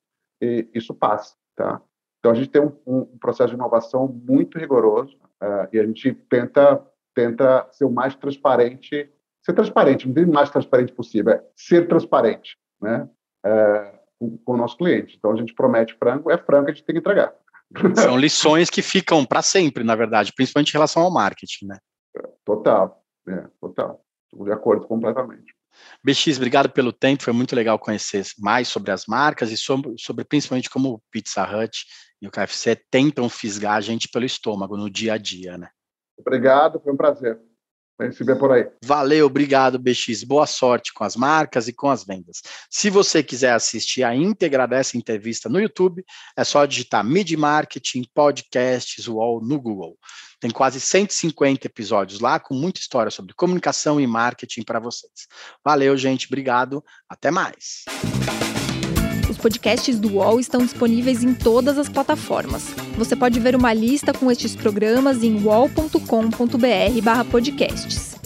isso 0.41 0.95
passa, 0.95 1.35
tá? 1.57 1.81
Então 2.19 2.33
a 2.33 2.35
gente 2.35 2.51
tem 2.51 2.63
um, 2.63 2.73
um 2.87 3.19
processo 3.19 3.51
de 3.51 3.55
inovação 3.55 4.07
muito 4.09 4.59
rigoroso 4.59 5.17
uh, 5.43 5.69
e 5.73 5.79
a 5.79 5.87
gente 5.87 6.13
tenta 6.29 6.85
tenta 7.15 7.67
ser 7.73 7.87
o 7.87 7.91
mais 7.91 8.15
transparente, 8.15 9.11
ser 9.43 9.53
transparente, 9.55 10.07
não 10.07 10.15
tem 10.15 10.27
mais 10.27 10.51
transparente 10.51 10.93
possível, 10.93 11.33
é 11.33 11.43
ser 11.57 11.89
transparente, 11.89 12.59
né? 12.81 13.09
Uh, 13.45 13.97
com, 14.19 14.39
com, 14.39 14.53
o 14.53 14.57
nosso 14.57 14.77
cliente. 14.77 15.17
Então 15.17 15.33
a 15.33 15.37
gente 15.37 15.55
promete 15.55 15.95
frango, 15.95 16.31
é 16.31 16.37
frango, 16.37 16.69
a 16.69 16.73
gente 16.73 16.85
tem 16.85 16.95
que 16.95 17.01
entregar. 17.01 17.35
São 17.97 18.19
lições 18.19 18.69
que 18.69 18.83
ficam 18.83 19.25
para 19.25 19.41
sempre, 19.41 19.83
na 19.83 19.95
verdade, 19.95 20.33
principalmente 20.35 20.71
em 20.71 20.73
relação 20.73 21.03
ao 21.03 21.11
marketing, 21.11 21.67
né? 21.67 21.79
Total, 22.45 23.03
é, 23.29 23.47
total. 23.61 24.05
Estou 24.33 24.45
de 24.45 24.53
acordo 24.53 24.87
completamente. 24.87 25.55
BX, 26.03 26.37
obrigado 26.37 26.71
pelo 26.71 26.93
tempo, 26.93 27.23
foi 27.23 27.33
muito 27.33 27.55
legal 27.55 27.79
conhecer 27.79 28.25
mais 28.39 28.69
sobre 28.69 28.91
as 28.91 29.07
marcas 29.07 29.51
e 29.51 29.57
sobre, 29.57 29.95
sobre 29.99 30.25
principalmente 30.25 30.71
como 30.71 30.95
o 30.95 31.03
Pizza 31.11 31.45
Hut 31.45 31.85
e 32.21 32.27
o 32.27 32.31
KFC 32.31 32.77
tentam 32.91 33.29
fisgar 33.29 33.75
a 33.75 33.81
gente 33.81 34.09
pelo 34.09 34.25
estômago 34.25 34.77
no 34.77 34.89
dia 34.89 35.15
a 35.15 35.19
dia, 35.19 35.59
né? 35.59 35.69
Obrigado, 36.19 36.81
foi 36.81 36.93
um 36.93 36.97
prazer. 36.97 37.39
A 37.99 38.05
gente 38.05 38.17
se 38.17 38.25
vê 38.25 38.37
por 38.37 38.53
aí. 38.53 38.69
Valeu, 38.85 39.25
obrigado, 39.25 39.79
BX. 39.79 40.23
Boa 40.23 40.47
sorte 40.47 40.93
com 40.93 41.03
as 41.03 41.17
marcas 41.17 41.67
e 41.67 41.73
com 41.73 41.89
as 41.89 42.05
vendas. 42.05 42.43
Se 42.71 42.91
você 42.91 43.23
quiser 43.23 43.53
assistir 43.53 44.03
a 44.03 44.15
íntegra 44.15 44.67
dessa 44.67 44.99
entrevista 44.99 45.49
no 45.49 45.59
YouTube, 45.59 46.05
é 46.37 46.45
só 46.45 46.67
digitar 46.67 47.03
Mid 47.03 47.33
Marketing 47.33 48.05
Podcasts 48.15 49.09
UOL 49.09 49.41
no 49.41 49.59
Google. 49.59 49.97
Tem 50.47 50.53
quase 50.53 50.79
150 50.79 51.67
episódios 51.67 52.21
lá 52.21 52.39
com 52.39 52.55
muita 52.55 52.79
história 52.79 53.11
sobre 53.11 53.35
comunicação 53.35 54.01
e 54.01 54.07
marketing 54.07 54.63
para 54.63 54.79
vocês. 54.79 55.27
Valeu, 55.65 55.97
gente. 55.97 56.29
Obrigado. 56.29 56.85
Até 57.09 57.33
mais. 57.33 57.85
Os 59.29 59.37
podcasts 59.37 59.99
do 59.99 60.19
UOL 60.19 60.39
estão 60.39 60.61
disponíveis 60.61 61.25
em 61.25 61.35
todas 61.35 61.77
as 61.79 61.89
plataformas. 61.89 62.67
Você 62.97 63.17
pode 63.17 63.41
ver 63.41 63.57
uma 63.57 63.75
lista 63.75 64.15
com 64.15 64.31
estes 64.31 64.55
programas 64.55 65.25
em 65.25 65.43
wall.com.br/podcasts. 65.43 68.26